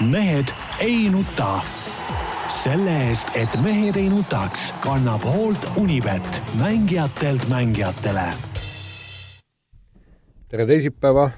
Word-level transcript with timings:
mehed 0.00 0.44
ei 0.78 1.08
nuta. 1.10 1.60
selle 2.48 3.08
eest, 3.08 3.28
et 3.34 3.54
mehed 3.62 3.96
ei 3.96 4.08
nutaks, 4.08 4.74
kannab 4.80 5.22
hoolt 5.24 5.66
Unibet, 5.76 6.42
mängijatelt 6.58 7.48
mängijatele. 7.48 8.26
tere 10.48 10.66
teisipäeva, 10.66 11.30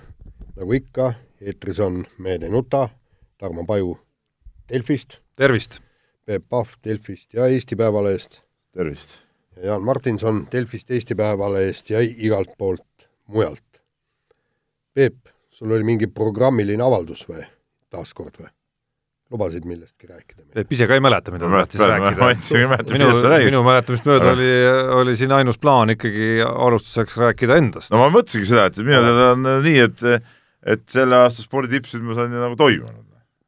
nagu 0.56 0.72
ikka, 0.72 1.12
eetris 1.40 1.80
on 1.80 2.04
Mehed 2.18 2.42
ei 2.42 2.50
nuta, 2.50 2.88
Tarmo 3.38 3.64
Paju 3.64 3.98
Delfist, 4.68 5.18
tervist! 5.36 5.80
Peep 6.24 6.48
Pahv 6.48 6.68
Delfist 6.84 7.34
ja 7.34 7.46
Eesti 7.46 7.76
Päevalehest 7.76 8.40
tervist! 8.72 9.18
ja 9.56 9.66
Jaan 9.66 9.82
Martinson 9.82 10.46
Delfist, 10.52 10.90
Eesti 10.90 11.14
Päevalehest 11.14 11.90
ja 11.90 12.00
igalt 12.00 12.50
poolt 12.58 13.08
mujalt. 13.26 13.82
Peep, 14.94 15.16
sul 15.50 15.70
oli 15.70 15.84
mingi 15.84 16.06
programmiline 16.06 16.82
avaldus 16.82 17.28
või, 17.28 17.44
taaskord 17.96 18.38
või? 18.38 18.52
lubasid 19.30 19.64
millestki 19.66 20.06
rääkida? 20.06 20.44
Peep 20.54 20.72
ise 20.76 20.86
ka 20.86 20.94
ei 20.94 21.02
mäleta, 21.02 21.32
mida 21.34 21.48
ta 21.48 21.62
tahtis 21.64 21.82
rääkida. 21.82 22.28
minu, 22.94 23.08
minu 23.48 23.62
mäletamist 23.66 24.06
mööda 24.06 24.32
oli, 24.36 24.50
oli 25.00 25.16
siin 25.18 25.34
ainus 25.34 25.58
plaan 25.58 25.90
ikkagi 25.96 26.36
alustuseks 26.46 27.18
rääkida 27.24 27.58
endast. 27.58 27.90
no 27.94 28.04
ma 28.04 28.12
mõtlesingi 28.14 28.52
seda, 28.52 28.68
et 28.70 28.78
minu 28.84 29.02
teada 29.02 29.32
on 29.32 29.50
nii, 29.66 29.82
et 29.88 30.06
et 30.76 30.86
selle 30.90 31.18
aasta 31.24 31.42
spordi 31.42 31.76
tippsündmus 31.76 32.22
on 32.22 32.32
ju 32.32 32.44
nagu 32.44 32.58
toimunud. 32.58 33.02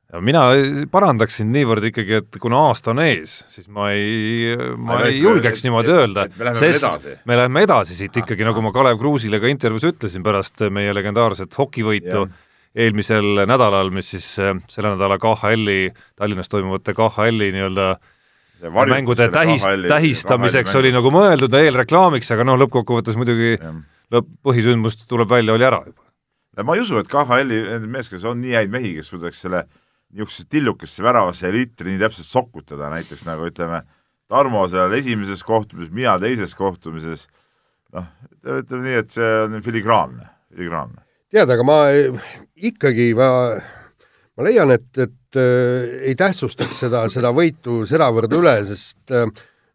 ja 0.08 0.22
mina 0.24 0.42
parandaksin 0.90 1.50
niivõrd 1.52 1.90
ikkagi, 1.90 2.18
et 2.24 2.40
kuna 2.42 2.64
aasta 2.70 2.90
on 2.94 3.04
ees, 3.04 3.38
siis 3.52 3.70
ma 3.70 3.90
ei, 3.94 4.56
ma 4.80 5.02
ei 5.06 5.18
julgeks 5.20 5.62
niimoodi 5.66 5.94
öelda, 5.94 6.26
et 6.26 6.38
me 6.38 6.48
läheme 6.48 6.62
sest 6.64 6.82
edasi. 6.82 7.16
me 7.28 7.38
läheme 7.38 7.64
edasi 7.68 7.98
siit 7.98 8.18
ikkagi, 8.24 8.46
nagu 8.48 8.66
ma 8.66 8.74
Kalev 8.74 8.98
Kruusile 8.98 9.38
ka 9.38 9.50
intervjuus 9.52 9.92
ütlesin 9.92 10.26
pärast 10.26 10.66
meie 10.74 10.94
legendaarset 10.96 11.54
hokivõitu 11.60 12.24
Jah. 12.24 12.36
Eelmisel 12.74 13.44
nädalal, 13.48 13.90
mis 13.94 14.12
siis 14.14 14.28
äh, 14.42 14.54
selle 14.68 14.94
nädala 14.94 15.18
KHL-i, 15.22 15.92
Tallinnas 16.16 16.50
toimuvate 16.52 16.94
KHL-i 16.96 17.52
nii-öelda 17.54 17.90
mängude 18.90 19.28
tähist, 19.32 19.66
tähistamiseks 19.88 20.74
oli 20.78 20.90
nagu 20.94 21.12
mõeldud 21.14 21.54
eelreklaamiks, 21.54 22.30
aga 22.34 22.46
noh, 22.46 22.58
lõppkokkuvõttes 22.64 23.18
muidugi 23.18 23.56
lõpp, 24.12 24.30
põhisündmus 24.46 24.98
tuleb 25.08 25.30
välja, 25.30 25.54
oli 25.54 25.66
ära 25.68 25.82
juba. 25.86 26.02
ma 26.64 26.74
ei 26.74 26.82
usu, 26.82 26.98
et 26.98 27.10
KHL-i 27.10 27.60
nendes 27.68 27.92
meeskondades 27.92 28.26
on 28.30 28.40
nii 28.42 28.56
häid 28.58 28.72
mehi, 28.72 28.96
kes 28.98 29.12
suudaks 29.12 29.44
selle 29.44 29.64
niisugusesse 30.08 30.48
tillukesse 30.50 31.04
väravasse 31.04 31.52
liitri 31.52 31.92
nii 31.92 32.02
täpselt 32.02 32.28
sokutada, 32.28 32.88
näiteks 32.94 33.26
nagu 33.28 33.48
ütleme, 33.48 33.84
Tarmo 34.28 34.66
seal 34.68 34.92
esimeses 34.92 35.40
kohtumises, 35.40 35.92
mina 35.94 36.18
teises 36.20 36.50
kohtumises, 36.56 37.22
noh, 37.96 38.08
ütleme 38.44 38.82
nii, 38.84 38.96
et 39.00 39.14
see 39.14 39.28
on 39.46 39.62
filigraanne, 39.64 40.26
filigraanne. 40.52 41.00
Tead, 41.32 41.50
aga 41.54 41.66
ma 41.66 41.78
ikkagi, 42.68 43.10
ma, 43.18 43.30
ma 44.36 44.46
leian, 44.46 44.72
et, 44.74 44.88
et 44.96 45.40
äh, 45.40 45.98
ei 46.10 46.16
tähtsustaks 46.18 46.84
seda, 46.84 47.04
seda 47.12 47.32
võitu 47.36 47.82
sedavõrd 47.88 48.32
üle, 48.38 48.54
sest 48.70 49.14
äh, 49.14 49.28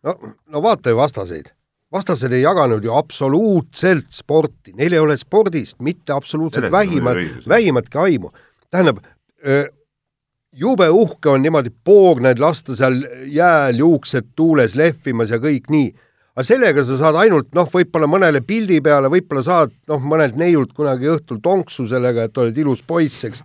no, 0.08 0.16
no 0.24 0.64
vaata 0.66 0.94
ju 0.94 1.00
vastaseid. 1.02 1.52
vastased 1.94 2.34
ei 2.34 2.42
jaganud 2.42 2.84
ju 2.84 2.96
absoluutselt 2.98 4.10
sporti, 4.12 4.74
neil 4.74 4.98
ei 4.98 5.04
ole 5.04 5.18
spordist 5.18 5.80
mitte 5.82 6.14
absoluutselt 6.14 6.72
vähimat 6.72 7.48
vähimatki 7.48 7.98
aimu. 7.98 8.32
tähendab, 8.72 9.04
jube 10.54 10.90
uhke 10.90 11.30
on 11.30 11.42
niimoodi 11.42 11.70
poogned 11.84 12.40
lasta 12.40 12.76
seal 12.76 13.04
jääl 13.30 13.78
juuksed 13.78 14.34
tuules 14.36 14.76
lehvimas 14.76 15.30
ja 15.34 15.38
kõik 15.42 15.70
nii 15.74 15.94
aga 16.34 16.46
sellega 16.48 16.82
sa 16.86 16.98
saad 16.98 17.18
ainult 17.22 17.52
noh, 17.54 17.68
võib-olla 17.70 18.08
mõnele 18.10 18.42
pildi 18.46 18.80
peale, 18.84 19.10
võib-olla 19.14 19.44
saad 19.46 19.74
noh, 19.92 20.02
mõnelt 20.02 20.38
neiult 20.40 20.74
kunagi 20.74 21.12
õhtul 21.14 21.40
tonksu 21.46 21.86
sellega, 21.92 22.26
et 22.26 22.38
oled 22.42 22.58
ilus 22.58 22.82
poiss, 22.88 23.28
eks. 23.28 23.44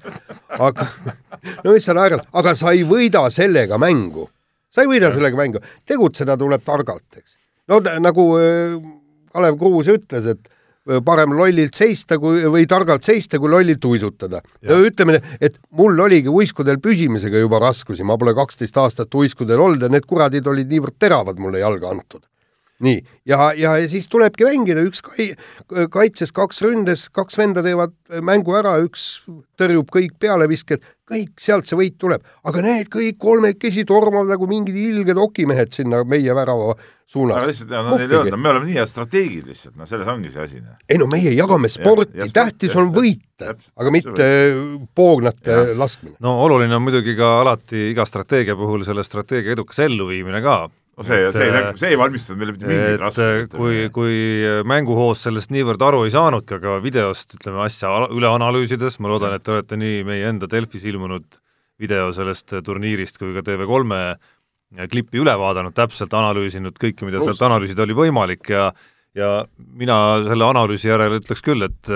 aga 0.56 0.88
no 1.64 1.74
mis 1.74 1.84
sa 1.84 1.96
naerad, 1.98 2.24
aga 2.32 2.54
sa 2.56 2.72
ei 2.72 2.86
võida 2.88 3.26
sellega 3.34 3.78
mängu. 3.80 4.28
sa 4.72 4.84
ei 4.84 4.88
võida 4.88 5.12
sellega 5.12 5.36
mängu, 5.36 5.60
tegutseda 5.88 6.36
tuleb 6.40 6.64
targalt, 6.64 7.20
eks. 7.20 7.36
no 7.68 7.82
nagu 8.00 8.30
äh, 8.40 8.78
Kalev 9.36 9.60
Kruus 9.60 9.92
ütles, 9.92 10.30
et 10.32 10.48
äh, 10.88 11.02
parem 11.04 11.36
lollilt 11.36 11.76
seista 11.76 12.16
kui, 12.16 12.40
või 12.48 12.64
targalt 12.64 13.04
seista, 13.04 13.36
kui 13.36 13.52
lollilt 13.52 13.84
uisutada. 13.84 14.40
no 14.64 14.80
ütleme, 14.88 15.20
et 15.44 15.60
mul 15.76 16.00
oligi 16.08 16.32
uiskudel 16.32 16.80
püsimisega 16.80 17.44
juba 17.44 17.60
raskusi, 17.68 18.00
ma 18.00 18.16
pole 18.16 18.32
kaksteist 18.32 18.80
aastat 18.80 19.12
uiskudel 19.12 19.60
olnud 19.60 19.84
ja 19.84 19.92
need 19.92 20.08
kuradid 20.08 20.48
olid 20.48 20.72
niivõrd 20.72 20.96
teravad 20.96 21.36
mulle 21.36 21.60
jalga 21.60 21.92
antud 21.92 22.24
nii, 22.84 22.98
ja, 23.26 23.52
ja, 23.58 23.76
ja 23.80 23.88
siis 23.90 24.06
tulebki 24.10 24.46
mängida, 24.46 24.82
üks 24.86 25.02
kai, 25.04 25.32
kaitses, 25.90 26.32
kaks 26.34 26.62
ründes, 26.62 27.08
kaks 27.14 27.38
venda 27.38 27.64
teevad 27.66 27.94
mängu 28.24 28.54
ära, 28.58 28.76
üks 28.84 29.24
tõrjub 29.58 29.90
kõik 29.94 30.14
pealevisked, 30.22 30.84
kõik, 31.08 31.32
sealt 31.42 31.66
see 31.66 31.78
võit 31.78 31.98
tuleb. 31.98 32.22
aga 32.46 32.62
need 32.62 32.92
kõik 32.92 33.18
kolmekesi 33.18 33.84
tormavad 33.88 34.30
nagu 34.34 34.46
mingid 34.50 34.76
ilged 34.78 35.18
okimehed 35.18 35.74
sinna 35.74 36.04
meie 36.06 36.34
värava 36.36 36.76
suunas. 37.08 37.36
aga 37.36 37.48
lihtsalt, 37.48 37.70
no 37.72 37.96
neil 37.96 38.10
ei 38.10 38.18
olnud, 38.18 38.36
me 38.38 38.50
oleme 38.52 38.68
nii 38.68 38.76
head 38.78 38.90
strateegid 38.90 39.46
lihtsalt, 39.48 39.76
no 39.80 39.86
selles 39.88 40.10
ongi 40.12 40.32
see 40.32 40.44
asi. 40.44 40.60
noh. 40.60 40.76
ei 40.88 41.00
no 41.00 41.08
meie 41.10 41.32
jagame 41.34 41.70
sporti, 41.72 42.18
ja 42.18 42.28
sport- 42.28 42.36
tähtis 42.38 42.74
jah, 42.74 42.82
on 42.82 42.90
võita, 42.94 43.54
aga 43.80 43.94
mitte 43.94 44.12
absoluutselt. 44.12 44.90
poognate 44.98 45.54
Jah. 45.56 45.72
laskmine. 45.80 46.16
no 46.24 46.36
oluline 46.44 46.76
on 46.76 46.84
muidugi 46.84 47.16
ka 47.18 47.32
alati 47.42 47.88
iga 47.92 48.06
strateegia 48.08 48.56
puhul 48.58 48.84
selle 48.86 49.04
strateegia 49.06 49.56
edukas 49.56 49.80
elluviimine 49.88 50.42
ka. 50.44 50.58
No 50.98 51.06
see, 51.06 51.18
see 51.34 51.46
ei, 51.46 51.64
see 51.78 51.92
ei 51.92 51.98
valmistanud 52.00 52.40
meile 52.40 52.54
mitte 52.56 52.68
mingeid 52.68 52.96
et 52.96 53.02
raskusi. 53.02 53.50
kui, 53.54 53.82
kui 53.94 54.16
mänguhoos 54.68 55.22
sellest 55.28 55.52
niivõrd 55.54 55.84
aru 55.88 56.04
ei 56.06 56.14
saanudki, 56.14 56.58
aga 56.58 56.78
videost 56.84 57.36
ütleme 57.38 57.62
asja 57.66 57.92
üle 58.14 58.30
analüüsides, 58.30 58.98
ma 59.02 59.12
loodan, 59.12 59.36
et 59.38 59.46
te 59.46 59.54
olete 59.54 59.78
nii 59.78 60.02
meie 60.08 60.26
enda 60.32 60.50
Delfis 60.50 60.86
ilmunud 60.88 61.38
video 61.78 62.10
sellest 62.14 62.56
turniirist 62.66 63.20
kui 63.22 63.30
ka 63.36 63.44
TV3 63.46 64.88
klippi 64.90 65.22
üle 65.22 65.32
vaadanud, 65.40 65.72
täpselt 65.76 66.12
analüüsinud 66.12 66.76
kõike, 66.80 67.06
mida 67.08 67.22
sealt 67.22 67.40
analüüsida 67.46 67.86
oli 67.86 67.96
võimalik 67.96 68.50
ja 68.52 68.70
ja 69.16 69.30
mina 69.56 69.96
selle 70.26 70.44
analüüsi 70.44 70.90
järel 70.90 71.16
ütleks 71.18 71.42
küll, 71.42 71.64
et 71.64 71.90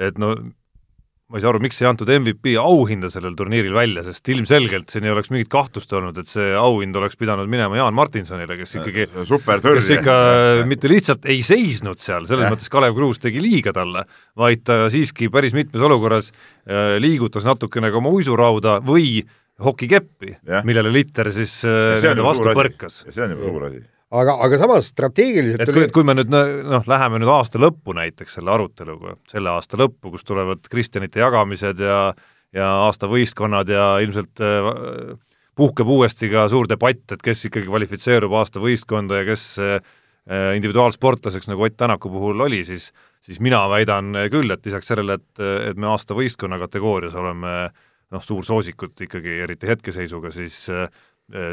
et 0.00 0.18
no 0.18 0.34
ma 1.32 1.38
ei 1.38 1.42
saa 1.42 1.54
aru, 1.54 1.60
miks 1.64 1.78
ei 1.80 1.86
antud 1.88 2.10
MVP 2.12 2.52
auhinda 2.60 3.08
sellel 3.12 3.32
turniiril 3.38 3.72
välja, 3.74 4.02
sest 4.04 4.28
ilmselgelt 4.28 4.92
siin 4.92 5.06
ei 5.06 5.12
oleks 5.14 5.30
mingit 5.32 5.48
kahtlust 5.52 5.92
olnud, 5.96 6.18
et 6.20 6.28
see 6.28 6.50
auhind 6.58 6.96
oleks 7.00 7.16
pidanud 7.20 7.48
minema 7.50 7.78
Jaan 7.78 7.96
Martinsonile, 7.96 8.58
kes 8.60 8.76
ikkagi 8.76 9.06
super 9.28 9.62
kes 9.64 9.88
ikka 9.96 10.16
mitte 10.68 10.90
lihtsalt 10.92 11.24
ei 11.32 11.40
seisnud 11.46 12.02
seal, 12.04 12.28
selles 12.28 12.50
mõttes 12.52 12.68
Kalev 12.72 12.92
Kruus 12.98 13.22
tegi 13.24 13.40
liiga 13.40 13.72
talle, 13.76 14.04
vaid 14.36 14.66
ta 14.68 14.84
siiski 14.92 15.30
päris 15.32 15.56
mitmes 15.56 15.86
olukorras 15.88 16.28
äh, 16.28 16.98
liigutas 17.00 17.48
natukene 17.48 17.88
ka 17.88 18.02
oma 18.02 18.12
uisurauda 18.12 18.78
või 18.84 19.24
hokikeppi, 19.64 20.36
millele 20.68 20.92
Litter 20.92 21.32
siis 21.32 21.62
äh, 21.64 22.20
vastu 22.20 22.52
põrkas. 22.52 23.04
see 23.08 23.24
on 23.24 23.36
juba 23.38 23.48
suur 23.48 23.68
asi. 23.70 23.84
Aga, 24.20 24.36
aga 24.46 24.60
samas 24.60 24.90
strateegiliselt 24.92 25.64
et 25.64 25.72
kui, 25.72 25.86
et 25.88 25.94
kui 25.94 26.06
me 26.06 26.16
nüüd 26.16 26.30
noh, 26.32 26.86
läheme 26.90 27.20
nüüd 27.22 27.32
aasta 27.32 27.60
lõppu 27.62 27.96
näiteks 27.96 28.38
selle 28.38 28.54
aruteluga, 28.54 29.16
selle 29.30 29.52
aasta 29.54 29.80
lõppu, 29.80 30.14
kus 30.14 30.26
tulevad 30.26 30.64
Kristjanite 30.70 31.22
jagamised 31.24 31.82
ja 31.82 31.98
ja 32.54 32.68
aasta 32.84 33.08
võistkonnad 33.10 33.70
ja 33.70 33.86
ilmselt 34.04 34.38
äh, 34.44 35.16
puhkeb 35.58 35.88
uuesti 35.90 36.28
ka 36.30 36.46
suur 36.50 36.68
debatt, 36.70 37.16
et 37.16 37.22
kes 37.22 37.48
ikkagi 37.48 37.66
kvalifitseerub 37.66 38.36
aasta 38.38 38.62
võistkonda 38.62 39.22
ja 39.22 39.26
kes 39.32 39.48
äh, 39.58 39.80
individuaalsportlaseks, 40.56 41.50
nagu 41.50 41.66
Ott 41.66 41.76
Tänaku 41.76 42.12
puhul 42.12 42.46
oli, 42.46 42.62
siis 42.64 42.92
siis 43.24 43.40
mina 43.40 43.62
väidan 43.72 44.12
küll, 44.30 44.52
et 44.52 44.66
lisaks 44.66 44.90
sellele, 44.90 45.16
et, 45.16 45.42
et 45.70 45.78
me 45.80 45.88
aasta 45.88 46.16
võistkonna 46.16 46.58
kategoorias 46.60 47.14
oleme 47.16 47.54
noh, 48.12 48.22
suursoosikud 48.22 49.06
ikkagi, 49.06 49.38
eriti 49.46 49.70
hetkeseisuga, 49.70 50.32
siis 50.34 50.66
äh, 50.72 50.86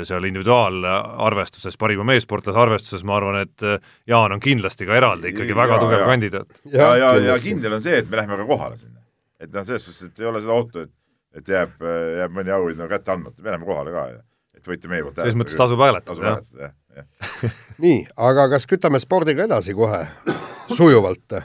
seal 0.06 0.26
individuaalarvestuses, 0.28 1.78
parima 1.80 2.04
meessportlase 2.04 2.60
arvestuses, 2.60 3.04
ma 3.08 3.16
arvan, 3.18 3.38
et 3.46 3.64
äh, 3.64 3.78
Jaan 4.10 4.34
on 4.36 4.42
kindlasti 4.44 4.86
ka 4.90 4.98
eraldi 5.00 5.32
ikkagi 5.32 5.56
väga 5.56 5.78
Ja, 5.78 5.84
tugev 5.86 6.00
ja. 6.04 6.08
kandidaat. 6.10 6.58
ja, 6.74 6.90
ja, 7.00 7.12
ja 7.30 7.38
kindel 7.40 7.78
on 7.78 7.82
see, 7.86 8.02
et 8.02 8.10
me 8.12 8.20
läheme 8.20 8.36
ka 8.42 8.46
kohale 8.50 8.76
sinna. 8.78 9.00
et 9.40 9.54
noh, 9.54 9.64
selles 9.66 9.86
suhtes, 9.88 10.10
et 10.12 10.20
ei 10.20 10.28
ole 10.28 10.42
seda 10.44 10.54
ohtu, 10.58 10.84
et, 10.84 10.92
et 11.40 11.48
jääb, 11.56 11.78
jääb 12.20 12.36
mõni 12.36 12.52
auhind 12.54 12.84
no 12.84 12.90
kätte 12.92 13.16
andmata, 13.16 13.40
me 13.42 13.50
läheme 13.54 13.66
kohale 13.70 13.96
ka 13.96 14.04
ja 14.12 14.20
et 14.60 14.68
võite 14.74 14.92
meie 14.92 15.08
poolt 15.08 15.24
selles 15.24 15.40
mõttes 15.40 15.56
tasub 15.58 15.80
hääletada, 15.82 16.22
jah. 16.28 16.36
hääletada, 16.36 16.68
jah, 16.68 17.08
jah. 17.48 17.58
nii, 17.88 18.04
aga 18.28 18.50
kas 18.58 18.68
kütame 18.70 19.00
spordiga 19.02 19.48
edasi 19.48 19.74
kohe 19.74 20.04
sujuvalt? 20.78 21.40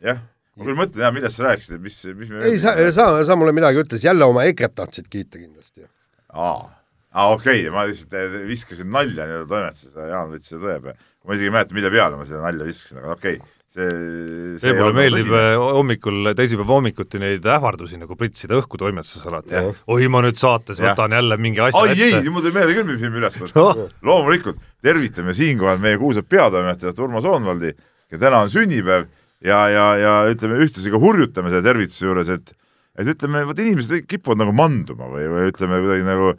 jah, 0.00 0.24
ma 0.56 0.64
küll 0.64 0.80
mõtlen 0.80 1.04
jah, 1.06 1.12
millest 1.14 1.36
sa 1.38 1.50
rääkisid, 1.50 1.76
et 1.76 1.84
mis, 1.84 2.00
mis 2.16 2.32
me 2.32 2.42
ei, 2.48 2.58
sa, 2.64 2.72
sa, 2.96 3.12
sa 3.28 3.36
mulle 3.38 3.52
midagi 3.52 3.84
ütles, 3.84 4.02
jälle 4.08 4.24
oma 4.26 4.48
EKRE-t 4.48 4.74
tahtsid 4.80 5.12
kiita 5.12 5.38
kindlasti. 5.38 5.84
aa, 6.32 6.64
aa 7.10 7.30
okei 7.34 7.64
okay., 7.64 7.72
ma 7.74 7.86
lihtsalt 7.88 8.18
eh, 8.18 8.42
viskasin 8.48 8.90
nalja 8.94 9.26
nii-öelda 9.26 9.48
toimetuses 9.50 9.96
ja 9.96 10.10
Jaan 10.12 10.34
võttis 10.34 10.52
selle 10.52 10.66
tõe 10.66 10.82
peale. 10.84 11.08
ma 11.24 11.36
isegi 11.36 11.48
ei 11.48 11.54
mäleta, 11.54 11.76
mille 11.78 11.90
peale 11.94 12.20
ma 12.20 12.28
seda 12.28 12.44
nalja 12.44 12.68
viskasin, 12.68 13.00
aga 13.02 13.16
okei 13.16 13.40
okay., 13.40 13.56
see, 13.70 13.86
see 13.86 14.58
see 14.62 14.70
ei 14.70 14.76
mulle 14.78 14.86
olnud 14.88 14.98
meeldib 14.98 15.34
äh, 15.38 15.50
hommikul, 15.60 16.32
teisipäeva 16.38 16.76
hommikuti 16.76 17.22
neid 17.22 17.46
ähvardusi 17.54 18.00
nagu 18.00 18.16
pritsida 18.18 18.58
õhku 18.58 18.80
toimetuses 18.80 19.26
alati 19.30 19.62
oi, 19.62 20.08
ma 20.10 20.22
nüüd 20.26 20.38
saates 20.40 20.78
Jah. 20.78 20.92
võtan 20.92 21.14
jälle 21.18 21.38
mingi 21.42 21.62
asja 21.66 21.82
ai 21.84 21.94
ei, 21.96 22.12
ette. 22.18 22.34
mul 22.34 22.46
tuli 22.46 22.56
meelde 22.56 22.76
küll, 22.78 22.90
mis 22.90 23.02
me 23.04 23.22
üles 23.22 23.38
Noh. 23.40 23.52
võtame. 23.54 23.88
loomulikult 24.10 24.62
tervitame 24.82 25.34
siinkohal 25.38 25.82
meie 25.82 25.98
kuulsat 26.02 26.30
peatoimetajat 26.30 27.02
Urmas 27.06 27.26
Oonvaldi, 27.30 27.74
kel 28.10 28.22
täna 28.22 28.44
on 28.46 28.54
sünnipäev 28.54 29.10
ja, 29.46 29.60
ja, 29.72 29.86
ja 29.98 30.14
ütleme 30.30 30.58
ühtlasi 30.64 30.92
ka 30.92 31.00
hurjutame 31.02 31.52
selle 31.52 31.66
tervituse 31.66 32.06
juures, 32.06 32.30
et 32.32 32.54
et 33.00 33.08
ütleme, 33.08 33.44
vot 33.48 33.58
inimesed 33.62 34.04
kipuvad 34.10 34.42
nagu 34.42 34.52
manduma 34.52 35.06
või, 35.08 35.28
või 35.30 35.46
ütleme 35.52 35.78
kuidagi 35.80 36.04
nagu 36.04 36.32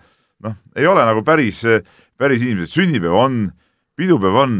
noh, 0.44 0.58
ei 0.76 0.88
ole 0.88 1.06
nagu 1.08 1.24
päris, 1.28 1.64
päris 2.20 2.44
inimesed, 2.46 2.74
sünnipäev 2.74 3.18
on, 3.18 3.42
pidupäev 4.00 4.38
on, 4.44 4.60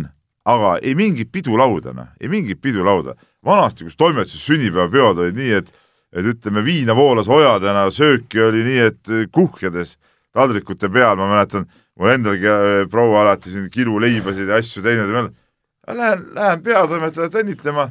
aga 0.52 0.78
ei 0.82 0.96
mingit 0.98 1.32
pidulauda, 1.34 1.94
noh, 1.98 2.10
ei 2.22 2.32
mingit 2.32 2.62
pidulauda. 2.62 3.16
vanasti, 3.46 3.84
kus 3.84 3.98
toimetuses 3.98 4.44
sünnipäevapeod 4.46 5.24
olid 5.24 5.38
nii, 5.38 5.54
et 5.62 5.72
et 6.12 6.28
ütleme, 6.28 6.60
viina 6.66 6.92
voolas 6.92 7.30
ojadena, 7.32 7.86
sööki 7.88 8.42
oli 8.44 8.66
nii, 8.66 8.80
et 8.90 9.12
kuhjades 9.32 9.96
taldrikute 10.36 10.90
peal, 10.92 11.16
ma 11.16 11.30
mäletan, 11.30 11.64
mul 11.96 12.12
endalgi 12.12 12.50
äh, 12.52 12.72
proua 12.92 13.22
alati 13.24 13.52
siin 13.54 13.70
kiluleibasid 13.72 14.52
ja 14.52 14.60
asju 14.60 14.84
teinud 14.84 15.32
lähen, 15.88 16.26
lähen 16.36 16.64
peatoimetajat 16.64 17.38
õnnitlema, 17.42 17.88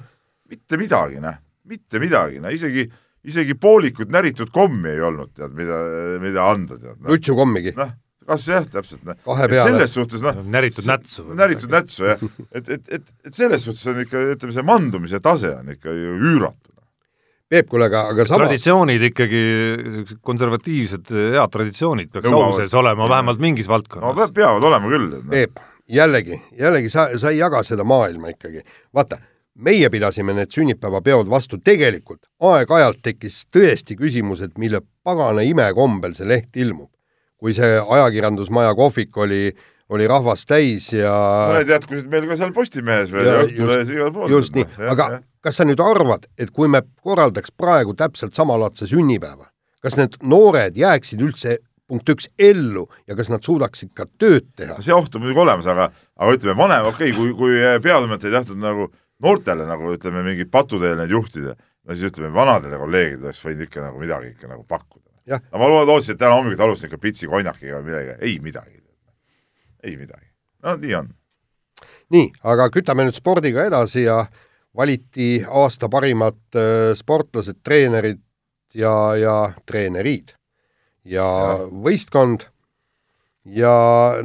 mitte 0.50 0.80
midagi, 0.80 1.20
noh, 1.22 1.38
mitte 1.68 2.02
midagi, 2.02 2.40
no 2.42 2.52
isegi, 2.52 2.86
isegi 3.26 3.56
poolikut 3.60 4.12
näritud 4.12 4.52
kommi 4.54 4.94
ei 4.94 5.02
olnud, 5.04 5.34
tead, 5.36 5.52
mida, 5.56 5.80
mida 6.22 6.46
anda, 6.52 6.78
tead 6.78 6.96
no.. 6.96 7.10
nutsukommigi? 7.12 7.74
noh, 7.78 7.92
kas 8.30 8.46
jah, 8.48 8.66
täpselt, 8.70 9.04
noh. 9.08 9.44
selles 9.50 9.94
suhtes, 9.96 10.24
noh. 10.24 10.40
näritud 10.46 10.88
nätsu. 10.88 11.26
näritud 11.36 11.72
nätsu, 11.72 12.08
jah. 12.12 12.24
et, 12.50 12.68
et, 12.68 12.88
et, 12.88 13.14
et 13.26 13.36
selles 13.36 13.64
suhtes 13.66 13.86
on 13.92 14.02
ikka, 14.04 14.24
ütleme, 14.36 14.56
see 14.56 14.66
mandumise 14.66 15.22
tase 15.24 15.54
on 15.58 15.72
ikka 15.76 15.94
ju 15.96 16.18
üüratu 16.18 16.70
Peep, 17.50 17.66
kuule, 17.66 17.88
aga, 17.88 18.04
aga 18.12 18.24
sama 18.30 18.44
traditsioonid 18.44 19.02
ikkagi, 19.08 19.38
niisugused 19.82 20.20
konservatiivsed 20.22 21.08
head 21.10 21.50
traditsioonid 21.50 22.12
peaks 22.14 22.30
au 22.30 22.52
sees 22.54 22.76
olema, 22.78 23.08
vähemalt 23.10 23.42
mingis 23.42 23.66
valdkonnas. 23.66 24.14
no 24.14 24.28
peavad 24.36 24.66
olema 24.68 24.92
küll. 24.92 25.16
Peep, 25.32 25.58
jällegi, 25.90 26.38
jällegi 26.60 26.92
sa, 26.92 27.08
sa 27.18 27.32
ei 27.34 27.40
jaga 27.40 27.64
seda 27.66 27.82
maailma 27.82 28.30
ikkagi. 28.36 28.62
vaata, 28.94 29.18
meie 29.54 29.90
pidasime 29.90 30.34
need 30.36 30.52
sünnipäevapeod 30.54 31.28
vastu, 31.30 31.58
tegelikult 31.64 32.22
aeg-ajalt 32.40 33.02
tekkis 33.02 33.44
tõesti 33.54 33.96
küsimus, 33.98 34.44
et 34.44 34.56
mille 34.58 34.82
pagana 35.04 35.44
imekombel 35.46 36.14
see 36.14 36.28
leht 36.28 36.56
ilmub. 36.56 36.90
kui 37.40 37.54
see 37.56 37.78
ajakirjandusmaja 37.80 38.74
kohvik 38.76 39.16
oli 39.16 39.54
oli 39.90 40.06
rahvast 40.08 40.46
täis 40.50 40.90
ja 40.94 41.12
mõned 41.50 41.70
jätkusid 41.72 42.10
meil 42.10 42.28
ka 42.30 42.36
seal 42.38 42.52
Postimehes 42.54 43.10
veel 43.12 43.26
ja, 43.26 43.40
Õhtulehes 43.46 43.90
igal 43.90 44.12
pool. 44.14 44.30
just 44.30 44.54
nii, 44.54 44.66
aga 44.92 45.08
ja. 45.16 45.18
kas 45.42 45.58
sa 45.58 45.66
nüüd 45.66 45.82
arvad, 45.82 46.28
et 46.38 46.52
kui 46.54 46.70
me 46.70 46.82
korraldaks 47.02 47.50
praegu 47.58 47.96
täpselt 47.98 48.36
samalaadse 48.38 48.86
sünnipäeva, 48.90 49.50
kas 49.82 49.98
need 49.98 50.20
noored 50.22 50.78
jääksid 50.78 51.24
üldse 51.26 51.58
punkt 51.90 52.12
üks 52.12 52.30
ellu 52.38 52.86
ja 53.10 53.18
kas 53.18 53.32
nad 53.32 53.42
suudaksid 53.46 53.90
ka 53.96 54.06
tööd 54.20 54.52
teha? 54.54 54.78
see 54.84 54.94
oht 54.94 55.14
on 55.16 55.24
muidugi 55.24 55.42
olemas, 55.42 55.66
aga, 55.70 55.90
aga 56.20 56.38
ütleme, 56.38 56.58
vanem, 56.60 56.90
okei 56.92 57.10
okay,, 57.10 57.18
kui, 57.18 57.34
kui 57.34 57.82
peatoimetajad 57.82 58.30
ei 58.30 58.38
tahtnud 58.38 58.62
nagu 58.62 58.90
noortele 59.22 59.66
nagu 59.68 59.94
ütleme, 59.94 60.24
mingit 60.26 60.50
patuteel 60.50 60.98
neid 61.00 61.12
juhtida, 61.12 61.56
no 61.56 61.94
siis 61.96 62.10
ütleme, 62.10 62.32
vanadele 62.34 62.78
kolleegidele 62.80 63.30
oleks 63.30 63.44
võinud 63.44 63.66
ikka 63.68 63.86
nagu 63.86 64.02
midagi 64.02 64.34
ikka 64.34 64.50
nagu 64.50 64.64
pakkuda. 64.68 65.08
aga 65.38 65.58
ma 65.60 65.82
lootsin, 65.84 66.16
et 66.16 66.20
täna 66.20 66.36
hommikul 66.36 66.66
alustasin 66.66 66.90
ikka 66.90 67.02
pitsi 67.02 67.30
konjakiga 67.30 67.80
või 67.80 67.92
midagi, 67.92 68.16
ei 68.20 68.38
midagi 68.42 68.80
ei 69.82 69.96
midagi. 69.96 70.26
no 70.62 70.76
nii 70.76 70.94
on. 70.94 71.08
nii, 72.12 72.30
aga 72.52 72.68
kütame 72.74 73.06
nüüd 73.06 73.16
spordiga 73.16 73.64
edasi 73.68 74.04
ja 74.04 74.24
valiti 74.76 75.40
aasta 75.46 75.88
parimad 75.90 76.40
äh, 76.58 76.92
sportlased, 76.98 77.62
treenerid 77.64 78.20
ja, 78.74 78.94
ja 79.18 79.36
treenerid 79.66 80.34
ja, 81.04 81.26
ja. 81.26 81.56
võistkond 81.70 82.46
ja 83.44 83.74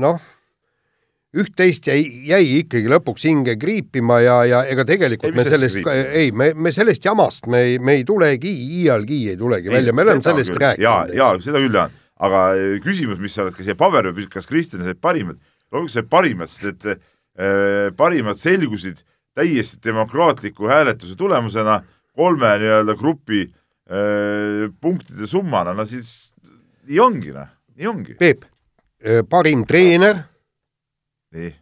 noh, 0.01 0.21
üht-teist 1.35 1.89
jäi, 1.91 2.01
jäi 2.29 2.61
ikkagi 2.61 2.89
lõpuks 2.91 3.27
hinge 3.27 3.57
kriipima 3.59 4.21
ja, 4.23 4.37
ja 4.47 4.63
ega 4.71 4.85
tegelikult 4.87 5.31
ei, 5.31 5.35
me 5.35 5.45
sellest, 5.47 5.91
ei, 6.15 6.31
me, 6.31 6.53
me 6.55 6.71
sellest 6.75 7.05
jamast 7.05 7.49
me 7.51 7.61
ei, 7.71 7.77
me 7.79 7.99
ei 7.99 8.07
tulegi, 8.07 8.53
iialgi 8.81 9.21
ei 9.33 9.37
tulegi 9.39 9.71
ei, 9.71 9.79
välja, 9.79 9.93
me 9.93 10.07
oleme 10.07 10.23
sellest 10.23 10.53
küll. 10.53 10.63
rääkinud. 10.63 10.87
jaa, 10.87 11.05
jaa, 11.11 11.35
seda 11.43 11.61
küll, 11.61 11.75
Jaan 11.75 12.01
aga 12.23 12.45
äh, 12.55 12.77
küsimus, 12.83 13.19
mis 13.21 13.35
sa 13.35 13.43
oled 13.43 13.55
ka 13.57 13.65
siia 13.65 13.75
paberile 13.79 14.15
pannud, 14.15 14.31
kas 14.33 14.47
Kristjan 14.49 14.85
sai 14.85 14.95
parimad, 14.95 15.39
loomulikult 15.71 15.95
sai 15.97 16.07
parimad, 16.09 16.51
sest 16.51 16.71
et 16.71 16.87
äh, 16.95 17.91
parimad 17.97 18.39
selgusid 18.39 19.03
täiesti 19.35 19.81
demokraatliku 19.83 20.69
hääletuse 20.71 21.17
tulemusena 21.19 21.81
kolme 22.15 22.53
nii-öelda 22.61 22.95
grupi 22.99 23.43
äh, 23.45 24.69
punktide 24.81 25.27
summana, 25.27 25.75
no 25.75 25.87
siis 25.89 26.31
nii 26.87 27.01
ongi, 27.03 27.35
noh, 27.35 27.51
nii 27.75 27.91
ongi. 27.91 28.15
Peep, 28.21 28.47
parim 29.29 29.65
treener. 29.67 30.23
Nii. 31.35 31.53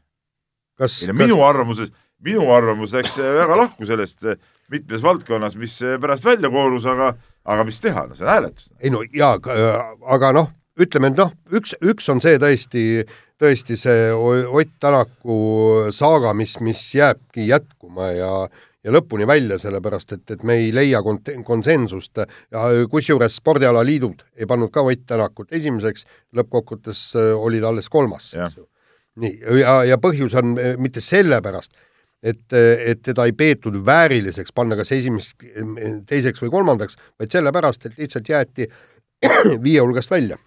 kas, 0.79 1.01
kas... 1.03 1.13
minu 1.17 1.41
arvamuses, 1.45 1.91
minu 2.23 2.47
arvamus 2.53 2.95
läks 2.95 3.19
äh, 3.21 3.35
väga 3.41 3.59
lahku 3.59 3.89
sellest 3.89 4.25
äh, 4.25 4.39
mitmes 4.73 5.03
valdkonnas, 5.03 5.57
mis 5.59 5.75
pärast 6.01 6.25
välja 6.25 6.49
koorus, 6.53 6.87
aga 6.89 7.13
aga 7.43 7.63
mis 7.67 7.79
teha, 7.83 8.07
no 8.07 8.17
see 8.17 8.25
on 8.25 8.31
hääletus. 8.31 8.69
ei 8.79 8.91
no 8.93 9.03
jaa, 9.13 9.35
aga 10.15 10.31
noh, 10.35 10.51
ütleme, 10.79 11.11
noh, 11.17 11.33
üks, 11.53 11.75
üks 11.83 12.09
on 12.11 12.21
see 12.23 12.39
tõesti, 12.41 12.83
tõesti 13.41 13.77
see 13.79 14.11
Ott 14.13 14.75
Tänaku 14.81 15.39
saaga, 15.95 16.33
mis, 16.37 16.55
mis 16.63 16.83
jääbki 16.95 17.49
jätkuma 17.49 18.13
ja 18.17 18.35
ja 18.83 18.91
lõpuni 18.91 19.23
välja, 19.23 19.55
sellepärast 19.61 20.09
et, 20.11 20.23
et 20.35 20.41
me 20.43 20.57
ei 20.59 20.73
leia 20.75 20.99
kont-, 20.99 21.29
konsensust 21.47 22.19
ja 22.19 22.63
kusjuures 22.91 23.37
spordialaliidud 23.39 24.25
ei 24.35 24.47
pannud 24.49 24.73
ka 24.75 24.83
Ott 24.83 25.05
Tänakut 25.07 25.53
esimeseks, 25.55 26.03
lõppkokkuvõttes 26.35 27.05
oli 27.37 27.63
ta 27.63 27.71
alles 27.71 27.87
kolmas, 27.91 28.33
eks 28.35 28.59
ju. 28.59 28.67
Nii, 29.21 29.39
ja, 29.61 29.83
ja 29.87 29.97
põhjus 30.01 30.35
on 30.39 30.55
mitte 30.81 31.01
sellepärast, 31.03 31.73
et, 32.23 32.53
et 32.53 33.01
teda 33.03 33.25
ei 33.27 33.35
peetud 33.37 33.77
vääriliseks 33.85 34.55
panna 34.55 34.77
kas 34.79 34.93
esimeseks, 34.95 35.51
teiseks 36.09 36.41
või 36.43 36.53
kolmandaks, 36.53 36.97
vaid 37.19 37.35
sellepärast, 37.35 37.85
et 37.85 37.99
lihtsalt 37.99 38.29
jäeti 38.29 38.67
viie 39.65 39.79
hulgast 39.83 40.11
välja. 40.11 40.37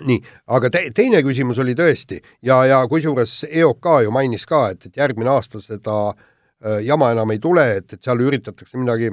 nii, 0.00 0.22
aga 0.46 0.70
te, 0.72 0.86
teine 0.94 1.20
küsimus 1.22 1.58
oli 1.60 1.74
tõesti 1.76 2.16
ja, 2.42 2.62
ja 2.64 2.78
kusjuures 2.88 3.42
EOK 3.50 3.88
ju 4.06 4.14
mainis 4.14 4.46
ka, 4.48 4.70
et, 4.72 4.86
et 4.86 4.96
järgmine 4.96 5.30
aasta 5.30 5.60
seda 5.60 5.96
äh, 6.08 6.78
jama 6.86 7.10
enam 7.12 7.30
ei 7.30 7.38
tule, 7.38 7.66
et, 7.76 7.92
et 7.92 8.00
seal 8.00 8.20
üritatakse 8.24 8.80
midagi 8.80 9.10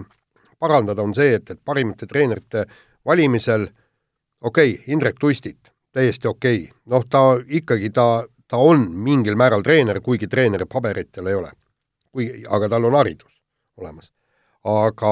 parandada, 0.60 1.04
on 1.04 1.12
see, 1.16 1.34
et, 1.36 1.52
et 1.52 1.60
parimate 1.66 2.08
treenerite 2.08 2.64
valimisel 3.06 3.68
okei 4.42 4.74
okay,, 4.74 4.94
Indrek 4.94 5.20
Tustit, 5.20 5.72
täiesti 5.92 6.28
okei 6.28 6.64
okay., 6.64 6.76
noh, 6.86 7.04
ta 7.10 7.24
ikkagi, 7.44 7.90
ta, 7.90 8.24
ta 8.50 8.58
on 8.58 8.88
mingil 9.06 9.38
määral 9.40 9.64
treener, 9.64 10.02
kuigi 10.02 10.28
treeneri 10.28 10.66
paberit 10.66 11.12
tal 11.14 11.30
ei 11.30 11.38
ole 11.38 11.54
kui, 12.14 12.30
aga 12.50 12.70
tal 12.72 12.88
on 12.90 12.98
haridus 13.00 13.34
olemas. 13.80 14.12
aga 14.70 15.12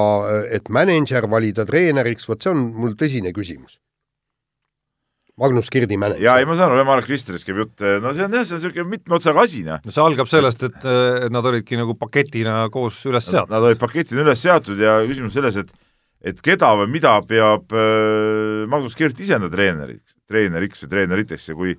et 0.51 0.67
mänedžer 0.75 1.25
valida 1.31 1.63
treeneriks, 1.65 2.25
vot 2.27 2.43
see 2.43 2.51
on 2.51 2.65
mul 2.75 2.97
tõsine 2.99 3.31
küsimus. 3.31 3.77
Magnus 5.39 5.69
Kirdi 5.71 5.95
mänedžer. 5.95 6.25
jaa, 6.25 6.41
ei 6.41 6.47
ma 6.49 6.57
saan 6.59 6.73
aru, 6.73 6.83
Marek 6.85 7.07
Kristerist 7.07 7.47
käib 7.47 7.61
jutt, 7.61 7.85
no 8.03 8.11
see 8.11 8.25
on 8.25 8.35
jah, 8.35 8.43
see 8.43 8.57
on 8.57 8.61
niisugune 8.61 8.91
mitme 8.91 9.15
otsaga 9.15 9.45
asi, 9.47 9.63
noh. 9.63 9.79
no 9.85 9.93
see 9.93 10.03
algab 10.03 10.27
sellest, 10.27 10.65
et, 10.67 10.79
et 10.83 11.31
nad 11.33 11.47
olidki 11.47 11.79
nagu 11.79 11.95
paketina 11.95 12.65
koos 12.73 12.99
üles 13.07 13.29
seatud. 13.29 13.53
Nad 13.53 13.69
olid 13.69 13.79
paketina 13.79 14.25
üles 14.25 14.43
seatud 14.43 14.81
ja 14.83 14.99
küsimus 15.07 15.37
selles, 15.37 15.61
et 15.63 15.71
et 16.27 16.39
keda 16.43 16.73
või 16.81 16.89
mida 16.91 17.13
peab 17.29 17.71
äh, 17.71 18.65
Magnus 18.67 18.97
Kirt 18.97 19.19
ise 19.21 19.37
enda 19.37 19.47
treeneriks, 19.53 20.17
treeneriks 20.27 20.83
ja 20.83 20.89
treeneriteks 20.91 21.51
ja 21.51 21.55
kui 21.55 21.77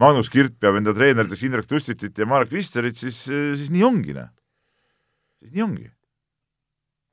Magnus 0.00 0.30
Kirt 0.32 0.56
peab 0.60 0.78
enda 0.80 0.94
treeneriteks 0.96 1.42
Indrek 1.44 1.68
Tustitit 1.68 2.18
ja 2.18 2.26
Marek 2.28 2.50
Kristerit, 2.52 2.96
siis, 2.96 3.22
siis 3.28 3.68
nii 3.72 3.84
ongi, 3.84 4.16
noh 4.16 4.30
siis 5.40 5.56
nii 5.56 5.64
ongi. 5.64 5.88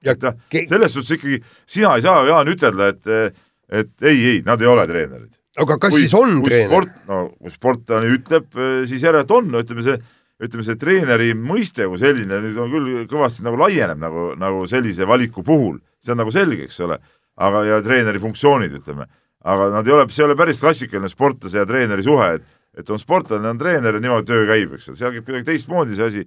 et 0.07 0.23
noh, 0.23 0.35
selles 0.53 0.93
suhtes 0.93 1.17
ikkagi 1.17 1.39
sina 1.65 1.95
ei 1.97 2.05
saa, 2.05 2.21
Jaan, 2.27 2.51
ütelda, 2.51 2.91
et, 2.93 3.39
et 3.67 4.05
ei, 4.05 4.19
ei, 4.33 4.43
nad 4.45 4.61
ei 4.61 4.69
ole 4.69 4.85
treenerid. 4.89 5.33
aga 5.63 5.79
kas 5.81 5.95
kui, 5.95 6.03
siis 6.03 6.15
on 6.17 6.37
treener? 6.45 6.89
no 7.09 7.23
kui 7.33 7.53
sportlane 7.53 8.11
ütleb, 8.13 8.51
siis 8.89 9.03
järelikult 9.03 9.35
on, 9.39 9.51
no 9.55 9.63
ütleme 9.63 9.85
see, 9.85 9.97
ütleme 10.43 10.65
see 10.67 10.79
treeneri 10.79 11.31
mõiste 11.33 11.87
kui 11.89 12.01
selline 12.01 12.41
nüüd 12.43 12.59
on 12.61 12.73
küll 12.73 13.05
kõvasti 13.09 13.45
nagu 13.47 13.59
laieneb 13.63 14.03
nagu, 14.03 14.31
nagu 14.39 14.67
sellise 14.69 15.07
valiku 15.09 15.43
puhul, 15.47 15.79
see 16.03 16.13
on 16.13 16.21
nagu 16.21 16.35
selge, 16.35 16.67
eks 16.67 16.83
ole, 16.85 16.99
aga, 17.41 17.63
ja 17.65 17.81
treeneri 17.85 18.21
funktsioonid, 18.21 18.77
ütleme, 18.81 19.09
aga 19.47 19.71
nad 19.79 19.87
ei 19.87 19.95
ole, 19.95 20.05
see 20.11 20.23
ei 20.23 20.29
ole 20.29 20.37
päris 20.37 20.61
klassikaline 20.61 21.09
sportlase 21.09 21.63
ja 21.63 21.67
treeneri 21.69 22.05
suhe, 22.05 22.35
et 22.37 22.45
et 22.77 22.89
on 22.93 23.01
sportlane, 23.01 23.49
on 23.49 23.59
treener 23.59 23.97
ja 23.97 24.01
niimoodi 24.03 24.29
töö 24.29 24.47
käib, 24.49 24.75
eks 24.77 24.91
ole, 24.91 24.99
seal 24.99 25.15
käib 25.15 25.25
kuidagi 25.27 25.47
teistmoodi 25.51 25.97
see 25.97 26.11
asi 26.11 26.25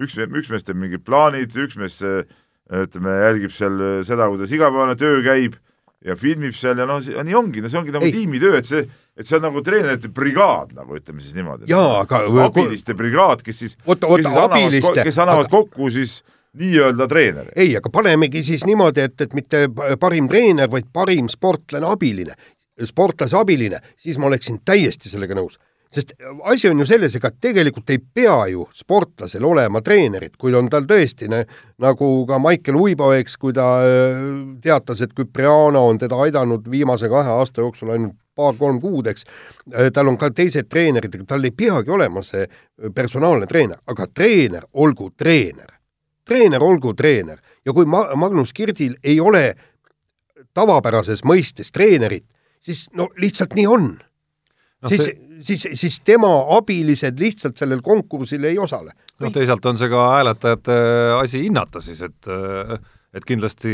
üks, 0.00 0.16
üks 0.24 0.52
mees 0.52 0.64
teeb 0.66 0.78
mingid 0.80 1.04
plaanid, 1.06 1.52
üks 1.60 1.76
mees 1.80 1.98
ütleme, 2.70 3.16
jälgib 3.26 3.52
seal 3.54 3.82
seda, 4.06 4.30
kuidas 4.30 4.54
igapäevane 4.54 4.96
töö 4.98 5.20
käib 5.26 5.58
ja 6.06 6.16
filmib 6.16 6.56
seal 6.56 6.80
ja 6.80 6.86
noh, 6.88 7.00
nii 7.00 7.36
ongi, 7.36 7.62
no 7.62 7.70
see 7.70 7.80
ongi 7.80 7.94
nagu 7.94 8.06
Ei. 8.08 8.14
tiimitöö, 8.14 8.56
et 8.60 8.68
see, 8.68 8.84
et 9.18 9.28
see 9.28 9.36
on 9.36 9.44
nagu 9.50 9.62
treenerite 9.64 10.08
brigaad, 10.16 10.72
nagu 10.76 10.96
ütleme 10.96 11.20
siis 11.24 11.36
niimoodi. 11.36 11.68
jaa, 11.70 12.04
aga 12.06 12.22
abiliste 12.46 12.96
brigaad, 12.96 13.44
kes 13.44 13.64
siis, 13.64 13.74
kes, 13.76 14.06
siis 14.06 14.30
annavad, 14.30 15.02
kes 15.04 15.20
annavad 15.20 15.48
aga... 15.48 15.52
kokku 15.52 15.90
siis 15.92 16.20
nii-öelda 16.60 17.08
treeneri. 17.10 17.52
ei, 17.56 17.74
aga 17.76 17.92
panemegi 17.92 18.42
siis 18.46 18.64
niimoodi, 18.68 19.04
et, 19.10 19.26
et 19.26 19.36
mitte 19.36 19.66
parim 20.00 20.30
treener, 20.30 20.70
vaid 20.72 20.88
parim 20.92 21.28
sportlane 21.32 21.90
abiline, 21.90 22.38
sportlase 22.88 23.36
abiline, 23.36 23.82
siis 24.00 24.16
ma 24.18 24.30
oleksin 24.30 24.62
täiesti 24.64 25.12
sellega 25.12 25.36
nõus 25.36 25.60
sest 25.94 26.12
asi 26.42 26.68
on 26.68 26.78
ju 26.78 26.86
selles, 26.86 27.14
ega 27.18 27.30
tegelikult 27.30 27.90
ei 27.90 27.98
pea 27.98 28.36
ju 28.52 28.66
sportlasel 28.74 29.44
olema 29.44 29.82
treenerit, 29.82 30.36
kui 30.38 30.54
on 30.54 30.68
tal 30.70 30.86
tõesti 30.88 31.28
ne, 31.30 31.42
nagu 31.82 32.10
ka 32.28 32.38
Maicel 32.38 32.78
Uibo, 32.78 33.10
eks, 33.16 33.36
kui 33.40 33.54
ta 33.56 33.66
äh, 33.82 34.20
teatas, 34.62 35.02
et 35.02 35.14
Küpriano 35.16 35.88
on 35.90 35.98
teda 35.98 36.18
aidanud 36.22 36.68
viimase 36.70 37.10
kahe 37.10 37.32
aasta 37.34 37.64
jooksul 37.64 37.90
ainult 37.96 38.14
paar-kolm 38.38 38.78
kuud, 38.80 39.10
eks, 39.10 39.26
äh, 39.74 39.90
tal 39.94 40.12
on 40.12 40.18
ka 40.20 40.30
teised 40.34 40.70
treenerid, 40.70 41.16
tal 41.28 41.44
ei 41.44 41.54
peagi 41.56 41.90
olema 41.90 42.22
see 42.26 42.46
personaalne 42.94 43.48
treener, 43.50 43.80
aga 43.90 44.06
treener 44.14 44.68
olgu 44.72 45.10
treener. 45.16 45.74
treener 46.30 46.62
olgu 46.62 46.92
treener 46.94 47.40
ja 47.66 47.72
kui 47.74 47.84
Ma-, 47.90 48.14
Magnus 48.14 48.52
Kirdil 48.54 48.94
ei 49.02 49.18
ole 49.20 49.56
tavapärases 50.54 51.24
mõistes 51.26 51.72
treenerit, 51.74 52.24
siis 52.62 52.86
no 52.94 53.08
lihtsalt 53.18 53.56
nii 53.58 53.66
on 53.66 53.88
no,. 53.98 54.88
siis 54.88 55.02
see 55.08 55.29
siis, 55.42 55.66
siis 55.74 56.00
tema 56.04 56.30
abilised 56.56 57.18
lihtsalt 57.20 57.58
sellel 57.60 57.82
konkursil 57.84 58.44
ei 58.48 58.58
osale. 58.58 58.94
noh, 59.20 59.32
teisalt 59.32 59.66
on 59.66 59.78
see 59.78 59.90
ka 59.92 60.06
hääletajate 60.14 60.78
asi 61.20 61.44
hinnata 61.44 61.82
siis, 61.84 62.02
et 62.06 62.30
et 63.10 63.24
kindlasti 63.26 63.72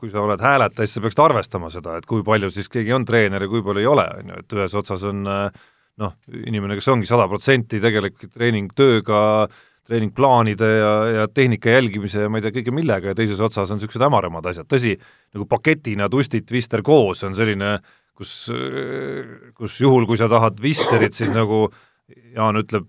kui 0.00 0.08
sa 0.08 0.22
oled 0.24 0.40
hääletaja, 0.40 0.88
siis 0.88 0.96
sa 0.96 1.02
peaksid 1.04 1.20
arvestama 1.26 1.68
seda, 1.72 1.98
et 2.00 2.06
kui 2.08 2.22
palju 2.24 2.48
siis 2.50 2.70
keegi 2.72 2.94
on 2.96 3.04
treener 3.04 3.44
ja 3.44 3.50
kui 3.50 3.60
palju 3.64 3.82
ei 3.82 3.90
ole, 3.90 4.06
on 4.22 4.32
ju, 4.32 4.38
et 4.40 4.56
ühes 4.56 4.76
otsas 4.80 5.04
on 5.10 5.26
noh, 5.26 6.14
inimene, 6.46 6.78
kes 6.78 6.88
ongi 6.88 7.08
sada 7.08 7.26
protsenti 7.28 7.82
tegelikult 7.82 8.32
treeningtööga, 8.32 9.20
treeningplaanide 9.84 10.70
ja, 10.78 10.92
ja 11.18 11.26
tehnika 11.28 11.74
jälgimise 11.74 12.24
ja 12.24 12.30
ma 12.32 12.38
ei 12.38 12.46
tea, 12.46 12.54
kõige 12.54 12.72
millega 12.72 13.12
ja 13.12 13.18
teises 13.18 13.42
otsas 13.44 13.70
on 13.74 13.80
niisugused 13.80 14.04
hämaramad 14.06 14.48
asjad, 14.48 14.68
tõsi, 14.70 14.94
nagu 15.34 15.44
paketina 15.50 16.08
Tustit, 16.08 16.48
Vister 16.54 16.80
koos 16.86 17.20
on 17.28 17.36
selline 17.36 17.74
äh, 17.74 17.92
kus, 18.16 18.34
kus 19.56 19.80
juhul, 19.80 20.06
kui 20.06 20.20
sa 20.20 20.28
tahad 20.30 20.60
Visterit, 20.62 21.16
siis 21.18 21.32
nagu 21.34 21.66
Jaan 22.36 22.58
ütleb, 22.60 22.88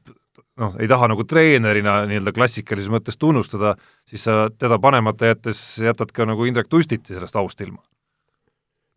noh, 0.59 0.73
ei 0.81 0.87
taha 0.89 1.07
nagu 1.11 1.25
treenerina 1.27 2.01
nii-öelda 2.09 2.33
klassikalises 2.35 2.91
mõttes 2.91 3.17
tunnustada, 3.19 3.75
siis 4.09 4.25
sa 4.27 4.47
teda 4.51 4.79
panemata 4.83 5.29
jättes 5.31 5.61
jätad 5.81 6.11
ka 6.15 6.27
nagu 6.27 6.47
Indrek 6.49 6.69
Tustiti 6.71 7.15
sellest 7.15 7.37
aust 7.39 7.61
ilma. 7.61 7.81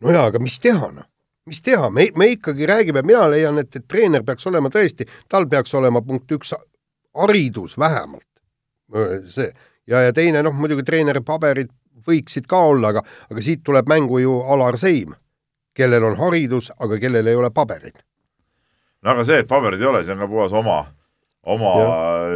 no 0.00 0.12
jaa, 0.12 0.26
aga 0.30 0.40
mis 0.42 0.59
teha, 0.61 0.90
noh? 0.92 1.09
mis 1.47 1.62
teha, 1.62 1.90
me, 1.90 2.09
me 2.18 2.33
ikkagi 2.35 2.66
räägime, 2.66 3.04
mina 3.06 3.28
leian, 3.30 3.59
et, 3.62 3.71
et 3.76 3.87
treener 3.88 4.25
peaks 4.26 4.47
olema 4.50 4.71
tõesti, 4.73 5.06
tal 5.30 5.47
peaks 5.49 5.75
olema 5.78 6.02
punkt 6.02 6.33
üks, 6.33 6.52
haridus 7.16 7.78
vähemalt. 7.78 8.26
see, 9.30 9.52
ja, 9.87 10.02
ja 10.09 10.12
teine, 10.12 10.42
noh, 10.42 10.54
muidugi 10.54 10.85
treeneri 10.87 11.23
paberid 11.23 11.71
võiksid 12.06 12.49
ka 12.50 12.59
olla, 12.73 12.90
aga, 12.95 13.04
aga 13.30 13.42
siit 13.42 13.62
tuleb 13.64 13.88
mängu 13.88 14.18
ju 14.23 14.40
Alar 14.42 14.78
Seim 14.78 15.14
kellel 15.76 16.06
on 16.09 16.18
haridus, 16.21 16.71
aga 16.83 16.99
kellel 17.02 17.30
ei 17.30 17.38
ole 17.38 17.50
paberit. 17.54 17.99
no 19.02 19.14
aga 19.14 19.26
see, 19.28 19.42
et 19.42 19.50
paberit 19.50 19.83
ei 19.83 19.90
ole, 19.90 20.04
see 20.04 20.16
on 20.16 20.25
ka 20.25 20.30
puhas 20.30 20.54
oma, 20.56 20.78
oma 21.47 21.75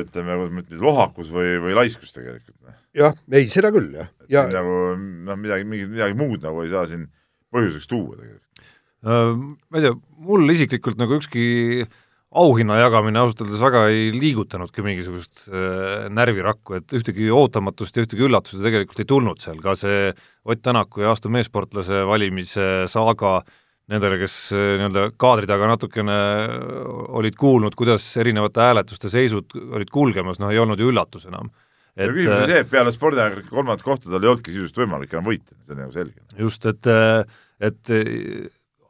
ütleme, 0.02 0.36
kuidas 0.36 0.52
ma 0.56 0.64
ütlen, 0.64 0.82
lohakus 0.84 1.32
või, 1.34 1.54
või 1.62 1.78
laiskus 1.78 2.12
tegelikult. 2.16 2.58
Noh. 2.66 2.76
jah, 3.00 3.16
ei, 3.32 3.48
seda 3.52 3.72
küll, 3.74 3.90
jah. 3.96 4.12
ja 4.32 4.44
nagu 4.52 4.76
noh, 4.98 5.40
midagi, 5.40 5.66
mingit, 5.68 5.90
midagi 5.92 6.18
muud 6.18 6.44
nagu 6.44 6.62
ei 6.64 6.72
saa 6.72 6.86
siin 6.90 7.08
põhjuseks 7.54 7.90
tuua 7.90 8.20
tegelikult. 8.20 8.46
Äh, 9.00 9.34
ma 9.40 9.80
ei 9.80 9.88
tea, 9.88 9.96
mul 10.28 10.52
isiklikult 10.52 11.00
nagu 11.00 11.16
ükski 11.16 11.48
äh, 11.86 11.98
auhinna 12.30 12.76
jagamine 12.78 13.18
ausalt 13.18 13.42
öeldes 13.42 13.62
väga 13.62 13.86
ei 13.90 14.10
liigutanudki 14.14 14.84
mingisugust 14.86 15.48
äh, 15.48 16.06
närvirakku, 16.14 16.76
et 16.78 16.92
ühtegi 16.94 17.26
ootamatust 17.34 17.96
ja 17.96 18.04
ühtegi 18.04 18.26
üllatust 18.28 18.62
tegelikult 18.62 19.02
ei 19.02 19.08
tulnud 19.10 19.42
seal, 19.42 19.58
ka 19.62 19.74
see 19.78 20.12
Ott 20.50 20.62
Tänaku 20.64 21.02
ja 21.02 21.10
aasta 21.10 21.28
meessportlase 21.28 22.04
valimise 22.08 22.86
saaga 22.90 23.40
nendele, 23.90 24.20
kes 24.22 24.36
äh, 24.54 24.76
nii-öelda 24.78 25.08
kaadri 25.18 25.50
taga 25.50 25.72
natukene 25.72 26.20
olid 27.18 27.34
kuulnud, 27.40 27.74
kuidas 27.78 28.06
erinevate 28.22 28.62
hääletuste 28.62 29.10
seisud 29.10 29.58
olid 29.74 29.90
kulgemas, 29.90 30.38
noh 30.38 30.54
ei 30.54 30.62
olnud 30.62 30.78
ju 30.78 30.92
üllatus 30.92 31.26
enam. 31.26 31.50
et 31.96 32.06
ja 32.06 32.14
küsimus 32.14 32.36
on 32.36 32.46
äh, 32.46 32.52
see, 32.54 32.62
et 32.62 32.70
peale 32.70 32.94
spordiajakirjanike 32.94 33.50
kolmandat 33.50 33.82
kohta 33.82 34.06
tal 34.06 34.22
ei 34.22 34.30
olnudki 34.30 34.54
sisuliselt 34.54 34.84
võimalik 34.84 35.18
enam 35.18 35.26
võita, 35.32 35.58
see 35.66 35.74
on 35.74 35.82
nagu 35.82 35.98
selge. 35.98 36.22
just, 36.38 36.70
et, 36.70 36.92
et 37.58 37.94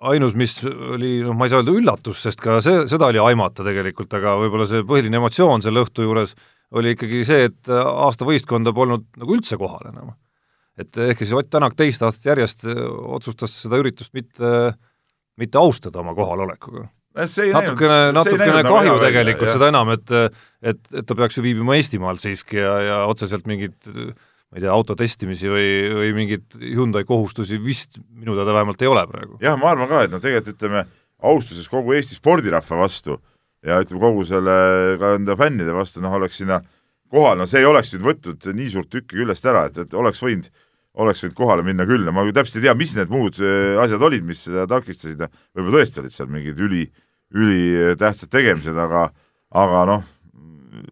ainus, 0.00 0.36
mis 0.38 0.56
oli, 0.64 1.18
noh, 1.24 1.36
ma 1.36 1.46
ei 1.46 1.52
saa 1.52 1.60
öelda 1.60 1.74
üllatus, 1.76 2.22
sest 2.24 2.40
ka 2.42 2.58
see, 2.64 2.84
seda 2.90 3.10
oli 3.10 3.20
aimata 3.22 3.64
tegelikult, 3.66 4.12
aga 4.16 4.36
võib-olla 4.40 4.66
see 4.68 4.84
põhiline 4.88 5.20
emotsioon 5.20 5.64
selle 5.64 5.84
õhtu 5.84 6.06
juures 6.06 6.34
oli 6.76 6.94
ikkagi 6.94 7.24
see, 7.26 7.48
et 7.50 7.72
aasta 7.72 8.26
võistkonda 8.28 8.72
polnud 8.76 9.08
nagu 9.20 9.36
üldse 9.36 9.58
kohal 9.60 9.90
enam. 9.90 10.14
et 10.80 10.96
ehkki 10.96 11.26
siis 11.26 11.36
Ott 11.36 11.50
Tänak 11.50 11.74
teist 11.76 12.02
aastat 12.02 12.30
järjest 12.30 12.64
otsustas 12.64 13.58
seda 13.64 13.80
üritust 13.82 14.14
mitte, 14.16 14.72
mitte 15.36 15.58
austada 15.58 16.00
oma 16.00 16.14
kohalolekuga. 16.14 16.86
natukene, 17.52 18.00
natukene 18.16 18.62
kahju 18.64 18.96
tegelikult, 19.02 19.52
seda 19.52 19.68
enam, 19.68 19.90
et 19.96 20.14
et, 20.62 20.80
et 20.94 21.06
ta 21.06 21.18
peaks 21.18 21.36
ju 21.36 21.44
viibima 21.44 21.76
Eestimaal 21.76 22.22
siiski 22.22 22.56
ja, 22.56 22.74
ja 22.86 22.98
otseselt 23.10 23.50
mingit 23.50 23.90
ma 24.50 24.58
ei 24.58 24.64
tea, 24.64 24.72
auto 24.74 24.96
testimisi 24.98 25.50
või, 25.50 25.66
või 25.94 26.10
mingeid 26.16 26.56
Hyundai 26.58 27.06
kohustusi 27.06 27.60
vist 27.62 28.00
minu 28.02 28.34
teada 28.38 28.54
vähemalt 28.56 28.82
ei 28.82 28.90
ole 28.90 29.04
praegu. 29.06 29.38
jah, 29.42 29.58
ma 29.60 29.70
arvan 29.70 29.90
ka, 29.90 30.02
et 30.06 30.14
noh, 30.14 30.22
tegelikult 30.22 30.56
ütleme, 30.56 30.84
austuses 31.30 31.68
kogu 31.70 31.94
Eesti 31.94 32.18
spordirahva 32.18 32.80
vastu 32.82 33.20
ja 33.66 33.78
ütleme, 33.84 34.02
kogu 34.02 34.24
selle 34.26 34.56
ka 35.00 35.14
enda 35.18 35.36
fännide 35.38 35.76
vastu, 35.76 36.02
noh, 36.02 36.16
oleks 36.18 36.40
sinna 36.42 36.58
kohal, 37.10 37.38
no 37.38 37.46
see 37.46 37.62
ei 37.62 37.68
oleks 37.68 37.94
nüüd 37.94 38.08
võtnud 38.08 38.50
nii 38.56 38.74
suurt 38.74 38.90
tükki 38.90 39.20
küljest 39.20 39.46
ära, 39.50 39.68
et, 39.70 39.78
et 39.84 39.94
oleks 39.94 40.22
võinud, 40.22 40.50
oleks 40.98 41.22
võinud 41.24 41.38
kohale 41.38 41.66
minna 41.66 41.86
küll, 41.86 42.02
no 42.06 42.14
ma 42.14 42.26
ju 42.26 42.34
täpselt 42.34 42.60
ei 42.60 42.68
tea, 42.68 42.76
mis 42.78 42.96
need 42.98 43.10
muud 43.12 43.38
äh, 43.38 43.78
asjad 43.82 44.02
olid, 44.10 44.26
mis 44.26 44.42
seda 44.48 44.66
takistasid, 44.70 45.22
võib-olla 45.54 45.78
tõesti 45.78 46.02
olid 46.02 46.16
seal 46.16 46.30
mingid 46.32 46.58
üli, 46.62 46.84
ülitähtsad 47.30 48.32
tegemised, 48.34 48.78
aga 48.78 49.10
aga 49.50 49.82
noh, 49.88 50.06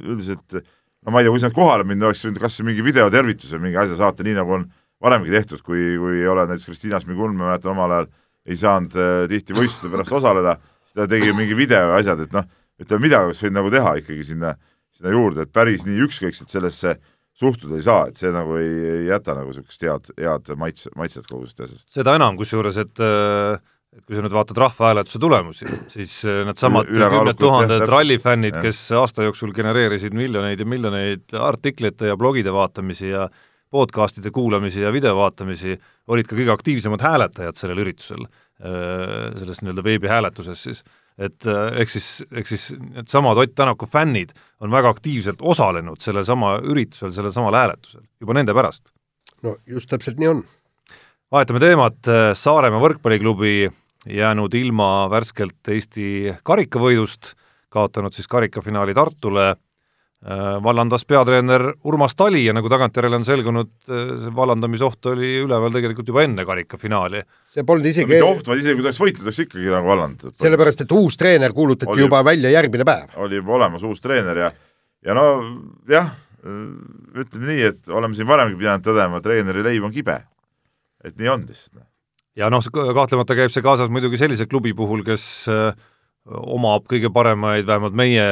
üldiselt 0.02 0.58
no 1.04 1.14
ma 1.14 1.20
ei 1.20 1.26
tea, 1.26 1.34
kui 1.34 1.42
sa 1.42 1.50
kohale 1.54 1.86
minna, 1.88 2.08
oleks 2.08 2.24
võinud 2.26 2.40
kas 2.42 2.58
mingi 2.66 2.84
videotervituse 2.84 3.60
mingi 3.62 3.78
asja 3.80 3.98
saata, 4.00 4.26
nii 4.26 4.38
nagu 4.38 4.56
on 4.58 4.64
varemgi 5.02 5.34
tehtud, 5.34 5.62
kui, 5.66 5.92
kui 6.00 6.22
ei 6.22 6.30
ole 6.30 6.46
näiteks 6.48 6.66
Kristiina 6.66 7.00
Smigul, 7.02 7.34
ma 7.34 7.52
mäletan 7.52 7.74
omal 7.74 7.94
ajal 7.94 8.08
ei 8.48 8.58
saanud 8.58 8.96
äh, 8.98 9.20
tihti 9.30 9.54
võistluste 9.56 9.92
pärast 9.92 10.16
osaleda, 10.18 10.56
siis 10.86 10.98
ta 10.98 11.06
tegi 11.10 11.34
mingi 11.36 11.56
video 11.58 11.92
asjad, 11.98 12.24
et 12.24 12.34
noh, 12.34 12.48
ütleme 12.80 13.06
midagi 13.06 13.30
oleks 13.30 13.44
võinud 13.44 13.58
nagu 13.60 13.72
teha 13.74 13.94
ikkagi 14.02 14.26
sinna, 14.32 14.54
sinna 14.96 15.14
juurde, 15.14 15.46
et 15.46 15.54
päris 15.54 15.86
nii 15.86 16.02
ükskõikselt 16.08 16.50
sellesse 16.50 16.96
suhtuda 17.38 17.78
ei 17.78 17.84
saa, 17.86 18.08
et 18.10 18.18
see 18.18 18.32
nagu 18.34 18.56
ei, 18.58 18.70
ei 18.96 19.10
jäta 19.12 19.36
nagu 19.38 19.52
niisugust 19.52 19.84
head, 19.86 20.12
head 20.18 20.48
maitse, 20.58 20.90
maitset 20.98 21.28
kogu 21.28 21.46
sellest 21.46 21.68
asjast. 21.68 21.90
seda 21.94 22.16
enam, 22.18 22.38
kusjuures, 22.40 22.80
et 22.82 23.04
äh 23.04 23.58
et 23.96 24.04
kui 24.04 24.16
sa 24.16 24.22
nüüd 24.24 24.34
vaatad 24.36 24.58
rahvahääletuse 24.60 25.20
tulemusi, 25.22 25.68
siis 25.92 26.20
äh, 26.28 26.42
needsamad 26.46 26.90
kümned 26.90 27.38
tuhanded 27.40 27.86
rallifännid, 27.88 28.58
kes 28.62 28.82
aasta 28.98 29.24
jooksul 29.26 29.54
genereerisid 29.56 30.16
miljoneid 30.16 30.60
ja 30.60 30.66
miljoneid 30.68 31.36
artiklite 31.40 32.10
ja 32.10 32.16
blogide 32.20 32.52
vaatamisi 32.52 33.14
ja 33.14 33.28
podcastide 33.70 34.30
kuulamisi 34.32 34.80
ja 34.84 34.92
video 34.92 35.14
vaatamisi, 35.16 35.76
olid 36.08 36.28
ka 36.28 36.36
kõige 36.36 36.52
aktiivsemad 36.54 37.04
hääletajad 37.04 37.56
sellel 37.56 37.82
üritusel, 37.84 38.28
äh, 38.60 39.32
selles 39.40 39.64
nii-öelda 39.64 39.84
veebihääletuses 39.84 40.62
siis. 40.68 40.84
et 41.18 41.46
äh, 41.46 41.80
ehk 41.82 41.90
siis, 41.90 42.10
ehk 42.30 42.46
siis 42.46 42.68
needsamad 42.78 43.40
Ott 43.40 43.54
Tänaku 43.54 43.86
fännid 43.86 44.36
on 44.60 44.70
väga 44.70 44.88
aktiivselt 44.88 45.40
osalenud 45.40 46.00
sellesama 46.00 46.58
üritusel, 46.62 47.10
sellel 47.12 47.32
samal 47.32 47.54
hääletusel, 47.54 48.04
juba 48.20 48.36
nende 48.36 48.54
pärast. 48.54 48.92
no 49.42 49.56
just 49.66 49.88
täpselt 49.88 50.20
nii 50.20 50.28
on 50.28 50.44
vahetame 51.32 51.60
teemat, 51.60 52.00
Saaremaa 52.38 52.80
võrkpalliklubi 52.82 53.68
jäänud 54.08 54.54
ilma 54.56 55.08
värskelt 55.12 55.72
Eesti 55.74 56.34
karikavõidust, 56.46 57.34
kaotanud 57.72 58.14
siis 58.16 58.28
karikafinaali 58.30 58.94
Tartule, 58.96 59.48
äh, 59.50 60.44
vallandas 60.64 61.04
peatreener 61.04 61.66
Urmas 61.84 62.16
Tali 62.16 62.46
ja 62.46 62.54
nagu 62.56 62.70
tagantjärele 62.72 63.18
on 63.20 63.26
selgunud, 63.28 63.72
äh, 63.90 64.14
see 64.22 64.32
vallandamisoht 64.38 65.10
oli 65.12 65.34
üleval 65.42 65.74
tegelikult 65.74 66.08
juba 66.08 66.24
enne 66.24 66.46
karikafinaali. 66.48 67.22
see 67.52 67.66
polnud 67.68 67.90
isegi 67.90 68.08
mitte 68.08 68.30
oht, 68.30 68.48
vaid 68.48 68.62
isegi 68.62 68.78
kui 68.78 68.86
ta 68.86 68.88
oleks 68.88 69.02
võitnud, 69.02 69.26
oleks 69.28 69.42
ikkagi 69.44 69.74
nagu 69.74 69.92
vallandatud. 69.92 70.36
sellepärast, 70.46 70.86
et 70.86 70.96
uus 70.96 71.20
treener 71.20 71.52
kuulutati 71.52 71.92
oli, 71.92 72.06
juba 72.06 72.22
välja 72.24 72.54
järgmine 72.56 72.88
päev. 72.88 73.12
oli 73.16 73.42
juba 73.42 73.58
olemas 73.60 73.84
uus 73.84 74.00
treener 74.00 74.44
ja, 74.46 74.50
ja 75.04 75.18
no 75.18 75.28
jah, 75.90 76.14
ütleme 76.48 77.52
nii, 77.52 77.62
et 77.74 77.88
oleme 77.92 78.16
siin 78.16 78.28
varemgi 78.30 78.56
pidanud 78.56 78.86
tõdema, 78.86 79.20
treeneri 79.20 79.66
leib 79.66 79.84
on 79.84 79.92
kibe 79.92 80.22
et 81.04 81.14
nii 81.18 81.30
on 81.32 81.46
lihtsalt. 81.48 81.78
Noh. 81.78 81.86
ja 82.38 82.48
noh, 82.52 82.64
kahtlemata 82.72 83.36
käib 83.38 83.52
see 83.54 83.64
kaasas 83.64 83.92
muidugi 83.92 84.20
sellise 84.20 84.48
klubi 84.50 84.74
puhul, 84.76 85.04
kes 85.06 85.24
äh, 85.52 85.70
omab 86.28 86.88
kõige 86.90 87.10
paremaid, 87.14 87.66
vähemalt 87.68 87.96
meie 87.98 88.26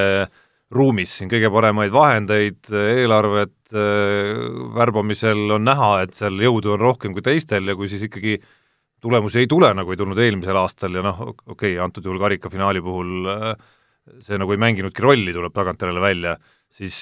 ruumis 0.74 1.12
siin 1.18 1.30
kõige 1.30 1.50
paremaid 1.54 1.94
vahendeid, 1.94 2.60
eelarvet, 2.70 3.56
äh, 3.72 4.34
värbamisel 4.76 5.56
on 5.58 5.66
näha, 5.66 5.92
et 6.06 6.18
seal 6.18 6.38
jõudu 6.42 6.74
on 6.74 6.82
rohkem 6.82 7.16
kui 7.16 7.24
teistel 7.24 7.66
ja 7.70 7.76
kui 7.78 7.90
siis 7.92 8.06
ikkagi 8.08 8.38
tulemusi 9.02 9.44
ei 9.44 9.50
tule, 9.50 9.70
nagu 9.76 9.92
ei 9.92 9.98
tulnud 10.00 10.18
eelmisel 10.18 10.58
aastal 10.58 10.94
ja 10.98 11.04
noh, 11.06 11.22
okei 11.30 11.76
okay,, 11.76 11.80
antud 11.82 12.06
juhul 12.06 12.22
karikafinaali 12.22 12.82
puhul 12.82 13.30
äh, 13.30 13.50
see 14.22 14.38
nagu 14.38 14.54
ei 14.54 14.60
mänginudki 14.62 15.02
rolli, 15.02 15.34
tuleb 15.34 15.54
tagantjärele 15.54 16.02
välja, 16.02 16.36
siis 16.72 16.96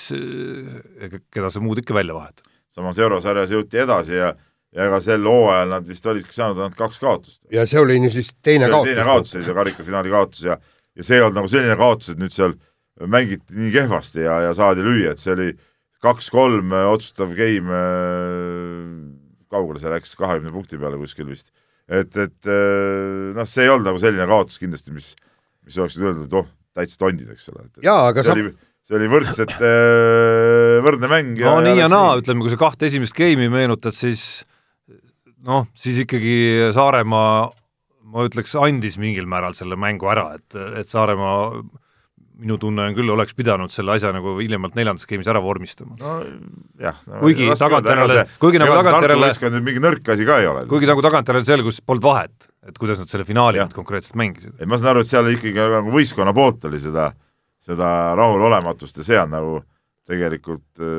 keda 1.33 1.50
sa 1.52 1.62
muud 1.62 1.80
ikka 1.83 1.97
välja 1.97 2.16
vahetad. 2.16 2.47
samas 2.75 2.99
eurosarjas 2.99 3.52
jõuti 3.54 3.78
edasi 3.78 4.16
ja 4.16 4.33
ja 4.75 4.88
ega 4.88 5.00
sel 5.02 5.26
hooajal 5.28 5.71
nad 5.76 5.88
vist 5.88 6.07
olidki 6.11 6.35
saanud 6.35 6.59
ainult 6.61 6.78
kaks 6.78 6.99
kaotust. 7.02 7.40
ja 7.52 7.66
see 7.71 7.81
oli 7.81 8.00
nüüd 8.02 8.14
siis 8.14 8.33
teine 8.43 8.69
kaotus. 8.71 8.90
teine 8.90 9.04
kaotus 9.07 9.37
oli 9.38 9.49
see 9.49 9.59
karikafinaali 9.61 10.14
kaotus 10.14 10.47
ja 10.49 10.59
ja 10.95 11.07
see 11.07 11.19
ei 11.19 11.25
olnud 11.25 11.40
nagu 11.40 11.50
selline 11.50 11.76
kaotus, 11.78 12.12
et 12.12 12.21
nüüd 12.21 12.35
seal 12.35 12.57
mängiti 13.11 13.57
nii 13.57 13.73
kehvasti 13.75 14.25
ja, 14.25 14.40
ja 14.49 14.52
saadi 14.57 14.85
lüüa, 14.87 15.14
et 15.14 15.23
see 15.23 15.35
oli 15.35 15.50
kaks-kolm 16.04 16.75
otsustav 16.93 17.33
game, 17.35 17.78
kaugele 19.50 19.81
see 19.83 19.93
läks, 19.93 20.14
kahekümne 20.21 20.52
punkti 20.54 20.78
peale 20.81 21.00
kuskil 21.00 21.31
vist. 21.31 21.50
et, 21.88 22.14
et 22.16 22.52
noh, 23.35 23.49
see 23.49 23.66
ei 23.66 23.73
olnud 23.73 23.90
nagu 23.90 24.02
selline 24.02 24.28
kaotus 24.31 24.61
kindlasti, 24.62 24.95
mis, 24.95 25.14
mis 25.66 25.81
oleks 25.81 25.99
öeldud, 25.99 26.28
et 26.28 26.38
oh, 26.38 26.47
täitsa 26.76 27.00
tondid, 27.02 27.35
eks 27.35 27.50
ole. 27.52 27.66
jaa, 27.83 28.07
aga 28.12 28.23
see 28.23 28.31
sa... 28.31 28.38
oli, 28.38 28.54
see 28.85 28.99
oli 29.00 29.11
võrdselt, 29.11 29.59
võrdne 30.87 31.11
mäng. 31.11 31.43
no 31.43 31.59
nii 31.64 31.78
ja 31.83 31.90
naa, 31.90 32.19
ütleme, 32.23 32.45
kui 32.45 32.54
sa 32.54 32.61
kahte 32.61 32.90
esimest 32.90 33.16
game'i 33.19 33.50
meenutad, 33.50 33.97
siis 33.99 34.45
noh, 35.44 35.68
siis 35.78 36.00
ikkagi 36.04 36.72
Saaremaa 36.74 37.36
ma 38.14 38.26
ütleks, 38.28 38.54
andis 38.60 38.98
mingil 39.00 39.26
määral 39.30 39.56
selle 39.58 39.78
mängu 39.80 40.08
ära, 40.12 40.34
et, 40.38 40.60
et 40.80 40.90
Saaremaa 40.90 41.48
minu 42.34 42.56
tunne 42.58 42.88
on 42.88 42.96
küll, 42.96 43.10
oleks 43.14 43.34
pidanud 43.38 43.70
selle 43.72 43.94
asja 43.94 44.10
nagu 44.14 44.34
hiljemalt 44.40 44.74
neljandas 44.74 45.06
game'is 45.10 45.28
ära 45.30 45.42
vormistama. 45.42 45.94
no 46.00 46.14
no,. 46.24 47.20
kuigi 47.20 47.46
tagantjärele, 47.58 48.24
kuigi 48.42 48.60
nagu 48.62 48.74
tagantjärele 48.80 49.60
mingi 49.60 49.82
nõrk 49.82 50.10
asi 50.14 50.26
ka 50.26 50.40
ei 50.42 50.48
ole. 50.50 50.64
kuigi 50.70 50.90
nagu 50.90 51.04
tagantjärele 51.04 51.46
selgus, 51.46 51.78
polnud 51.86 52.06
vahet, 52.06 52.48
et 52.66 52.78
kuidas 52.80 52.98
nad 53.02 53.10
selle 53.10 53.26
finaali 53.28 53.62
nüüd 53.62 53.76
konkreetselt 53.76 54.18
mängisid. 54.18 54.56
et 54.58 54.66
ma 54.66 54.80
saan 54.80 54.94
aru, 54.94 55.04
et 55.04 55.10
seal 55.10 55.30
ikkagi 55.30 55.68
nagu 55.76 55.94
võistkonna 55.94 56.34
poolt 56.34 56.66
oli 56.70 56.82
seda, 56.82 57.12
seda 57.62 57.90
rahulolematust 58.18 58.98
ja 59.00 59.06
see 59.06 59.20
on 59.22 59.34
nagu 59.36 59.60
tegelikult 60.10 60.82
äh, 60.82 60.90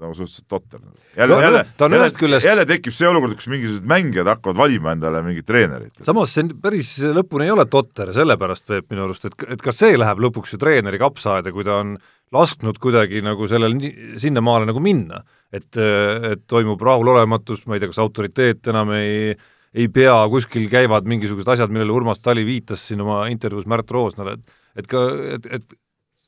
nagu 0.00 0.14
suhteliselt 0.16 0.48
totter. 0.48 0.80
jälle 1.16 1.34
no,, 1.34 1.40
jälle, 1.42 1.64
jälle, 1.80 2.10
küljest... 2.18 2.46
jälle 2.46 2.66
tekib 2.66 2.94
see 2.96 3.08
olukord, 3.08 3.36
kus 3.38 3.48
mingisugused 3.52 3.86
mängijad 3.88 4.28
hakkavad 4.32 4.58
valima 4.58 4.94
endale 4.96 5.22
mingit 5.26 5.46
treenerit. 5.46 5.94
samas 6.06 6.34
see 6.34 6.50
päris 6.62 6.96
lõpuni 7.16 7.48
ei 7.48 7.54
ole 7.54 7.66
totter, 7.70 8.12
sellepärast 8.16 8.66
Peep 8.70 8.90
minu 8.94 9.06
arust, 9.06 9.28
et, 9.30 9.46
et 9.56 9.62
kas 9.62 9.80
see 9.84 9.98
läheb 10.00 10.22
lõpuks 10.26 10.56
ju 10.56 10.60
treeneri 10.62 11.00
kapsaaeda, 11.02 11.52
kui 11.54 11.66
ta 11.66 11.78
on 11.82 11.94
lasknud 12.34 12.80
kuidagi 12.82 13.22
nagu 13.24 13.48
sellel 13.50 13.78
sinnamaale 14.20 14.68
nagu 14.70 14.82
minna, 14.82 15.22
et, 15.54 15.70
et 15.78 16.44
toimub 16.50 16.82
rahulolematus, 16.82 17.66
ma 17.68 17.76
ei 17.76 17.84
tea, 17.84 17.92
kas 17.92 18.02
autoriteet 18.02 18.72
enam 18.74 18.94
ei 18.98 19.34
ei 19.74 19.88
pea, 19.90 20.14
kuskil 20.30 20.68
käivad 20.70 21.08
mingisugused 21.10 21.48
asjad, 21.50 21.72
millele 21.74 21.90
Urmas 21.90 22.20
Tali 22.22 22.44
viitas 22.46 22.84
siin 22.86 23.00
oma 23.02 23.24
intervjuus 23.26 23.66
Märt 23.66 23.90
Roosnale, 23.90 24.36
et 24.38 24.60
et 24.78 24.90
ka, 24.90 25.00
et, 25.36 25.48
et 25.58 25.74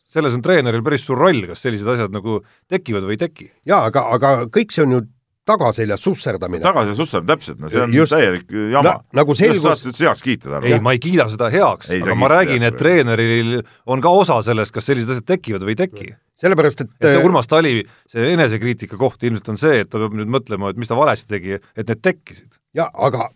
selles 0.06 0.36
on 0.36 0.44
treeneril 0.44 0.84
päris 0.86 1.04
suur 1.06 1.18
roll, 1.20 1.44
kas 1.50 1.64
sellised 1.66 1.88
asjad 1.90 2.14
nagu 2.14 2.40
tekivad 2.70 3.06
või 3.06 3.16
ei 3.16 3.22
teki. 3.26 3.50
jaa, 3.68 3.84
aga, 3.90 4.06
aga 4.16 4.32
kõik 4.52 4.74
see 4.74 4.84
on 4.86 4.96
ju 4.96 5.02
tagaselja 5.46 5.96
susserdamine. 6.00 6.62
tagaselja 6.64 6.96
susserdamine, 6.98 7.32
täpselt, 7.34 7.58
no 7.62 7.70
see 7.70 7.82
on 7.82 7.94
Just, 7.94 8.14
täielik 8.14 8.54
jama 8.72 8.88
na,. 8.88 8.94
nagu 9.20 9.36
selgus. 9.38 9.62
saad 9.62 9.92
üldse 9.92 10.06
heaks 10.08 10.24
kiita 10.26 10.60
ei, 10.62 10.78
ma 10.82 10.94
ei 10.96 11.02
kiida 11.02 11.28
seda 11.32 11.50
heaks, 11.52 11.92
aga 11.98 12.16
ma 12.18 12.30
räägin, 12.32 12.66
et 12.66 12.78
treeneril 12.78 13.60
on 13.86 14.02
ka 14.02 14.12
osa 14.22 14.40
sellest, 14.46 14.74
kas 14.74 14.88
sellised 14.90 15.12
asjad 15.14 15.28
tekivad 15.34 15.66
või 15.66 15.76
ei 15.76 15.80
teki. 15.84 16.08
sellepärast, 16.42 16.82
et 16.82 17.10
et 17.10 17.26
Urmas 17.26 17.50
Tali, 17.50 17.78
see 18.10 18.32
enesekriitika 18.34 18.98
koht 19.00 19.22
ilmselt 19.26 19.54
on 19.54 19.60
see, 19.60 19.84
et 19.84 19.90
ta 19.90 20.02
peab 20.02 20.18
nüüd 20.18 20.30
mõtlema, 20.34 20.72
et 20.74 20.82
mis 20.82 20.90
ta 20.90 20.98
valesti 20.98 21.30
tegi, 21.36 21.60
et 21.76 21.86
need 21.86 22.02
tekkisid. 22.02 22.58
jaa, 22.78 22.90
aga 22.94 23.30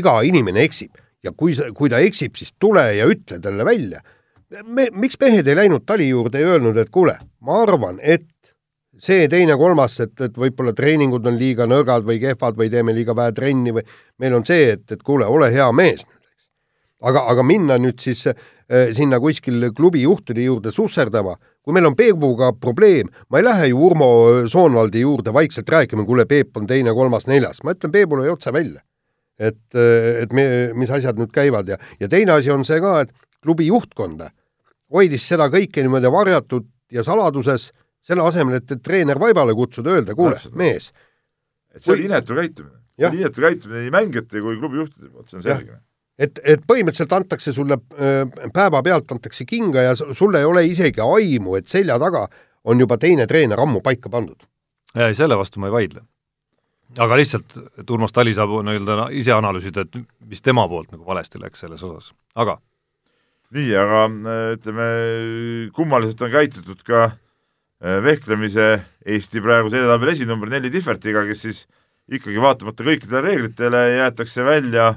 iga 0.00 0.20
inimene 0.26 0.64
eksib 0.64 0.96
ja 1.24 1.32
kui 1.36 1.52
sa, 1.56 1.68
kui 1.76 1.92
ta 1.92 2.00
eksib, 2.00 2.40
siis 2.40 2.54
tule 2.58 2.86
ja 2.96 3.08
ütle 3.10 3.40
talle 3.42 3.68
välja 3.68 4.00
me, 4.50 4.88
miks 4.92 5.18
mehed 5.20 5.48
ei 5.48 5.56
läinud 5.56 5.86
Tali 5.86 6.08
juurde 6.08 6.42
ja 6.42 6.54
öelnud, 6.54 6.78
et 6.80 6.90
kuule, 6.92 7.16
ma 7.46 7.62
arvan, 7.62 7.98
et 8.02 8.28
see, 9.00 9.28
teine, 9.32 9.56
kolmas, 9.60 9.96
et, 10.04 10.14
et 10.20 10.38
võib-olla 10.38 10.74
treeningud 10.76 11.26
on 11.26 11.38
liiga 11.40 11.66
nõrgad 11.68 12.04
või 12.06 12.20
kehvad 12.22 12.58
või 12.58 12.70
teeme 12.72 12.94
liiga 12.96 13.16
vähe 13.16 13.32
trenni 13.36 13.72
või 13.76 13.84
meil 14.20 14.36
on 14.36 14.46
see, 14.46 14.74
et, 14.74 14.84
et 14.92 15.04
kuule, 15.06 15.28
ole 15.28 15.50
hea 15.54 15.68
mees. 15.72 16.04
aga, 17.00 17.22
aga 17.32 17.42
minna 17.42 17.78
nüüd 17.80 17.96
siis 18.02 18.26
äh, 18.28 18.36
sinna 18.92 19.20
kuskil 19.20 19.70
klubi 19.76 20.02
juhtide 20.02 20.42
juurde 20.44 20.72
susserdama, 20.72 21.38
kui 21.64 21.72
meil 21.72 21.86
on 21.88 21.96
Peebuga 21.96 22.52
probleem, 22.52 23.08
ma 23.30 23.40
ei 23.40 23.44
lähe 23.44 23.70
ju 23.70 23.86
Urmo 23.86 24.10
Soonvaldi 24.48 25.00
juurde 25.00 25.32
vaikselt 25.32 25.68
rääkima, 25.68 26.04
kuule, 26.04 26.26
Peep 26.26 26.56
on 26.56 26.66
teine, 26.66 26.92
kolmas, 26.92 27.26
neljas, 27.26 27.62
ma 27.64 27.72
ütlen 27.72 27.92
Peebule 27.92 28.30
otse 28.30 28.52
välja. 28.52 28.82
et, 29.40 29.72
et 29.72 30.32
me, 30.36 30.42
mis 30.76 30.90
asjad 30.92 31.16
nüüd 31.16 31.30
käivad 31.32 31.68
ja, 31.72 31.78
ja 32.00 32.08
teine 32.12 32.34
asi 32.34 32.50
on 32.52 32.60
see 32.68 32.76
ka, 32.84 32.98
et 33.06 33.14
klubi 33.40 33.70
juhtkonda 33.70 34.28
hoidis 34.94 35.26
seda 35.28 35.48
kõike 35.52 35.84
niimoodi 35.84 36.10
varjatud 36.12 36.66
ja 36.92 37.04
saladuses, 37.06 37.70
selle 38.06 38.24
asemel, 38.26 38.58
et, 38.60 38.70
et 38.74 38.82
treener 38.82 39.20
vaibale 39.20 39.54
kutsuda, 39.54 39.94
öelda, 39.96 40.16
kuule, 40.18 40.40
mees. 40.58 40.90
et 41.74 41.82
see 41.84 41.94
on 41.94 42.04
inetu 42.08 42.36
käitumine. 42.38 42.76
inetu 43.10 43.44
käitumine 43.44 43.86
nii 43.86 43.94
mängijate 43.94 44.42
kui 44.42 44.58
klubi 44.58 44.82
juhtide 44.82 45.10
poolt, 45.10 45.28
see 45.30 45.40
on 45.40 45.46
selge. 45.46 45.80
et, 46.18 46.40
et 46.42 46.62
põhimõtteliselt 46.66 47.16
antakse 47.16 47.54
sulle 47.56 47.78
päevapealt 48.54 49.12
antakse 49.16 49.46
kinga 49.48 49.90
ja 49.90 49.98
sul 49.98 50.38
ei 50.38 50.48
ole 50.48 50.64
isegi 50.66 51.04
aimu, 51.04 51.58
et 51.60 51.68
selja 51.68 51.98
taga 52.02 52.26
on 52.64 52.80
juba 52.80 52.98
teine 53.00 53.26
treener 53.26 53.60
ammu 53.60 53.84
paika 53.84 54.10
pandud. 54.10 54.48
ei, 54.96 55.14
selle 55.14 55.38
vastu 55.38 55.60
ma 55.60 55.70
ei 55.70 55.76
vaidle. 55.76 56.02
aga 56.98 57.20
lihtsalt, 57.20 57.60
et 57.78 57.90
Urmas 57.90 58.12
Tali 58.12 58.34
saab 58.34 58.56
nii-öelda 58.66 59.10
ise 59.14 59.36
analüüsida, 59.36 59.86
et 59.86 60.02
mis 60.26 60.42
tema 60.42 60.66
poolt 60.68 60.90
nagu 60.90 61.06
valesti 61.06 61.38
läks 61.38 61.62
selles 61.62 61.84
osas, 61.86 62.10
aga 62.34 62.58
nii, 63.54 63.74
aga 63.78 64.04
äh, 64.06 64.46
ütleme, 64.56 64.86
kummaliselt 65.76 66.22
on 66.26 66.32
käitutud 66.32 66.82
ka 66.86 67.02
äh, 67.10 67.98
vehklemise 68.04 68.72
Eesti 69.04 69.42
praeguse 69.42 69.80
edetabeli 69.80 70.14
esinumber 70.14 70.52
Nelli 70.52 70.70
Tihvertiga, 70.72 71.24
kes 71.28 71.46
siis 71.46 71.62
ikkagi 72.10 72.40
vaatamata 72.42 72.86
kõikidele 72.86 73.22
reeglitele 73.26 73.84
jäetakse 73.96 74.44
välja 74.46 74.92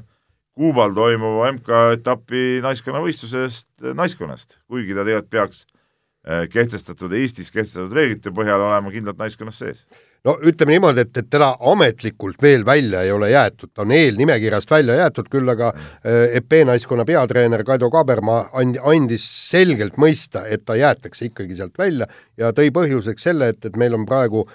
Kuubal 0.53 0.91
toimuva 0.93 1.47
MK-etapi 1.55 2.59
naiskonnavõistlusest 2.65 3.87
äh, 3.87 3.95
naiskonnast, 3.97 4.59
kuigi 4.69 4.93
ta 4.93 5.05
tegelikult 5.07 5.33
peaks 5.33 5.65
kehtestatud, 6.23 7.11
Eestis 7.19 7.51
kehtestatud 7.51 7.91
reeglite 7.91 8.31
põhjal 8.31 8.61
olema 8.63 8.91
kindlalt 8.93 9.19
naiskonnas 9.19 9.57
sees. 9.59 9.81
No 10.23 10.37
ütleme 10.39 10.77
niimoodi, 10.77 11.03
et, 11.03 11.17
et 11.19 11.27
teda 11.27 11.49
ametlikult 11.67 12.39
veel 12.41 12.61
välja 12.63 13.01
ei 13.03 13.11
ole 13.11 13.27
jäetud, 13.33 13.73
ta 13.75 13.83
on 13.83 13.91
eelnimekirjast 13.91 14.71
välja 14.71 14.95
jäetud, 15.01 15.27
küll 15.31 15.51
aga 15.51 15.73
äh, 15.75 16.37
EP 16.39 16.55
naiskonna 16.69 17.03
peatreener 17.05 17.65
Kaido 17.67 17.89
Kabermaa 17.91 18.45
and, 18.61 18.79
andis 18.87 19.25
selgelt 19.49 19.99
mõista, 19.99 20.45
et 20.47 20.63
ta 20.63 20.77
jäetakse 20.79 21.27
ikkagi 21.27 21.59
sealt 21.59 21.75
välja 21.79 22.07
ja 22.39 22.53
tõi 22.55 22.71
põhjuseks 22.71 23.27
selle, 23.27 23.51
et, 23.51 23.59
et 23.67 23.75
meil 23.75 23.99
on 23.99 24.07
praegu 24.07 24.45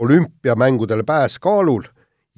olümpiamängudele 0.00 1.04
pääs 1.04 1.36
kaalul 1.38 1.84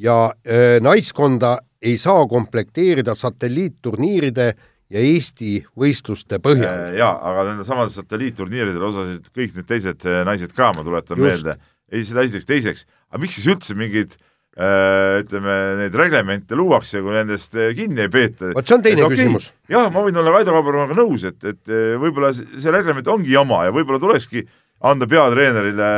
ja 0.03 0.33
äh, 0.43 0.81
naiskonda 0.83 1.61
ei 1.83 1.95
saa 1.99 2.27
komplekteerida 2.27 3.15
satelliitturniiride 3.15 4.53
ja 4.93 5.03
Eesti 5.03 5.63
võistluste 5.79 6.39
põhjal. 6.43 6.91
Äh, 6.91 6.99
jaa, 7.01 7.15
aga 7.31 7.47
nende 7.51 7.65
samade 7.69 7.95
satelliitturniiridel 7.95 8.85
osalesid 8.91 9.31
kõik 9.35 9.57
need 9.57 9.69
teised 9.69 10.05
äh, 10.09 10.21
naised 10.29 10.53
ka, 10.57 10.73
ma 10.77 10.85
tuletan 10.87 11.19
Just. 11.19 11.29
meelde 11.29 11.57
ei, 11.93 12.05
seda 12.09 12.25
esiteks, 12.25 12.49
teiseks, 12.49 12.87
aga 13.13 13.21
miks 13.21 13.37
siis 13.39 13.49
üldse 13.53 13.77
mingeid 13.77 14.15
äh, 14.17 15.21
ütleme, 15.23 15.57
neid 15.83 15.97
reglemente 15.99 16.57
luuakse, 16.57 17.03
kui 17.05 17.17
nendest 17.17 17.57
kinni 17.77 18.07
ei 18.07 18.13
peeta. 18.13 18.53
vot 18.57 18.69
see 18.69 18.79
on 18.79 18.85
teine 18.85 19.05
et, 19.05 19.09
okay, 19.09 19.21
küsimus. 19.21 19.51
jah, 19.73 19.89
ma 19.93 20.05
võin 20.05 20.21
olla 20.23 20.37
Kaido 20.37 20.57
Kabermaga 20.57 20.99
nõus, 20.99 21.27
et, 21.29 21.41
et 21.49 21.77
võib-olla 22.01 22.33
see 22.37 22.75
reglement 22.75 23.13
ongi 23.13 23.33
jama 23.35 23.65
ja 23.69 23.75
võib-olla 23.75 24.01
tulekski 24.03 24.45
anda 24.83 25.07
peatreenerile 25.07 25.89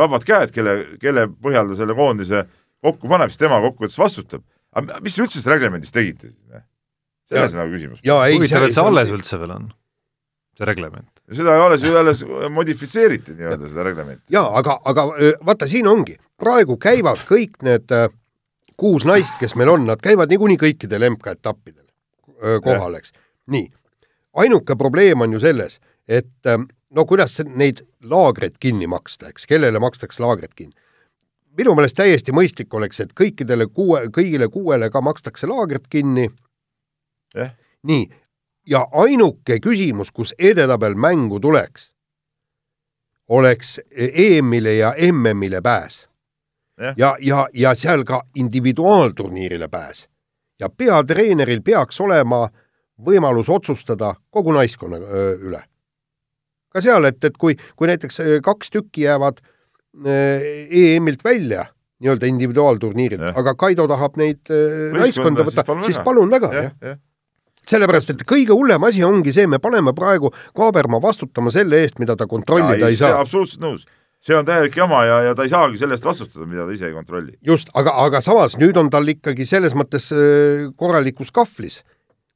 vabad 0.00 0.24
käed, 0.26 0.52
kelle, 0.54 0.78
kelle 1.02 1.28
põhjal 1.30 1.68
ta 1.70 1.78
selle 1.78 1.94
koondise 1.96 2.46
kokku 2.84 3.10
paneb, 3.10 3.30
siis 3.32 3.40
tema 3.40 3.60
kokkuvõttes 3.64 4.00
vastutab. 4.00 4.44
aga 4.76 4.98
mis 5.04 5.14
te 5.14 5.22
üldse 5.22 5.38
sellest 5.38 5.52
reglemendist 5.54 5.94
tegite 5.96 6.32
siis? 6.32 6.64
Selles 7.30 7.54
on 7.54 7.64
nagu 7.64 7.74
küsimus. 7.74 8.00
huvitav, 8.02 8.66
et 8.68 8.76
see 8.76 8.88
alles 8.92 9.12
üldse 9.14 9.40
veel 9.40 9.54
on, 9.56 9.68
see 10.58 10.68
reglement 10.68 11.10
seda 11.34 11.56
alles 11.64 11.82
ju 11.82 11.96
alles 11.98 12.22
modifitseeriti 12.50 13.34
nii-öelda, 13.34 13.68
seda 13.70 13.84
reglementi. 13.84 14.22
jaa, 14.30 14.46
aga, 14.58 14.78
aga 14.84 15.06
vaata, 15.46 15.68
siin 15.68 15.88
ongi, 15.90 16.16
praegu 16.38 16.76
käivad 16.78 17.22
kõik 17.28 17.58
need 17.66 17.92
äh, 17.94 18.08
kuus 18.76 19.04
naist, 19.08 19.34
kes 19.40 19.56
meil 19.56 19.72
on, 19.72 19.86
nad 19.88 20.02
käivad 20.02 20.30
niikuinii 20.30 20.60
kõikidel 20.60 21.08
MK-etappidel 21.10 21.84
kohal, 22.62 22.98
eks. 22.98 23.12
nii, 23.50 23.68
ainuke 24.42 24.76
probleem 24.78 25.24
on 25.24 25.32
ju 25.32 25.40
selles, 25.42 25.78
et 26.08 26.50
no 26.90 27.04
kuidas 27.08 27.38
neid 27.46 27.82
laagreid 28.04 28.58
kinni 28.60 28.86
maksta, 28.90 29.32
eks, 29.32 29.48
kellele 29.48 29.80
makstakse 29.82 30.22
laagreid 30.22 30.54
kinni? 30.54 30.76
minu 31.56 31.72
meelest 31.72 31.96
täiesti 31.96 32.34
mõistlik 32.36 32.74
oleks, 32.76 32.98
et 33.00 33.14
kõikidele 33.16 33.64
kuue, 33.72 34.10
kõigile 34.12 34.50
kuuele 34.52 34.90
ka 34.92 35.00
makstakse 35.00 35.48
laagrit 35.48 35.86
kinni 35.88 36.26
eh?. 37.36 37.50
nii, 37.82 38.08
ja 38.66 38.86
ainuke 38.92 39.60
küsimus, 39.62 40.10
kus 40.12 40.34
edetabel 40.38 40.94
mängu 40.94 41.40
tuleks, 41.40 41.90
oleks 43.28 43.80
EM-ile 43.90 44.76
ja 44.76 44.94
MM-ile 45.12 45.60
pääs. 45.62 46.08
ja, 46.80 46.94
ja, 46.96 47.16
ja, 47.20 47.46
ja 47.54 47.74
seal 47.74 48.04
ka 48.04 48.22
individuaalturniirile 48.34 49.68
pääs. 49.68 50.08
ja 50.60 50.68
peatreeneril 50.68 51.60
peaks 51.62 52.00
olema 52.00 52.48
võimalus 53.06 53.48
otsustada 53.48 54.14
kogu 54.30 54.52
naiskonna 54.52 54.98
üle. 55.40 55.62
ka 56.68 56.80
seal, 56.80 57.04
et, 57.04 57.24
et 57.24 57.36
kui, 57.36 57.56
kui 57.76 57.86
näiteks 57.88 58.20
kaks 58.42 58.70
tükki 58.70 59.06
jäävad 59.06 59.40
EM-ilt 60.04 61.24
välja, 61.24 61.64
nii-öelda 62.00 62.26
individuaalturniirilt, 62.26 63.32
aga 63.36 63.54
Kaido 63.54 63.86
tahab 63.88 64.18
neid 64.20 64.50
naiskonda 64.92 65.46
võtta, 65.46 65.64
siis 65.86 65.98
palun 66.04 66.30
väga, 66.30 66.52
jah 66.52 66.72
ja. 66.82 66.96
Ja 67.66 67.74
sellepärast, 67.74 68.14
et 68.14 68.24
kõige 68.28 68.54
hullem 68.54 68.84
asi 68.86 69.04
ongi 69.04 69.34
see, 69.34 69.46
me 69.50 69.58
paneme 69.62 69.94
praegu 69.96 70.30
Kaaberma 70.56 71.00
vastutama 71.02 71.50
selle 71.54 71.82
eest, 71.82 71.98
mida 71.98 72.16
ta 72.16 72.26
kontrollida 72.30 72.88
ei 72.88 72.96
saa. 72.96 73.20
absoluutselt 73.20 73.62
nõus. 73.62 73.84
see 74.20 74.34
on 74.34 74.46
täielik 74.46 74.76
jama 74.76 75.04
ja, 75.04 75.20
ja 75.28 75.34
ta 75.34 75.44
ei 75.46 75.50
saagi 75.50 75.78
selle 75.78 75.94
eest 75.94 76.04
vastutada, 76.04 76.46
mida 76.46 76.66
ta 76.66 76.72
ise 76.72 76.86
ei 76.86 76.94
kontrolli. 76.94 77.36
just, 77.46 77.70
aga, 77.74 77.94
aga 78.06 78.20
samas 78.20 78.56
nüüd 78.56 78.76
on 78.78 78.90
tal 78.90 79.08
ikkagi 79.08 79.46
selles 79.46 79.74
mõttes 79.74 80.10
äh, 80.14 80.70
korralikus 80.76 81.32
kahvlis. 81.34 81.82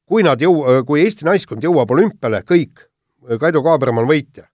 kui 0.05 0.23
nad 0.23 0.41
jõu-, 0.41 0.83
kui 0.85 1.05
Eesti 1.05 1.25
naiskond 1.25 1.63
jõuab 1.63 1.91
olümpiale, 1.91 2.43
kõik, 2.43 2.87
Kaido 3.39 3.61
Kaaberma 3.63 4.01
on 4.01 4.09
võitja. 4.09 4.49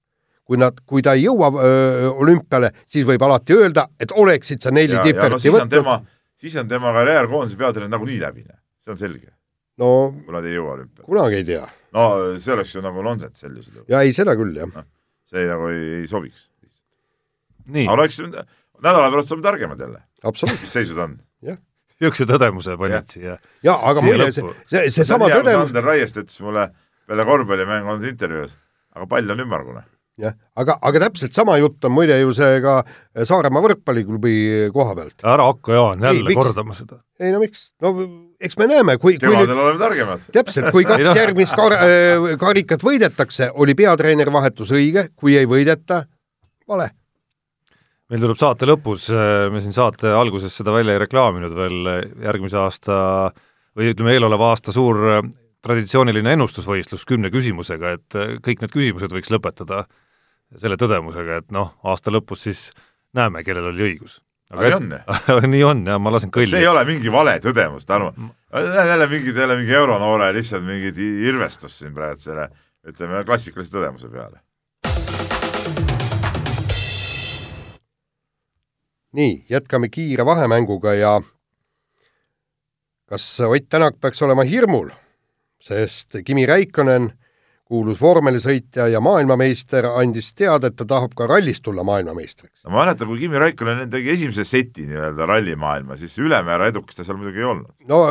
kui 0.48 0.58
nad, 0.58 0.78
kui 0.86 1.02
ta 1.04 1.18
ei 1.18 1.26
jõua 1.26 1.50
öö, 1.52 2.10
olümpiale, 2.24 2.70
siis 2.88 3.04
võib 3.04 3.24
alati 3.26 3.52
öelda, 3.52 3.90
et 4.00 4.14
oleksid 4.16 4.62
sa 4.64 4.72
ja, 4.72 4.86
ja 5.04 5.30
no 5.30 5.36
võtnud. 5.36 5.70
tema, 5.70 5.98
siis 6.40 6.56
on 6.56 6.68
tema 6.68 6.94
karjäär 6.96 7.28
koondise 7.28 7.58
peatreener 7.58 7.92
nagunii 7.92 8.22
läbi, 8.22 8.46
see 8.80 8.94
on 8.94 8.98
selge, 8.98 9.34
no 9.82 9.90
kui 10.26 10.36
nad 10.36 10.48
ei 10.48 10.56
jõua 10.58 10.76
olümpiale. 10.78 11.06
kunagi 11.08 11.40
ei 11.42 11.48
tea. 11.48 11.66
no 11.98 12.06
see 12.42 12.54
oleks 12.56 12.74
ju 12.76 12.84
nagu 12.86 13.04
nonsense 13.06 13.46
sellisel 13.46 13.80
juhul, 13.80 13.90
ja 13.92 14.04
ei, 14.06 14.14
seda 14.16 14.36
küll 14.40 14.56
jah. 14.58 14.86
see 15.30 15.46
nagu 15.50 15.70
ei, 15.74 15.84
ei 16.02 16.08
sobiks. 16.12 16.48
aga 17.68 17.98
oleks, 17.98 18.22
nädala 18.24 19.10
pärast 19.14 19.34
oleme 19.34 19.48
targemad 19.50 19.84
jälle, 19.86 20.04
absoluutselt. 20.24 20.66
mis 20.66 20.78
seisud 20.80 21.04
on. 21.04 21.18
niisuguse 21.98 22.30
tõdemuse 22.30 22.78
panid 22.80 23.12
siia. 23.14 23.38
ja 23.66 23.76
aga 23.92 24.06
muide, 24.06 24.32
see 24.34 24.56
see, 24.70 24.88
seesama 25.00 25.30
tõdemus, 25.34 25.70
Ander 25.70 25.86
Raiest 25.92 26.18
ütles 26.24 26.42
mulle 26.46 26.70
peale 27.08 27.28
korvpallimängu 27.28 27.94
olnud 27.94 28.10
intervjuus, 28.10 28.58
aga 28.96 29.08
pall 29.10 29.34
on 29.34 29.46
ümmargune. 29.46 29.84
jah, 30.22 30.34
aga, 30.58 30.80
aga 30.82 31.04
täpselt 31.06 31.38
sama 31.38 31.60
jutt 31.62 31.86
on 31.86 31.94
muide 31.94 32.18
ju 32.18 32.34
see 32.38 32.58
ka 32.66 32.80
Saaremaa 33.30 33.66
võrkpalliklubi 33.68 34.38
koha 34.74 34.98
pealt. 34.98 35.22
ära 35.22 35.52
hakka, 35.52 35.78
Jaan, 35.78 36.02
Ei, 36.02 36.18
jälle 36.18 36.34
miks? 36.34 36.42
kordama 36.42 36.78
seda. 36.78 37.02
ei 37.22 37.34
no 37.34 37.42
miks, 37.44 37.70
no 37.82 37.94
eks 38.42 38.60
me 38.60 38.68
näeme, 38.70 38.98
kui, 39.02 39.18
kui 39.18 39.32
kevadel 39.32 39.64
oleme 39.64 39.82
targemad. 39.82 40.30
täpselt, 40.34 40.70
kui 40.76 40.84
Ei 40.86 40.90
kaks 40.92 41.10
noh. 41.10 41.20
järgmist 41.22 41.58
kar-, 41.58 41.80
karikat 42.42 42.86
võidetakse, 42.86 43.52
oli 43.54 43.76
peatreeneri 43.78 44.34
vahetus 44.34 44.72
õige, 44.76 45.10
kui 45.16 45.38
ei 45.40 45.50
võideta, 45.50 46.04
vale. 46.70 46.92
meil 48.12 48.24
tuleb 48.24 48.40
saate 48.40 48.70
lõpus, 48.70 49.10
me 49.52 49.62
siin 49.64 49.76
saate 49.76 50.14
alguses 50.14 50.56
seda 50.56 50.76
välja 50.76 50.96
ei 50.96 51.04
reklaaminud 51.08 51.58
veel, 51.58 51.94
järgmise 52.24 52.62
aasta 52.62 53.02
või 53.78 53.94
ütleme, 53.94 54.16
eeloleva 54.16 54.52
aasta 54.52 54.74
suur 54.74 55.02
äh, 55.12 55.22
traditsiooniline 55.66 56.34
ennustusvõistlus 56.38 57.06
kümne 57.08 57.32
küsimusega, 57.34 57.94
et 58.00 58.18
äh, 58.18 58.38
kõik 58.44 58.64
need 58.64 58.74
küsimused 58.74 59.14
võiks 59.14 59.32
lõpetada 59.34 59.86
selle 60.58 60.80
tõdemusega, 60.80 61.42
et 61.44 61.52
noh, 61.54 61.76
aasta 61.86 62.14
lõpus 62.14 62.48
siis 62.48 62.64
näeme, 63.18 63.44
kellel 63.46 63.70
oli 63.74 63.92
õigus. 63.92 64.22
Aga 64.54 64.64
nii 64.64 64.74
on, 64.80 65.50
nii 65.52 65.64
on 65.68 65.80
jah, 65.90 65.98
ma 66.00 66.12
lasen 66.14 66.32
kõlli. 66.32 66.48
see 66.48 66.64
ei 66.64 66.70
ole 66.72 66.86
mingi 66.88 67.12
vale 67.12 67.34
tõdemus, 67.44 67.84
Tarmo. 67.88 68.14
jälle 68.54 69.08
mingid, 69.12 69.36
jälle 69.36 69.58
mingi 69.60 69.76
euronoore 69.76 70.30
lihtsalt 70.38 70.64
mingit 70.64 71.00
irvestust 71.04 71.82
siin 71.82 71.92
praegu 71.96 72.22
selle, 72.24 72.48
ütleme 72.88 73.26
klassikalise 73.28 73.76
tõdemuse 73.76 74.08
peale. 74.12 74.40
nii, 79.18 79.34
jätkame 79.50 79.90
kiire 79.90 80.24
vahemänguga 80.26 80.94
ja 80.96 81.18
kas 83.10 83.26
Ott 83.42 83.70
Tänak 83.70 84.00
peaks 84.00 84.22
olema 84.22 84.44
hirmul, 84.48 84.92
sest 85.60 86.22
Kimi 86.26 86.46
Räikkönen, 86.46 87.12
kuulus 87.68 88.00
vormelisõitja 88.02 88.88
ja 88.92 89.02
maailmameister, 89.04 89.90
andis 90.00 90.32
teada, 90.38 90.72
et 90.72 90.78
ta 90.80 90.88
tahab 90.88 91.16
ka 91.18 91.28
rallis 91.30 91.62
tulla 91.64 91.84
maailmameistriks. 91.88 92.64
ma 92.68 92.84
mäletan, 92.84 93.12
kui 93.12 93.20
Kimi 93.26 93.40
Raikkonen 93.44 93.90
tegi 93.92 94.16
esimese 94.16 94.48
seti 94.48 94.88
nii-öelda 94.88 95.30
rallimaailma, 95.30 96.00
siis 96.00 96.18
ülemäära 96.24 96.72
edukas 96.72 97.00
ta 97.00 97.08
seal 97.08 97.20
muidugi 97.20 97.44
ei 97.44 97.50
olnud. 97.52 97.74
no 97.88 98.04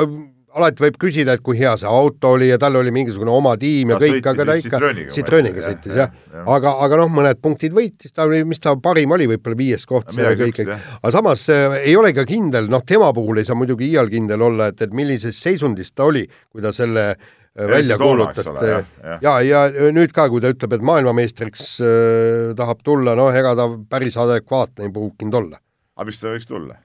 alati 0.57 0.85
võib 0.87 0.97
küsida, 1.01 1.37
et 1.37 1.43
kui 1.45 1.59
hea 1.59 1.73
see 1.81 1.89
auto 1.89 2.33
oli 2.37 2.49
ja 2.49 2.59
tal 2.61 2.79
oli 2.81 2.93
mingisugune 2.95 3.33
oma 3.33 3.55
tiim 3.61 3.93
ja 3.93 3.99
Ta 4.01 4.09
kõik, 4.09 4.29
aga 4.31 4.47
ta 4.49 4.57
ikka 4.61 4.81
Citroeniga, 5.13 5.65
sõitis 5.65 5.99
jah, 5.99 6.13
jah. 6.33 6.49
Aga, 6.57 6.73
aga 6.87 7.01
noh, 7.03 7.11
mõned 7.13 7.41
punktid 7.45 7.75
võitis, 7.77 8.13
ta 8.15 8.25
oli, 8.29 8.43
mis 8.49 8.63
ta 8.63 8.73
parim 8.83 9.13
oli, 9.17 9.29
võib-olla 9.33 9.59
viies 9.59 9.87
koht, 9.89 10.13
see 10.17 10.27
oli 10.27 10.41
kõik 10.47 10.63
aga 10.73 11.13
samas 11.15 11.47
äh, 11.53 11.79
ei 11.83 11.97
ole 11.99 12.13
ka 12.17 12.27
kindel, 12.29 12.71
noh, 12.73 12.85
tema 12.87 13.13
puhul 13.17 13.43
ei 13.43 13.49
saa 13.49 13.59
muidugi 13.59 13.91
iial 13.91 14.11
kindel 14.13 14.47
olla, 14.49 14.71
et, 14.73 14.81
et 14.87 14.97
millises 14.97 15.37
seisundis 15.41 15.93
ta 15.93 16.09
oli, 16.09 16.25
kui 16.53 16.65
ta 16.65 16.73
selle 16.77 17.11
äh, 17.13 17.35
välja 17.57 17.99
kuulutas 17.99 18.47
jah. 18.47 18.85
ja, 19.23 19.35
ja 19.41 19.91
nüüd 19.95 20.13
ka, 20.17 20.29
kui 20.33 20.43
ta 20.45 20.51
ütleb, 20.53 20.77
et 20.77 20.85
maailmameistriks 20.85 21.69
äh, 21.81 22.51
tahab 22.59 22.83
tulla, 22.85 23.17
noh, 23.19 23.33
ega 23.35 23.55
ta 23.59 23.69
päris 23.91 24.19
adekvaatne 24.21 24.89
ei 24.89 24.93
pruukinud 24.93 25.39
olla. 25.41 25.61
aga 25.97 26.11
mis 26.11 26.21
ta 26.21 26.35
võiks 26.35 26.51
tulla? 26.51 26.77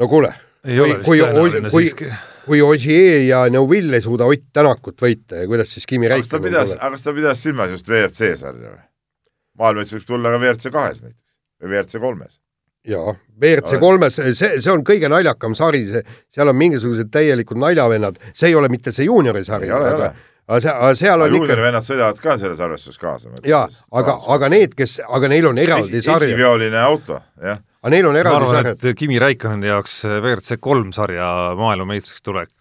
no 0.00 0.08
kuule, 0.12 0.32
kui, 0.64 1.20
tõenäoline 1.20 1.72
kui, 1.72 1.90
siiski. 1.90 2.10
kui 2.46 2.64
Ogier 2.64 3.22
ja 3.26 3.44
Neuvill 3.52 3.96
ei 3.96 4.04
suuda 4.04 4.28
Ott 4.30 4.48
Tänakut 4.56 5.00
võita 5.02 5.42
ja 5.42 5.50
kuidas 5.50 5.72
siis 5.76 5.88
Kimi 5.88 6.08
Räikkönen 6.10 6.48
pidas, 6.48 6.76
aga 6.78 6.94
kas 6.96 7.06
ta 7.06 7.16
pidas 7.16 7.42
silmas 7.44 7.72
just 7.74 7.88
WRC 7.90 8.32
sarja 8.40 8.72
või? 8.72 8.82
maailmameister 9.60 10.00
võib 10.00 10.10
tulla 10.10 10.32
ka 10.32 10.40
WRC 10.42 10.72
kahes 10.72 11.04
näiteks 11.04 11.38
või 11.60 11.72
WRC 11.72 12.00
kolmes. 12.02 12.40
jaa, 12.86 13.14
WRC 13.40 13.78
kolmes, 13.82 14.14
see, 14.16 14.52
see 14.62 14.70
on 14.72 14.84
kõige 14.86 15.08
naljakam 15.12 15.54
sari, 15.58 15.82
see, 15.90 16.02
seal 16.32 16.48
on 16.52 16.56
mingisugused 16.56 17.10
täielikud 17.12 17.58
naljavennad, 17.60 18.16
see 18.32 18.48
ei 18.52 18.54
ole 18.56 18.70
mitte 18.72 18.92
see 18.96 19.04
juuniori 19.08 19.44
sari, 19.44 19.66
Ei 19.68 19.72
ole, 19.76 19.88
ei 19.90 19.94
aga 19.98 20.10
aga 20.46 20.60
see, 20.62 20.70
aga 20.72 20.90
seal 20.94 21.24
on 21.26 21.32
juuniori 21.34 21.52
ikka 21.58 21.66
vennad 21.66 21.86
sõidavad 21.88 22.20
ka 22.22 22.36
selles 22.38 22.60
arvestuses 22.62 22.98
kaasa. 23.02 23.32
jaa, 23.44 23.64
aga, 24.00 24.14
aga 24.36 24.48
need, 24.54 24.74
kes, 24.78 25.00
aga 25.08 25.28
neil 25.32 25.48
on 25.50 25.58
eraldi 25.58 25.98
esi, 25.98 26.06
sarjad, 26.06 26.30
esiveoline 26.30 26.78
auto, 26.80 27.18
jah. 27.42 27.58
aga 27.82 27.92
neil 27.96 28.06
on 28.06 28.14
ma 28.14 28.22
eraldi 28.22 28.44
arvan, 28.44 28.60
sarjad. 28.62 28.84
et 28.92 28.98
Kimi 29.02 29.18
Raikkoneni 29.18 29.72
jaoks 29.72 29.98
WRC 30.06 30.60
kolm 30.62 30.92
sarja 30.94 31.32
maailmameistriks 31.58 32.22
tulek 32.22 32.52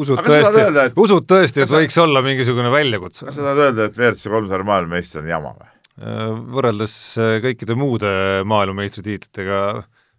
usud 0.00 0.18
Aga 0.22 0.30
tõesti 0.30 0.84
et- 0.86 0.98
usud 1.04 1.26
tõesti, 1.28 1.60
et 1.60 1.66
kas 1.66 1.72
sa- 1.74 1.80
võiks 1.82 1.96
olla 2.00 2.22
mingisugune 2.24 2.70
väljakutse 2.72 3.26
kas 3.26 3.36
sa 3.36 3.42
tahad 3.42 3.62
öelda, 3.68 3.88
et 3.90 3.98
WRC 3.98 4.30
kolm 4.32 4.48
sarja 4.50 4.66
maailmameister 4.72 5.22
on 5.22 5.28
jama 5.36 5.52
või? 5.58 5.69
Võrreldes 6.00 6.94
äh, 7.20 7.38
kõikide 7.44 7.76
muude 7.78 8.10
maailmameistritiitlitega, 8.48 9.60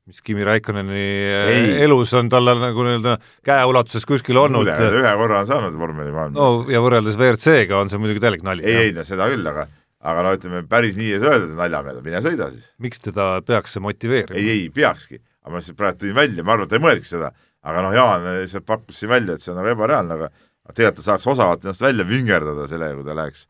mis 0.10 0.24
Kimi 0.26 0.46
Raikkoneni 0.48 1.02
äh, 1.02 1.52
Ei. 1.54 1.68
elus 1.86 2.14
on 2.18 2.30
talle 2.32 2.56
nagu 2.60 2.86
nii-öelda 2.88 3.18
käeulatuses 3.48 4.08
kuskil 4.10 4.40
olnud, 4.42 4.70
ühe 4.70 5.14
korra 5.22 5.44
on 5.44 5.50
saanud 5.50 5.78
vormeli 5.80 6.12
no 6.12 6.18
maailmameistriks 6.18 6.74
ja 6.76 6.84
võrreldes 6.86 7.20
WRC-ga 7.20 7.82
on 7.82 7.94
see 7.94 8.02
muidugi 8.02 8.24
täielik 8.24 8.46
nali. 8.48 8.66
ei, 8.66 8.90
ei 8.90 8.96
no 8.98 9.06
seda 9.08 9.30
küll, 9.32 9.48
aga 9.54 9.68
aga 10.02 10.26
no 10.26 10.34
ütleme, 10.34 10.64
päris 10.70 10.96
nii 10.98 11.12
ei 11.16 11.22
saa 11.22 11.36
öelda, 11.36 11.50
et 11.52 11.58
naljameele, 11.60 12.06
mine 12.06 12.22
sõida 12.26 12.50
siis. 12.54 12.70
miks 12.82 13.04
teda 13.04 13.32
peaks 13.46 13.78
see 13.78 13.84
motiveerima? 13.86 14.40
ei, 14.42 14.56
ei 14.56 14.70
peakski, 14.74 15.22
aga 15.46 15.54
ma 15.54 15.62
lihtsalt 15.62 15.78
praegu 15.78 16.02
tõin 16.06 16.18
välja, 16.18 16.46
ma 16.46 16.56
arvan, 16.56 16.66
et 16.66 16.74
ta 16.74 16.80
ei 16.80 16.86
mõelnudki 16.88 17.12
seda, 17.12 17.34
aga 17.62 17.84
noh, 17.86 17.94
Jaan 17.94 18.26
lihtsalt 18.40 18.66
pakkus 18.66 19.02
siin 19.02 19.14
välja, 19.14 19.38
et 19.38 19.46
see 19.46 19.54
on 19.54 19.62
nagu 19.62 19.70
ebareaalne, 19.76 20.18
aga 20.18 20.32
aga 20.72 20.78
tegelikult 20.78 21.02
ta 21.02 21.08
saaks 21.10 21.28
osavalt 21.28 21.66
ennast 21.66 21.84
välja 21.84 22.06
vingerdada 22.08 22.68
sellega, 22.70 22.98
kui 22.98 23.08
ta 23.08 23.18
läheks. 23.18 23.48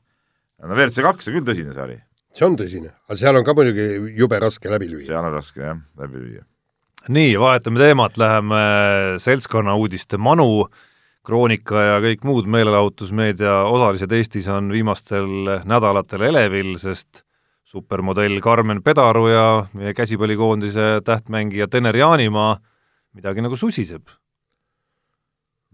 no 0.62 0.76
WRC 0.76 1.04
kaks 1.06 1.30
on 1.30 1.38
küll 1.38 1.48
tõsine 1.48 1.76
sari, 1.76 1.98
see 2.36 2.48
on 2.48 2.56
tõsine, 2.60 2.94
aga 3.08 3.18
seal 3.20 3.40
on 3.40 3.48
ka 3.48 3.56
muidugi 3.58 4.14
jube 4.18 4.40
raske 4.42 4.72
läbi 4.72 4.90
lüüa. 4.92 5.08
seal 5.10 5.28
on 5.28 5.36
raske 5.36 5.64
jah, 5.64 5.82
läbi 6.00 6.22
lüüa. 6.22 6.46
nii, 7.10 7.36
vahetame 7.42 7.82
teemat, 7.82 8.18
läheme 8.22 8.62
seltskonna 9.24 9.76
uudiste 9.80 10.18
manu, 10.22 10.68
Kroonika 11.22 11.82
ja 11.86 11.98
kõik 12.02 12.24
muud 12.26 12.48
meelelahutusmeedia 12.50 13.60
osalised 13.70 14.10
Eestis 14.18 14.48
on 14.50 14.72
viimastel 14.74 15.60
nädalatel 15.70 16.24
elevil, 16.32 16.72
sest 16.82 17.22
supermodell 17.72 18.40
Karmen 18.42 18.82
Pedaru 18.82 19.28
ja 19.30 19.44
meie 19.78 19.94
käsipallikoondise 19.94 21.04
tähtmängija 21.06 21.68
Tener 21.70 21.96
Jaanimaa 21.96 22.56
midagi 23.14 23.46
nagu 23.46 23.56
susiseb. 23.56 24.10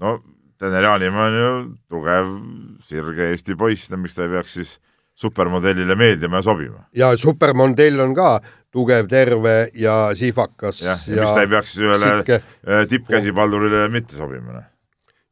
no 0.03 0.19
Tener 0.59 0.83
Jaanimaa 0.83 1.29
on 1.29 1.39
ju 1.39 1.49
tugev, 1.89 2.35
sirge 2.83 3.31
Eesti 3.31 3.55
poiss, 3.55 3.87
no 3.91 4.01
miks 4.03 4.19
ta 4.19 4.27
ei 4.27 4.35
peaks 4.35 4.59
siis 4.59 4.77
supermodellile 5.17 5.97
meeldima 5.97 6.41
ja 6.41 6.45
sobima. 6.45 6.85
ja 6.95 7.11
supermodell 7.17 8.01
on 8.03 8.15
ka 8.17 8.37
tugev, 8.73 9.07
terve 9.09 9.55
ja 9.77 9.97
sihvakas 10.17 10.83
jah, 10.85 11.05
ja 11.09 11.23
miks 11.23 11.37
ta 11.37 11.45
ei 11.45 11.51
peaks 11.53 11.73
siis 11.73 11.85
ühele 11.87 12.11
äh, 12.37 12.83
tippkäsipallurile 12.89 13.87
mitte 13.93 14.17
sobima, 14.17 14.59
noh. 14.59 14.67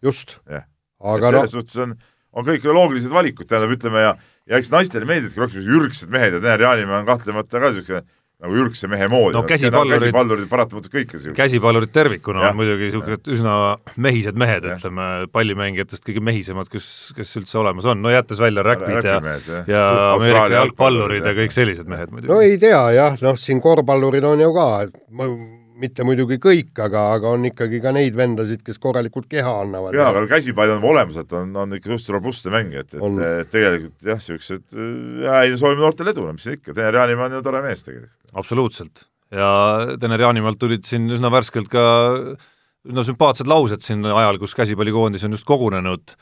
just. 0.04 0.39
Jah. 0.50 0.65
aga 1.00 1.30
selles 1.30 1.52
noh, 1.52 1.60
suhtes 1.60 1.84
on, 1.86 1.98
on 2.34 2.48
kõik 2.48 2.65
loogilised 2.65 3.13
valikud, 3.13 3.50
tähendab, 3.50 3.76
ütleme 3.78 4.08
ja 4.08 4.15
ja 4.45 4.60
eks 4.60 4.71
naistele 4.74 5.08
meeldivadki 5.10 5.41
rohkem 5.41 5.62
sellised 5.62 5.80
ürgsed 5.80 6.13
mehed 6.13 6.38
ja 6.38 6.41
Tener 6.41 6.65
Jaanimaa 6.67 7.02
on 7.02 7.08
kahtlemata 7.10 7.62
ka 7.62 7.71
niisugune 7.74 8.04
nagu 8.43 8.58
ürgse 8.65 8.88
mehe 8.91 9.08
moodi 9.10 9.34
No 9.38 9.41
käsipallurid- 9.48 10.04
käsipallurid 10.10 10.50
paratamatult 10.52 10.91
kõik 10.93 11.13
on 11.15 11.19
siuksed. 11.21 11.36
käsipallurid 11.38 11.91
tervikuna 11.95 12.41
Jah. 12.43 12.52
on 12.52 12.58
muidugi 12.60 12.89
niisugused 12.91 13.30
üsna 13.32 13.54
mehised 13.98 14.36
mehed, 14.38 14.67
ütleme 14.76 15.06
pallimängijatest 15.32 16.04
kõige 16.06 16.21
mehisemad, 16.21 16.69
kes, 16.69 17.13
kes 17.15 17.32
üldse 17.39 17.58
olemas 17.63 17.86
on, 17.86 18.02
no 18.04 18.10
jättes 18.12 18.39
välja 18.43 18.63
räpid 18.67 19.02
ja 19.08 19.19
jah. 19.21 19.67
ja 19.67 19.84
Ameerika 20.13 20.50
jalgpallurid 20.60 21.26
ja 21.26 21.34
kõik 21.38 21.56
sellised 21.56 21.88
mehed 21.88 22.12
no 22.12 22.19
muidugi. 22.19 22.52
ei 22.52 22.58
tea 22.62 22.84
jah, 23.00 23.17
noh, 23.21 23.36
siin 23.39 23.62
korvpallurid 23.63 24.24
on 24.28 24.39
ju 24.43 24.52
ka, 24.54 24.67
mitte 25.80 26.06
muidugi 26.08 26.38
kõik, 26.42 26.72
aga, 26.84 27.02
aga 27.18 27.32
on 27.36 27.48
ikkagi 27.50 27.82
ka 27.84 27.92
neid 27.96 28.16
vendasid, 28.18 28.62
kes 28.66 28.80
korralikult 28.82 29.28
keha 29.32 29.52
annavad. 29.64 29.96
jaa, 29.98 30.12
aga 30.14 30.26
käsipall 30.32 30.76
on 30.78 30.88
olemuselt 30.92 31.34
on, 31.36 31.52
on 31.64 31.76
ikka 31.78 31.90
suhteliselt 31.92 32.16
robustne 32.18 32.54
mäng, 32.56 32.76
et, 32.80 32.96
On. 33.00 33.20
et 33.20 33.46
et 33.46 33.52
tegelikult 33.54 34.10
jah, 34.12 34.22
siuksed, 34.24 34.66
jaa, 35.26 35.42
ei 35.44 35.56
soovime 35.60 35.84
noortele 35.84 36.16
edu, 36.16 36.28
mis 36.36 36.48
siin 36.48 36.60
ikka, 36.60 36.76
Tener 36.78 37.00
Jaanimaa 37.02 37.30
on 37.30 37.38
ju 37.40 37.44
tore 37.46 37.64
mees 37.66 37.84
tegelikult. 37.88 38.32
absoluutselt. 38.34 39.08
ja 39.36 39.50
Tener 40.02 40.26
Jaanimaalt 40.28 40.62
tulid 40.62 40.88
siin 40.88 41.10
üsna 41.12 41.32
värskelt 41.34 41.72
ka 41.72 41.84
no 42.96 43.04
sümpaatsed 43.06 43.50
laused 43.50 43.84
siin 43.86 44.06
ajal, 44.06 44.40
kus 44.42 44.56
käsipallikoondis 44.58 45.26
on 45.28 45.36
just 45.38 45.48
kogunenud, 45.50 46.16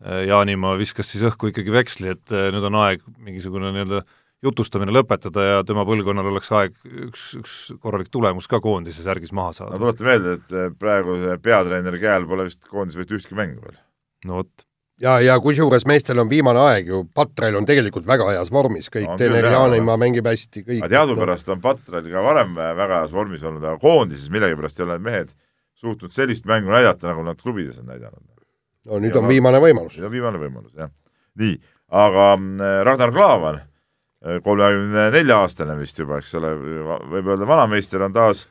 Jaanimaa 0.00 0.78
viskas 0.80 1.10
siis 1.12 1.26
õhku 1.28 1.50
ikkagi 1.50 1.72
veksli, 1.74 2.14
et 2.14 2.32
nüüd 2.32 2.64
on 2.70 2.78
aeg 2.86 3.02
mingisugune 3.20 3.72
nii-öelda 3.74 4.04
jutustamine 4.44 4.94
lõpetada 4.94 5.44
ja 5.44 5.60
tema 5.68 5.84
põlvkonnal 5.88 6.30
oleks 6.32 6.50
aeg 6.56 6.76
üks, 7.08 7.26
üks 7.40 7.58
korralik 7.82 8.08
tulemus 8.12 8.48
ka 8.48 8.60
koondise 8.64 9.04
särgis 9.04 9.34
maha 9.36 9.52
saada. 9.56 9.76
no 9.76 9.84
tuleta 9.84 10.06
meelde, 10.06 10.38
et 10.38 10.80
praegu 10.80 11.18
peatreeneri 11.42 12.00
käel 12.00 12.26
pole 12.28 12.48
vist 12.48 12.64
koondis 12.70 12.98
võitu 12.98 13.18
ühtki 13.18 13.36
mängu 13.38 13.60
veel. 13.66 13.78
no 14.24 14.40
vot 14.40 14.64
ja, 15.00 15.18
ja 15.24 15.36
kusjuures 15.42 15.84
meestel 15.88 16.22
on 16.22 16.30
viimane 16.30 16.62
aeg 16.70 16.88
ju, 16.92 17.02
Patrail 17.14 17.56
on 17.60 17.68
tegelikult 17.68 18.08
väga 18.08 18.30
heas 18.32 18.52
vormis, 18.52 18.88
kõik 18.92 19.08
no,, 19.08 19.18
Tener 19.20 19.50
Jaanimaa 19.52 19.98
mängib 20.00 20.28
hästi, 20.28 20.64
kõik. 20.66 20.88
teadupärast 20.92 21.52
on 21.52 21.62
Patrail 21.64 22.10
ka 22.12 22.24
varem 22.24 22.56
väga 22.56 23.02
heas 23.02 23.14
vormis 23.14 23.44
olnud, 23.44 23.64
aga 23.64 23.80
koondises 23.82 24.32
millegipärast 24.32 24.80
ei 24.80 24.86
ole 24.88 24.98
need 24.98 25.08
mehed 25.08 25.32
suutnud 25.80 26.12
sellist 26.12 26.48
mängu 26.48 26.72
näidata, 26.72 27.08
nagu 27.08 27.24
nad 27.24 27.40
klubides 27.40 27.80
on 27.80 27.88
näidanud. 27.92 28.24
no 28.84 29.00
nüüd 29.00 29.16
ja 29.16 29.20
on 29.20 29.28
viimane 29.28 29.60
võimalus. 29.62 29.96
nüüd 29.96 30.08
on 30.08 30.16
viimane 30.16 30.40
võimalus, 30.40 30.72
jah. 30.76 30.92
nii, 31.40 31.56
aga 31.88 32.30
mm, 32.36 32.70
Ragnar 32.88 33.12
Klavan, 33.16 33.60
kolmekümne 34.44 35.06
nelja 35.14 35.38
aastane 35.40 35.78
vist 35.78 35.98
juba, 35.98 36.18
eks 36.20 36.34
ole, 36.36 36.50
võib 37.08 37.30
öelda 37.32 37.46
vanameister, 37.48 38.02
on 38.04 38.12
taas 38.12 38.44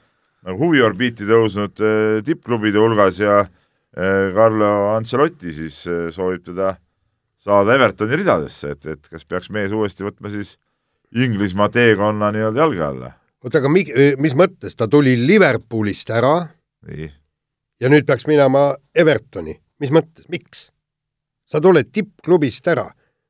nagu 0.48 0.58
huviorbiiti 0.64 1.28
tõusnud 1.30 1.84
eh, 1.84 2.22
tippklubide 2.26 2.82
hulgas 2.82 3.20
ja 3.22 3.44
Äh, 3.98 4.34
Carlo 4.36 4.94
Ancelotti 4.94 5.50
siis 5.54 5.82
äh, 5.90 6.12
soovib 6.14 6.44
teda 6.46 6.76
saada 7.40 7.74
Evertoni 7.74 8.20
ridadesse, 8.20 8.76
et, 8.76 8.86
et 8.86 9.08
kas 9.10 9.26
peaks 9.26 9.50
mees 9.50 9.74
uuesti 9.74 10.06
võtma 10.06 10.30
siis 10.30 10.60
Inglismaa 11.18 11.72
teekonna 11.74 12.30
nii-öelda 12.36 12.62
jalge 12.62 12.84
alla. 12.86 13.10
oota, 13.42 13.58
aga 13.58 13.72
mi-, 13.74 13.88
mis 14.22 14.36
mõttes, 14.38 14.78
ta 14.78 14.86
tuli 14.88 15.16
Liverpoolist 15.18 16.14
ära 16.14 16.36
nii. 16.86 17.10
ja 17.82 17.90
nüüd 17.90 18.06
peaks 18.06 18.30
minema 18.30 18.76
Evertoni, 18.94 19.58
mis 19.82 19.90
mõttes, 19.96 20.30
miks? 20.30 20.68
sa 21.50 21.58
tuled 21.58 21.90
tippklubist 21.90 22.70
ära, 22.70 22.86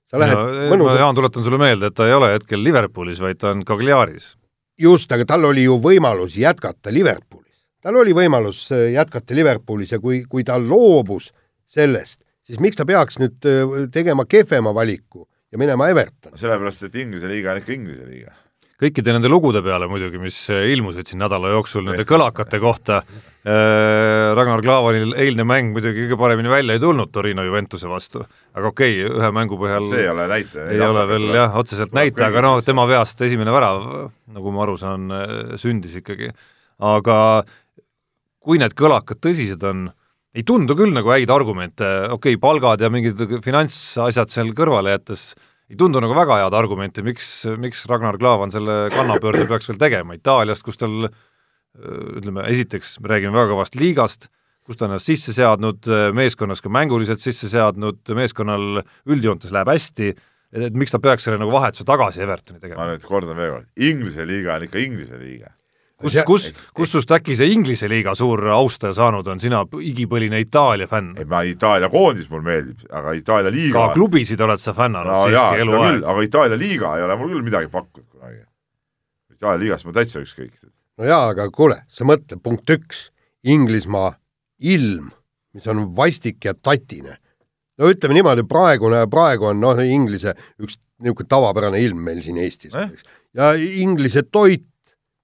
sa 0.09 0.21
lähed 0.21 0.37
no, 0.37 0.47
mõnus... 0.73 0.89
ma 0.89 0.97
Jaan, 0.99 1.17
tuletan 1.17 1.45
sulle 1.45 1.61
meelde, 1.61 1.91
et 1.91 1.97
ta 1.97 2.07
ei 2.09 2.15
ole 2.17 2.33
hetkel 2.35 2.63
Liverpoolis, 2.63 3.21
vaid 3.23 3.41
ta 3.41 3.53
on 3.53 3.65
Cagliaris. 3.67 4.33
just, 4.79 5.11
aga 5.11 5.25
tal 5.25 5.45
oli 5.51 5.67
ju 5.67 5.77
võimalus 5.83 6.37
jätkata 6.39 6.93
Liverpoolis 6.93 7.49
tal 7.83 7.99
oli 7.99 8.15
võimalus 8.15 8.65
äh, 8.75 8.89
jätkata 8.95 9.35
Liverpoolis 9.37 9.93
ja 9.95 10.01
kui, 10.03 10.23
kui 10.29 10.45
ta 10.47 10.59
loobus 10.61 11.31
sellest, 11.69 12.21
siis 12.45 12.61
miks 12.63 12.79
ta 12.79 12.87
peaks 12.89 13.19
nüüd 13.21 13.47
äh, 13.47 13.87
tegema 13.93 14.25
kehvema 14.29 14.73
valiku 14.75 15.25
ja 15.51 15.61
minema 15.61 15.89
Evertoni? 15.91 16.37
sellepärast, 16.39 16.89
et 16.89 16.99
Inglise 16.99 17.31
liiga 17.31 17.53
on 17.53 17.63
ikka 17.63 17.75
Inglise 17.75 18.07
liiga. 18.07 18.35
Kõikide 18.79 19.15
nende 19.15 19.29
lugude 19.31 19.61
peale 19.63 19.89
muidugi, 19.91 20.19
mis 20.21 20.37
äh, 20.53 20.69
ilmusid 20.73 21.09
siin 21.09 21.19
nädala 21.21 21.51
jooksul 21.51 21.83
nende 21.87 22.05
kõlakate 22.07 22.61
kohta 22.63 23.01
äh,, 23.03 24.31
Ragnar 24.37 24.63
Klavanil 24.63 25.13
eilne 25.19 25.45
mäng 25.47 25.73
muidugi 25.75 26.05
kõige 26.05 26.19
paremini 26.21 26.51
välja 26.51 26.77
ei 26.77 26.83
tulnud 26.83 27.11
Torino 27.11 27.43
Juventuse 27.47 27.91
vastu, 27.91 28.23
aga 28.55 28.71
okei 28.71 29.01
okay,, 29.03 29.19
ühe 29.19 29.31
mängu 29.35 29.59
põhjal 29.59 29.87
see 29.89 30.03
ei 30.05 30.11
ole 30.13 30.27
näitaja. 30.31 30.67
ei 30.71 30.83
ole 30.87 31.05
veel 31.11 31.29
jah, 31.35 31.59
otseselt 31.59 31.95
näitaja, 31.97 32.31
aga 32.31 32.45
noh, 32.45 32.59
tema 32.65 32.87
veast 32.89 33.21
esimene 33.27 33.55
värav, 33.55 33.85
nagu 34.35 34.55
ma 34.55 34.63
aru 34.65 34.77
saan, 34.79 35.09
sündis 35.59 35.99
ikkagi. 35.99 36.31
aga 36.79 37.17
kui 38.39 38.61
need 38.61 38.75
kõlakad 38.79 39.19
tõsised 39.19 39.63
on, 39.67 39.89
ei 40.35 40.45
tundu 40.47 40.75
küll 40.77 40.93
nagu 40.95 41.11
häid 41.11 41.31
argumente, 41.33 41.85
okei 42.15 42.37
okay,, 42.37 42.41
palgad 42.41 42.81
ja 42.85 42.89
mingid 42.93 43.19
finantsasjad 43.43 44.31
seal 44.31 44.53
kõrvale 44.55 44.95
jättes, 44.95 45.33
ei 45.69 45.77
tundu 45.77 46.01
nagu 46.01 46.15
väga 46.17 46.39
head 46.41 46.55
argumenti, 46.57 47.03
miks, 47.05 47.29
miks 47.61 47.85
Ragnar 47.89 48.17
Klavan 48.21 48.53
selle 48.53 48.87
kannapöörde 48.93 49.45
peaks 49.49 49.69
veel 49.69 49.81
tegema, 49.81 50.17
Itaaliast, 50.17 50.65
kus 50.65 50.79
tal 50.81 51.11
ütleme, 51.77 52.47
esiteks 52.49 52.97
me 53.03 53.11
räägime 53.11 53.37
väga 53.37 53.53
kõvast 53.53 53.77
liigast, 53.77 54.27
kus 54.65 54.79
ta 54.79 54.87
on 54.87 54.95
ennast 54.95 55.09
sisse 55.09 55.33
seadnud, 55.35 55.85
meeskonnas 56.17 56.63
ka 56.65 56.71
mänguliselt 56.73 57.21
sisse 57.21 57.49
seadnud, 57.51 58.01
meeskonnal 58.17 58.81
üldjoontes 59.09 59.53
läheb 59.55 59.69
hästi, 59.75 60.09
et, 60.15 60.65
et 60.71 60.77
miks 60.77 60.93
ta 60.93 61.01
peaks 61.03 61.29
selle 61.29 61.39
nagu 61.41 61.53
vahetuse 61.53 61.85
tagasi 61.87 62.25
Evertoni 62.25 62.61
tegema? 62.61 62.81
ma 62.81 62.95
nüüd 62.95 63.05
kordan 63.05 63.37
veel 63.37 63.55
kord, 63.59 63.71
Inglise 63.77 64.25
liiga 64.29 64.57
on 64.57 64.65
ikka 64.65 64.81
Inglise 64.81 65.21
liiga 65.21 65.53
kus, 66.01 66.17
kus, 66.25 66.47
kus 66.75 66.93
sust 66.93 67.11
äkki 67.15 67.35
see 67.37 67.51
Inglise 67.53 67.89
liiga 67.91 68.15
suur 68.17 68.41
austaja 68.55 68.95
saanud 68.97 69.27
on, 69.31 69.41
sina 69.41 69.61
igipõline 69.65 70.39
Itaalia 70.43 70.87
fänn? 70.89 71.13
ei, 71.19 71.27
ma 71.29 71.41
Itaalia 71.47 71.89
koondis 71.91 72.29
mulle 72.31 72.47
meeldib, 72.47 72.85
aga 72.89 73.13
Itaalia 73.17 73.53
liiga 73.53 73.85
ka 73.87 73.97
klubisid 73.97 74.41
oled 74.45 74.63
sa 74.63 74.75
fännanud 74.77 75.11
no, 75.11 75.21
siiski 75.27 75.63
eluaeg. 75.65 76.01
aga 76.13 76.25
Itaalia 76.27 76.59
liiga 76.59 76.95
ei 76.97 77.05
ole 77.07 77.19
mul 77.19 77.33
küll 77.33 77.45
midagi 77.45 77.71
pakkunud 77.73 78.07
kunagi. 78.07 78.43
Itaalia 79.35 79.63
liigast 79.65 79.87
ma 79.87 79.95
täitsa 79.95 80.23
ükskõik. 80.23 80.53
no 80.99 81.09
jaa, 81.09 81.31
aga 81.33 81.47
kuule, 81.55 81.81
sa 81.87 82.07
mõtle, 82.07 82.39
punkt 82.43 82.75
üks, 82.75 83.09
Inglismaa 83.47 84.13
ilm, 84.59 85.13
mis 85.55 85.67
on 85.71 85.85
vastik 85.95 86.43
ja 86.45 86.53
tatine. 86.53 87.17
no 87.79 87.91
ütleme 87.91 88.19
niimoodi, 88.19 88.43
praegune, 88.47 89.05
praegu 89.11 89.51
on 89.51 89.63
noh, 89.63 89.79
Inglise 89.83 90.35
üks 90.59 90.79
niisugune 90.99 91.31
tavapärane 91.31 91.79
ilm 91.79 92.01
meil 92.03 92.19
siin 92.23 92.37
Eestis 92.43 92.73
eh?, 92.75 92.89
ja 93.37 93.53
Inglise 93.55 94.25
toit 94.27 94.65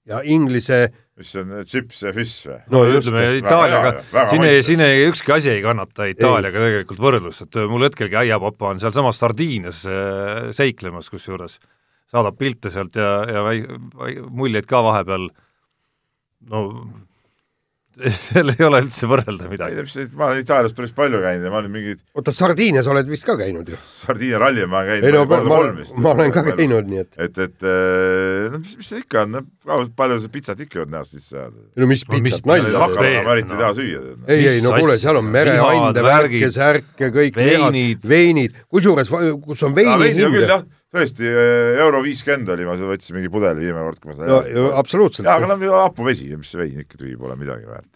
ja 0.09 0.21
inglise 0.23 0.85
mis 1.15 1.31
see 1.31 1.43
on, 1.45 1.53
chips 1.67 2.01
ja 2.03 2.11
fish 2.15 2.49
või? 2.49 2.57
no 2.73 2.81
ütleme 2.91 3.23
Itaaliaga, 3.39 3.93
siin 4.31 4.45
ei, 4.47 4.59
siin 4.67 4.83
ei, 4.83 5.05
ükski 5.07 5.31
asi 5.37 5.53
ei 5.53 5.63
kannata 5.63 6.09
Itaaliaga 6.11 6.59
ei. 6.59 6.69
tegelikult 6.69 7.01
võrdlust, 7.05 7.45
et 7.47 7.59
mul 7.71 7.87
hetkelgi 7.87 8.19
aiapapa 8.25 8.73
on 8.73 8.83
sealsamas 8.83 9.21
Sardiinias 9.21 9.85
äh, 9.87 10.51
seiklemas 10.55 11.07
kusjuures, 11.13 11.57
saadab 12.11 12.37
pilte 12.39 12.71
sealt 12.73 12.99
ja, 12.99 13.11
ja 13.31 13.45
muljeid 14.27 14.67
ka 14.69 14.83
vahepeal, 14.85 15.29
no 16.51 16.65
seal 18.25 18.51
ei 18.51 18.65
ole 18.65 18.81
üldse 18.83 19.07
võrrelda 19.09 19.47
midagi. 19.49 20.05
ma 20.17 20.29
olen 20.29 20.41
Itaalias 20.43 20.75
päris 20.75 20.93
palju 20.95 21.21
käinud 21.23 21.47
ja 21.47 21.51
ma 21.53 21.61
olen 21.61 21.71
mingid 21.71 22.01
oota, 22.17 22.33
Sardiinias 22.35 22.89
oled 22.91 23.07
vist 23.09 23.27
ka 23.27 23.37
käinud 23.39 23.69
ju? 23.71 23.79
Sardiinia 24.01 24.41
ralli 24.41 24.65
ma 24.67 24.81
olen 24.81 24.91
käinud 24.91 25.07
ei 25.07 25.15
no 25.15 25.23
ma, 25.29 25.39
ma, 25.47 25.59
ma 26.03 26.13
olen 26.15 26.35
ka 26.35 26.43
käinud, 26.49 26.91
nii 26.91 27.01
et 27.05 27.19
et, 27.27 27.41
et 27.47 27.67
eh, 27.71 28.49
no 28.51 28.61
mis, 28.61 28.75
mis 28.81 28.91
see 28.91 29.03
ikka 29.03 29.25
on, 29.25 29.39
palju 29.95 30.19
seda 30.23 30.33
pitsat 30.35 30.63
ikka 30.65 30.81
jõuad 30.81 30.93
näost 30.97 31.15
sisse 31.15 31.39
ajada? 31.39 31.67
no 31.81 31.89
mis 31.91 32.05
pitsat, 32.09 32.47
nalja? 32.51 32.85
makarone 32.85 33.13
eriti 33.35 33.55
ei 33.55 33.63
taha 33.63 33.73
süüa. 33.79 34.05
ei, 34.27 34.47
ei 34.55 34.63
no 34.65 34.75
kuule, 34.75 34.99
seal 35.01 35.21
on 35.21 35.29
mereande, 35.31 36.05
värke, 36.05 36.51
särke, 36.55 37.11
kõik 37.15 37.39
veinid, 37.39 38.03
veinid, 38.15 38.63
kusjuures, 38.71 39.11
kus 39.45 39.67
on 39.67 39.77
veini 39.77 40.11
hind 40.11 40.73
tõesti, 40.95 41.27
eh, 41.29 41.77
euro 41.83 42.01
viiskümmend 42.05 42.51
oli, 42.55 42.65
ma 42.67 42.75
võtsin 42.79 43.17
mingi 43.17 43.31
pudeli 43.33 43.67
viimane 43.67 43.85
kord, 43.89 44.01
kui 44.01 44.11
ma 44.11 44.17
seda 44.17 44.39
no, 44.55 44.65
absoluutselt. 44.79 45.27
jaa, 45.27 45.37
aga 45.39 45.51
no 45.51 45.79
hapuvesi, 45.81 46.29
mis 46.39 46.51
see 46.51 46.61
vein 46.61 46.81
ikka 46.85 46.99
tühi 47.01 47.15
pole 47.19 47.37
midagi 47.39 47.67
väärt. 47.69 47.91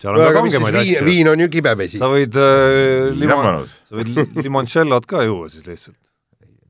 seal 0.00 0.14
on 0.14 0.22
no, 0.22 0.28
ka 0.28 0.36
kangemaid 0.38 0.78
asju. 0.82 1.02
viin 1.08 1.32
on 1.32 1.44
ju 1.44 1.50
kibevesi. 1.52 2.00
sa 2.02 2.10
võid 2.12 2.38
äh, 2.40 3.10
limon, 3.16 3.66
sa 3.66 4.00
võid 4.00 4.40
limoncellot 4.44 5.10
ka 5.10 5.24
juua 5.26 5.50
siis 5.52 5.66
lihtsalt. 5.68 5.98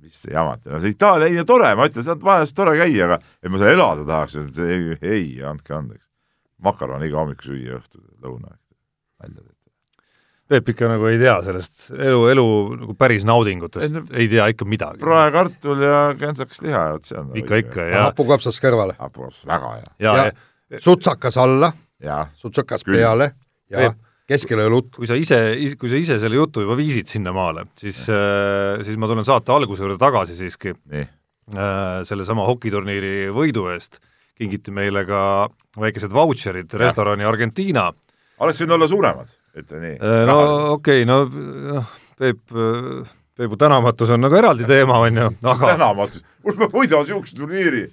mis 0.01 0.25
te 0.25 0.35
jamate, 0.35 0.73
no 0.73 0.81
see 0.83 0.97
Itaalia, 0.97 1.31
ei 1.31 1.39
no 1.39 1.47
tore, 1.49 1.75
ma 1.79 1.91
ütlen, 1.91 2.07
sealt 2.07 2.25
vahest 2.27 2.57
tore 2.57 2.75
käia, 2.81 3.07
aga 3.07 3.21
et 3.21 3.53
ma 3.53 3.63
seal 3.63 3.77
elada 3.77 4.09
tahaks, 4.09 4.41
et 4.41 4.65
ei, 4.67 4.99
ei, 5.03 5.31
andke 5.47 5.77
andeks. 5.77 6.07
makaron 6.65 7.05
iga 7.07 7.23
hommik 7.23 7.45
süüa 7.45 7.79
õhtul, 7.79 8.07
lõuna, 8.25 8.57
välja 9.21 9.43
Peep 10.51 10.73
ikka 10.73 10.89
nagu 10.91 11.07
ei 11.07 11.19
tea 11.21 11.37
sellest 11.47 11.93
elu, 11.95 12.21
elu 12.33 12.45
nagu 12.81 12.95
päris 12.99 13.23
naudingutest, 13.29 14.01
ei 14.11 14.27
tea 14.33 14.49
ikka 14.51 14.67
midagi. 14.67 14.99
praekartul 15.03 15.85
ja 15.87 16.01
kentsakas 16.19 16.63
liha 16.65 16.85
ja 16.89 16.97
vot 16.97 17.07
see 17.07 17.19
on 17.21 17.33
ikka, 17.39 17.61
ikka, 17.63 17.87
jah. 17.87 18.07
hapukapsas 18.09 18.59
kõrvale. 18.63 18.97
hapukapsas, 18.99 19.45
väga 19.47 19.73
hea. 19.77 19.91
ja, 20.03 20.17
ja 20.25 20.81
sutsakas 20.83 21.39
alla, 21.39 21.71
sutsakas 22.41 22.83
Küll. 22.87 22.99
peale 22.99 23.31
ja 23.71 23.85
Peep, 23.85 24.03
keskele 24.31 24.67
õlut. 24.71 24.93
kui 24.99 25.09
sa 25.11 25.19
ise, 25.19 25.39
kui 25.79 25.91
sa 25.93 25.99
ise 26.03 26.19
selle 26.23 26.39
jutu 26.39 26.65
juba 26.65 26.77
viisid 26.79 27.11
sinnamaale, 27.11 27.69
siis, 27.79 28.03
äh, 28.11 28.83
siis 28.87 28.99
ma 28.99 29.11
tulen 29.11 29.27
saate 29.27 29.55
alguse 29.55 29.85
juurde 29.87 29.99
tagasi 30.01 30.39
siiski. 30.39 30.75
Äh, 31.51 32.03
sellesama 32.07 32.45
hokiturniiri 32.47 33.31
võidu 33.35 33.65
eest 33.73 33.99
kingiti 34.39 34.71
meile 34.71 35.03
ka 35.09 35.23
väikesed 35.83 36.13
vautšerid 36.15 36.71
restorani 36.79 37.27
Argentiina. 37.27 37.91
oleks 38.39 38.63
võinud 38.63 38.77
olla 38.77 38.89
suuremad 38.89 39.40
ütle 39.57 39.81
nii. 39.83 39.97
Äh, 39.99 40.21
no 40.31 40.37
okei 40.77 41.03
okay,, 41.03 41.09
no 41.09 41.25
noh, 41.77 41.97
Peep, 42.21 42.43
Peebu 43.41 43.57
tänamatus 43.57 44.13
on 44.13 44.21
nagu 44.21 44.37
eraldi 44.37 44.67
teema, 44.69 45.01
on 45.07 45.17
ju, 45.17 45.31
aga 45.43 45.73
tänamatus, 45.75 46.25
mul 46.45 46.59
peab 46.59 46.77
võidama 46.77 47.07
niisuguse 47.07 47.39
turniiri, 47.39 47.87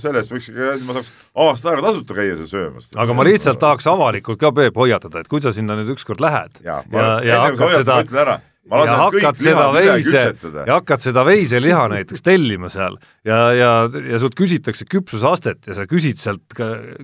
sellest 0.00 0.32
võiks 0.32 0.48
ma 0.86 0.96
saaks 0.96 1.10
aasta 1.44 1.72
aega 1.74 1.84
tasuta 1.88 2.16
käia 2.16 2.38
seal 2.38 2.48
söömas. 2.48 2.88
aga 2.96 3.16
ma 3.16 3.26
lihtsalt 3.28 3.60
tahaks 3.60 3.90
avalikult 3.92 4.40
ka, 4.40 4.52
Peep, 4.56 4.78
hoiatada, 4.80 5.20
et 5.20 5.28
kui 5.28 5.44
sa 5.44 5.52
sinna 5.52 5.76
nüüd 5.76 5.92
ükskord 5.96 6.24
lähed 6.24 6.62
ja, 6.64 6.80
ja, 6.94 7.10
ja 7.26 7.42
hakkad 7.44 7.82
seda 7.82 8.40
ja 8.72 8.96
hakkad 9.00 9.40
seda 9.42 9.66
veise, 9.74 10.22
ja 10.66 10.76
hakkad 10.78 11.04
seda 11.04 11.24
veiseliha 11.28 11.82
näiteks 11.92 12.24
tellima 12.24 12.70
seal. 12.72 12.96
Ja, 13.28 13.40
ja, 13.54 13.72
ja 14.08 14.22
sult 14.22 14.34
küsitakse 14.38 14.86
küpsusastet 14.90 15.68
ja 15.68 15.76
sa 15.76 15.86
küsid 15.90 16.22
sealt 16.22 16.56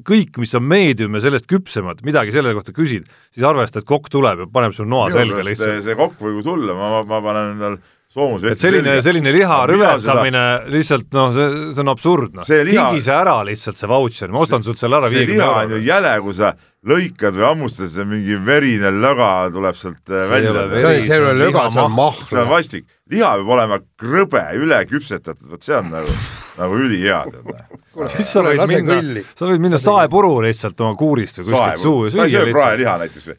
kõik, 0.09 0.41
mis 0.43 0.55
on 0.59 0.65
meedium 0.67 1.19
ja 1.19 1.23
sellest 1.29 1.49
küpsemad, 1.51 2.03
midagi 2.07 2.35
selle 2.35 2.55
kohta 2.57 2.75
küsid, 2.77 3.07
siis 3.35 3.47
arvesta, 3.47 3.83
et 3.83 3.89
kokk 3.89 4.11
tuleb 4.13 4.45
ja 4.45 4.49
paneb 4.53 4.75
sul 4.77 4.89
noa 4.91 5.13
selga 5.15 5.45
lihtsalt. 5.45 5.85
see 5.87 5.99
kokk 5.99 6.19
võib 6.25 6.41
ju 6.41 6.49
tulla, 6.53 6.75
ma, 6.79 7.05
ma 7.07 7.23
panen 7.25 7.55
endal 7.57 7.79
et 8.49 8.57
selline, 8.57 8.95
selline 9.05 9.33
liha 9.35 9.57
rüvetamine 9.69 10.41
seda... 10.41 10.71
lihtsalt 10.73 11.13
noh, 11.13 11.29
see, 11.37 11.49
see 11.77 11.83
on 11.85 11.93
absurdne 11.93 12.47
liha... 12.65 12.87
kingi 12.89 13.05
see 13.05 13.15
ära 13.15 13.37
lihtsalt, 13.45 13.77
see 13.77 13.91
vautšer, 13.91 14.33
ma 14.33 14.41
ostan 14.47 14.65
sult 14.65 14.81
selle 14.81 14.97
ära 14.97 15.11
viiekümne 15.13 15.37
euroga. 15.37 15.61
see 15.61 15.69
liha 15.69 15.69
on 15.69 15.75
ju 15.75 15.81
jäle, 15.85 16.15
kui 16.25 16.39
sa 16.39 16.55
lõikad 16.87 17.35
või 17.35 17.47
hammustad, 17.49 17.91
see 17.91 18.07
mingi 18.07 18.37
verine 18.47 18.93
löga 18.95 19.49
tuleb 19.55 19.79
sealt 19.79 20.13
äh, 20.13 20.29
välja 20.31 20.53
see 20.53 20.85
on, 20.85 20.93
ei 21.01 21.19
ole 21.19 21.33
löga, 21.41 21.65
see 21.65 21.67
on 21.67 21.75
see 21.75 21.87
on 21.87 21.97
mahla. 21.97 22.45
vastik, 22.53 22.87
liha 23.11 23.33
peab 23.41 23.51
olema 23.57 23.81
krõbe, 23.99 24.45
üle 24.61 24.79
küpsetatud, 24.91 25.49
vot 25.51 25.67
see 25.67 25.75
on 25.79 25.91
nagu, 25.97 26.15
nagu 26.61 26.79
ülihea, 26.87 27.25
siis 28.15 28.31
sa 28.31 28.45
võid 28.47 28.63
minna 28.71 29.25
sa 29.33 29.51
võid 29.51 29.67
minna 29.67 29.83
saepuru 29.83 30.39
lihtsalt 30.47 30.87
oma 30.87 30.95
kuurist 31.01 31.43
või 31.43 31.51
kuskilt 31.51 31.83
suu 31.83 32.07
ja 32.07 32.15
sa 32.15 32.25
ei 32.25 32.37
süüa 32.37 32.47
söö 32.47 32.57
praeliha 32.61 32.97
näiteks 33.03 33.29
või? 33.33 33.39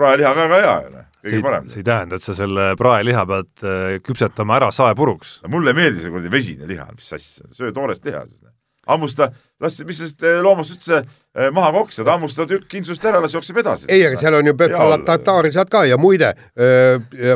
praeliha 0.00 0.32
on 0.32 0.40
väga 0.40 0.64
hea 0.64 0.74
ju, 0.80 0.92
noh, 0.96 1.06
see 1.20 1.34
kõige 1.34 1.44
parem 1.50 1.68
ei, 1.68 1.74
see 1.74 1.82
ei 1.82 1.88
tähenda, 1.90 2.16
et 2.16 2.24
sa 2.24 2.38
selle 2.38 2.68
praeliha 2.80 3.26
pead 3.28 3.66
äh, 3.66 3.96
küpsetama 4.06 4.56
ära 4.56 4.72
saepuruks. 4.72 5.40
mulle 5.52 5.74
ei 5.74 5.82
meeldi 5.82 6.06
see 6.06 6.14
kuradi 6.14 6.32
vesine 6.32 6.70
liha, 6.70 6.88
mis 6.96 7.12
asja, 7.12 7.50
söö 7.52 7.76
toorest 7.76 8.08
liha 8.08 8.24
siis. 8.24 8.40
hammusta, 8.88 9.28
las, 9.60 9.76
mis 9.84 10.00
sellest 10.00 10.24
eh, 10.24 10.40
loomast 10.40 10.78
üldse 10.78 11.04
maha 11.52 11.70
koksad, 11.72 12.08
hammusta 12.10 12.46
tükk 12.50 12.66
kinsust 12.70 13.04
ära, 13.06 13.20
las 13.22 13.34
jookseb 13.34 13.60
edasi. 13.62 13.86
ei, 13.88 14.02
aga 14.06 14.18
seal 14.18 14.34
on 14.40 14.50
ju 14.50 14.54
Befalatatari 14.58 15.52
saad 15.54 15.70
ka 15.70 15.84
ja 15.86 15.98
muide 16.00 16.32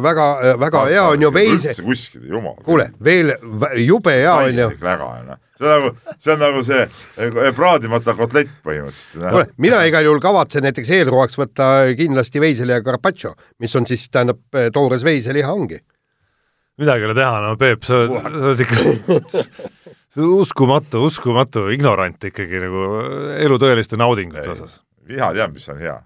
väga, 0.02 0.26
väga 0.59 0.83
hea 0.88 1.04
on 1.12 1.22
ju 1.22 1.30
veise, 1.35 1.70
üldse 1.70 1.87
kuskil, 1.87 2.24
jumal. 2.33 2.57
kuule, 2.66 2.88
veel 3.04 3.37
jube 3.85 4.16
hea 4.18 4.35
on 4.35 4.59
ju, 4.59 4.66
väga 4.83 5.07
on, 5.07 5.28
noh. 5.30 5.40
see 5.54 5.68
on 5.68 5.76
nagu, 5.76 5.92
see 6.18 6.35
on 6.35 6.42
nagu 6.42 6.64
see 6.66 6.83
eh, 6.83 7.38
praadimata 7.54 8.16
kotlett 8.18 8.50
põhimõtteliselt. 8.66 9.20
noh. 9.22 9.37
kuule, 9.37 9.46
mina 9.62 9.85
igal 9.87 10.11
juhul 10.11 10.22
kavatsen 10.26 10.66
näiteks 10.66 10.90
eelroaks 10.98 11.38
võtta 11.38 11.70
kindlasti 11.94 12.42
veiseliha 12.42 12.83
carpaccio, 12.83 13.37
mis 13.62 13.78
on 13.78 13.87
siis, 13.87 14.09
tähendab, 14.11 14.42
toores 14.74 15.07
veiseliha 15.07 15.54
ongi. 15.54 15.78
midagi 16.83 17.07
ei 17.07 17.12
ole 17.12 17.18
teha, 17.22 17.40
no 17.46 17.54
Peep, 17.62 17.87
sa 17.87 18.02
oled 18.11 18.66
ikka 18.66 18.83
uskumatu, 20.16 21.05
uskumatu 21.05 21.68
ignorant 21.74 22.24
ikkagi 22.24 22.61
nagu 22.62 22.83
elu 23.38 23.59
tõeliste 23.59 23.98
naudingute 23.98 24.48
osas. 24.50 24.81
mina 25.09 25.33
tean, 25.35 25.53
mis 25.53 25.68
on 25.68 25.79
hea. 25.79 26.00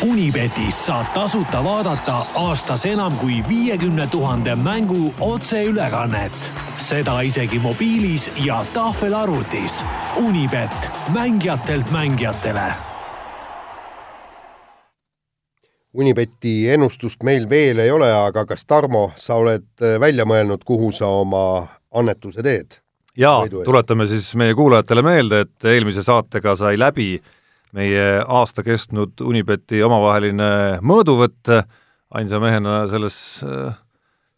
Unibetis 0.00 0.78
saab 0.86 1.10
tasuta 1.12 1.60
vaadata 1.64 2.22
aastas 2.40 2.86
enam 2.88 3.12
kui 3.20 3.42
viiekümne 3.48 4.06
tuhande 4.06 4.54
mängu 4.56 5.14
otseülekannet. 5.20 6.52
seda 6.76 7.20
isegi 7.20 7.58
mobiilis 7.58 8.30
ja 8.44 8.64
tahvelarvutis. 8.74 9.84
Unibet, 10.16 10.90
mängijatelt 11.12 11.90
mängijatele 11.90 12.89
Unibeti 15.94 16.68
ennustust 16.70 17.24
meil 17.26 17.48
veel 17.50 17.80
ei 17.82 17.90
ole, 17.90 18.06
aga 18.14 18.44
kas 18.46 18.62
Tarmo, 18.68 19.08
sa 19.18 19.40
oled 19.40 19.66
äh, 19.82 19.98
välja 20.00 20.26
mõelnud, 20.28 20.62
kuhu 20.66 20.92
sa 20.94 21.08
oma 21.22 21.42
annetuse 21.90 22.44
teed? 22.46 22.78
ja 23.18 23.32
Võidu 23.42 23.60
eest. 23.60 23.66
tuletame 23.66 24.06
siis 24.06 24.28
meie 24.38 24.54
kuulajatele 24.54 25.02
meelde, 25.02 25.44
et 25.46 25.66
eelmise 25.66 26.04
saatega 26.06 26.54
sai 26.58 26.78
läbi 26.78 27.16
meie 27.76 28.06
aasta 28.22 28.62
kestnud 28.66 29.20
Unibeti 29.26 29.82
omavaheline 29.86 30.78
mõõduvõtt, 30.86 31.50
ainsa 32.18 32.40
mehena 32.42 32.84
selles, 32.90 33.18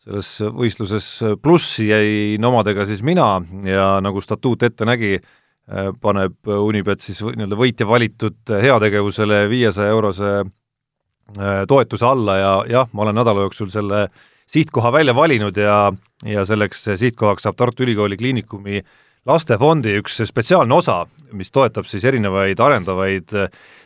selles 0.05 0.33
võistluses 0.57 1.09
plussi 1.41 1.88
jäin 1.88 2.45
omadega 2.45 2.85
siis 2.88 3.01
mina 3.05 3.38
ja 3.65 3.95
nagu 4.05 4.21
statuut 4.21 4.67
ette 4.69 4.88
nägi, 4.88 5.17
paneb 6.03 6.53
Unibet 6.53 7.01
siis 7.05 7.23
nii-öelda 7.25 7.57
võitja 7.57 7.88
valitud 7.88 8.53
heategevusele 8.61 9.47
viiesaja 9.49 9.95
eurose 9.95 10.35
toetuse 11.68 12.07
alla 12.07 12.37
ja 12.37 12.53
jah, 12.68 12.88
ma 12.92 13.07
olen 13.07 13.16
nädala 13.16 13.47
jooksul 13.47 13.71
selle 13.73 14.07
sihtkoha 14.53 14.92
välja 14.92 15.14
valinud 15.14 15.57
ja, 15.57 15.92
ja 16.29 16.45
selleks 16.45 16.85
sihtkohaks 17.01 17.47
saab 17.47 17.57
Tartu 17.57 17.87
Ülikooli 17.87 18.18
Kliinikumi 18.21 18.83
lastefondi 19.27 19.95
üks 20.01 20.18
spetsiaalne 20.29 20.75
osa, 20.75 21.03
mis 21.33 21.53
toetab 21.55 21.87
siis 21.88 22.05
erinevaid 22.05 22.61
arendavaid 22.61 23.33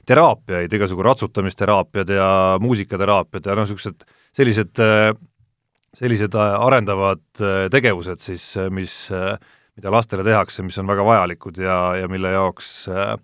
teraapiaid, 0.06 0.72
igasugu 0.72 1.04
ratsutamisteraapiad 1.06 2.12
ja 2.14 2.28
muusikateraapiad 2.62 3.46
ja 3.46 3.56
noh, 3.59 3.66
niisugused 3.66 4.06
sellised, 4.37 4.80
sellised 5.96 6.37
arendavad 6.40 7.24
tegevused 7.72 8.22
siis, 8.24 8.48
mis, 8.70 8.96
mida 9.76 9.92
lastele 9.92 10.24
tehakse, 10.26 10.64
mis 10.64 10.78
on 10.80 10.88
väga 10.88 11.04
vajalikud 11.04 11.61
ja, 11.61 11.80
ja 12.00 12.09
mille 12.09 12.32
jaoks 12.32 12.70
äh, 12.88 13.16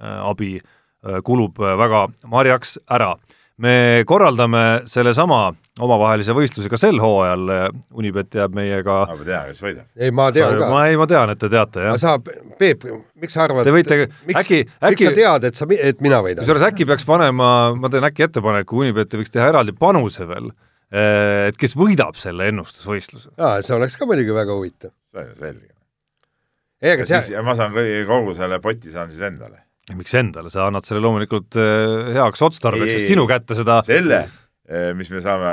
abi 0.00 0.54
äh, 0.60 1.20
kulub 1.24 1.58
väga 1.58 2.06
marjaks 2.30 2.78
ära 2.88 3.14
me 3.60 3.72
korraldame 4.08 4.60
sellesama 4.88 5.50
omavahelise 5.80 6.32
võistluse 6.36 6.68
ka 6.72 6.78
sel 6.80 6.98
hooajal, 7.00 7.50
Unibet 7.96 8.34
jääb 8.36 8.54
meiega 8.56 9.02
ma 9.08 9.16
tean, 9.26 9.50
kes 9.50 9.60
võidab. 9.64 9.86
ei, 10.00 10.10
ma 10.16 10.30
tean 10.34 10.56
ka. 10.60 10.68
ma 10.72 10.82
ei, 10.88 10.96
ma 11.00 11.06
tean, 11.10 11.32
et 11.34 11.40
te 11.40 11.50
teate, 11.52 11.84
jah. 11.90 11.98
sa, 12.00 12.14
Peep, 12.60 12.84
miks 13.20 13.36
sa 13.36 13.44
arvad, 13.46 13.64
Te 13.68 13.74
võite- 13.74 13.98
miks, 14.28 14.40
äkki- 14.42 14.62
miks 14.88 15.04
sa 15.04 15.12
tead, 15.16 15.44
et 15.50 15.60
sa, 15.60 15.68
et 15.76 16.00
mina 16.04 16.20
võidan? 16.24 16.42
kusjuures 16.44 16.66
äkki 16.70 16.86
peaks 16.88 17.04
panema, 17.08 17.50
ma 17.76 17.92
teen 17.92 18.04
äkki 18.08 18.26
ettepaneku, 18.28 18.80
Unibet 18.84 19.12
võiks 19.20 19.32
teha 19.32 19.48
eraldi 19.52 19.72
panuse 19.76 20.26
veel, 20.28 20.50
et 20.90 21.56
kes 21.60 21.76
võidab 21.78 22.16
selle 22.20 22.48
ennustusvõistluse. 22.52 23.30
aa, 23.38 23.60
see 23.62 23.76
oleks 23.76 23.96
ka 24.00 24.08
muidugi 24.10 24.34
väga 24.36 24.56
huvitav. 24.56 24.92
selge. 25.38 25.68
ei, 26.82 26.92
aga 26.96 27.04
siis 27.06 27.26
see, 27.28 27.34
ja 27.36 27.42
ma 27.46 27.54
saan 27.58 27.72
kogu 28.08 28.34
selle 28.34 28.58
poti 28.60 28.90
saan 28.92 29.10
siis 29.12 29.20
endale. 29.28 29.60
Miks 29.98 30.14
endale, 30.18 30.50
sa 30.52 30.66
annad 30.68 30.86
selle 30.88 31.00
loomulikult 31.04 31.56
eh, 31.60 32.12
heaks 32.18 32.42
otstarbeks, 32.46 32.86
Ei, 32.86 32.92
ei, 32.92 32.98
sest 33.00 33.08
ei. 33.08 33.14
sinu 33.14 33.26
kätte 33.30 33.56
seda 33.58 33.80
selle, 33.86 34.22
mis 34.94 35.08
me 35.10 35.18
saame, 35.24 35.50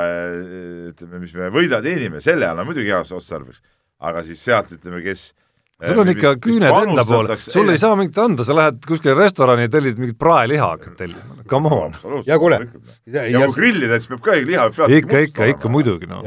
ütleme, 0.92 1.18
mis 1.24 1.32
me 1.34 1.48
võida 1.54 1.80
teenime, 1.82 2.20
selle 2.22 2.46
anname 2.46 2.70
muidugi 2.70 2.92
heaks 2.94 3.10
otstarbeks, 3.16 3.62
aga 4.06 4.22
siis 4.26 4.42
sealt 4.46 4.70
ütleme, 4.76 5.00
kes 5.02 5.32
sul 5.78 6.00
on 6.02 6.08
ikka 6.10 6.32
küüned 6.42 6.70
enda 6.74 7.04
pool, 7.06 7.28
sul 7.38 7.70
ei 7.70 7.78
saa 7.78 7.96
mingit 7.98 8.16
anda, 8.18 8.42
sa 8.46 8.54
lähed 8.58 8.78
kuskile 8.86 9.14
restorani 9.18 9.66
ja 9.66 9.72
tellid 9.74 9.98
mingit 10.02 10.18
praeliha 10.18 10.72
hakkad 10.74 10.94
tellima, 10.98 11.42
come 11.50 11.70
on. 11.74 11.94
Ja 12.26 12.38
kuule, 12.42 12.60
ja, 13.06 13.24
ja- 13.24 13.40
ja 13.40 13.42
kui 13.46 13.58
grillida, 13.60 13.98
siis 13.98 14.10
peab 14.10 14.22
ka 14.26 14.38
liha 14.42 14.68
peab 14.74 14.94
ikka, 15.00 15.20
ikka, 15.28 15.50
ikka. 15.54 15.68
muidugi 15.70 16.06
noh. 16.10 16.24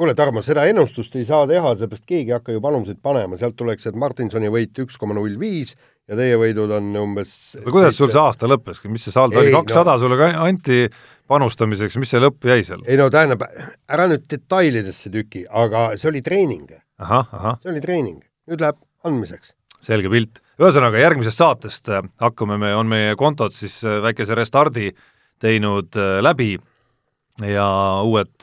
Kuule, 0.00 0.14
Tarmo, 0.16 0.40
seda 0.40 0.62
ennustust 0.64 1.12
ei 1.18 1.26
saa 1.28 1.42
teha, 1.50 1.74
sellepärast 1.76 2.06
keegi 2.08 2.30
ei 2.30 2.36
hakka 2.38 2.54
ju 2.54 2.60
panuseid 2.64 3.02
panema, 3.04 3.36
sealt 3.36 3.52
tuleks, 3.58 3.84
et 3.90 3.98
Martinsoni 4.00 4.48
võit 4.48 4.78
üks 4.80 4.96
koma 4.96 5.12
null 5.18 5.34
viis 5.38 5.74
ja 6.10 6.18
teie 6.18 6.36
võidud 6.40 6.72
on 6.74 6.90
umbes 7.04 7.32
aga 7.60 7.74
kuidas 7.74 7.96
sul 7.98 8.10
see 8.10 8.20
aasta 8.22 8.50
lõppes, 8.50 8.82
mis 8.90 9.06
see 9.06 9.14
saldo 9.14 9.40
oli, 9.40 9.52
kakssada 9.54 9.96
sulle 10.02 10.18
ka 10.18 10.30
anti 10.42 10.82
panustamiseks, 11.30 11.98
mis 12.02 12.10
see 12.10 12.22
lõpp 12.22 12.50
jäi 12.50 12.64
seal? 12.66 12.82
ei 12.90 12.98
no 12.98 13.08
tähendab, 13.12 13.46
ära 13.90 14.08
nüüd 14.10 14.26
detailidesse 14.30 15.12
tüki, 15.14 15.46
aga 15.46 15.90
see 16.00 16.10
oli 16.10 16.22
treening, 16.26 16.68
see 16.98 17.72
oli 17.72 17.82
treening, 17.84 18.20
nüüd 18.50 18.64
läheb 18.64 18.80
andmiseks. 19.06 19.54
selge 19.84 20.10
pilt. 20.12 20.42
ühesõnaga, 20.60 21.00
järgmisest 21.00 21.40
saatest 21.40 21.92
äh, 21.94 22.02
hakkame 22.22 22.58
me, 22.60 22.74
on 22.76 22.90
meie 22.90 23.14
kontod 23.20 23.54
siis 23.56 23.78
äh, 23.86 24.00
väikese 24.04 24.36
restardi 24.38 24.90
teinud 25.40 25.96
äh, 25.96 26.18
läbi. 26.24 26.56
Ja 27.40 27.64
uued, 28.04 28.34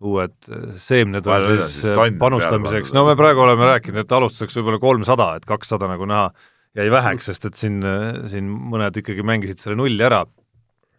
uued 0.00 0.46
äh, 0.48 0.76
seemned 0.80 1.26
on 1.26 1.42
Palju 1.42 1.64
siis 1.66 2.14
panustamiseks, 2.16 2.94
no 2.96 3.02
me 3.04 3.16
praegu 3.18 3.42
oleme 3.44 3.66
rääkinud, 3.68 4.00
et 4.00 4.14
alustuseks 4.16 4.56
võib-olla 4.56 4.80
kolmsada, 4.80 5.26
et 5.36 5.44
kakssada 5.44 5.90
nagu 5.90 6.08
näha 6.08 6.30
jäi 6.78 6.88
väheks, 6.94 7.28
sest 7.30 7.48
et 7.48 7.58
siin, 7.58 7.82
siin 8.30 8.48
mõned 8.72 8.96
ikkagi 9.00 9.24
mängisid 9.26 9.60
selle 9.62 9.78
nulli 9.78 10.04
ära. 10.06 10.24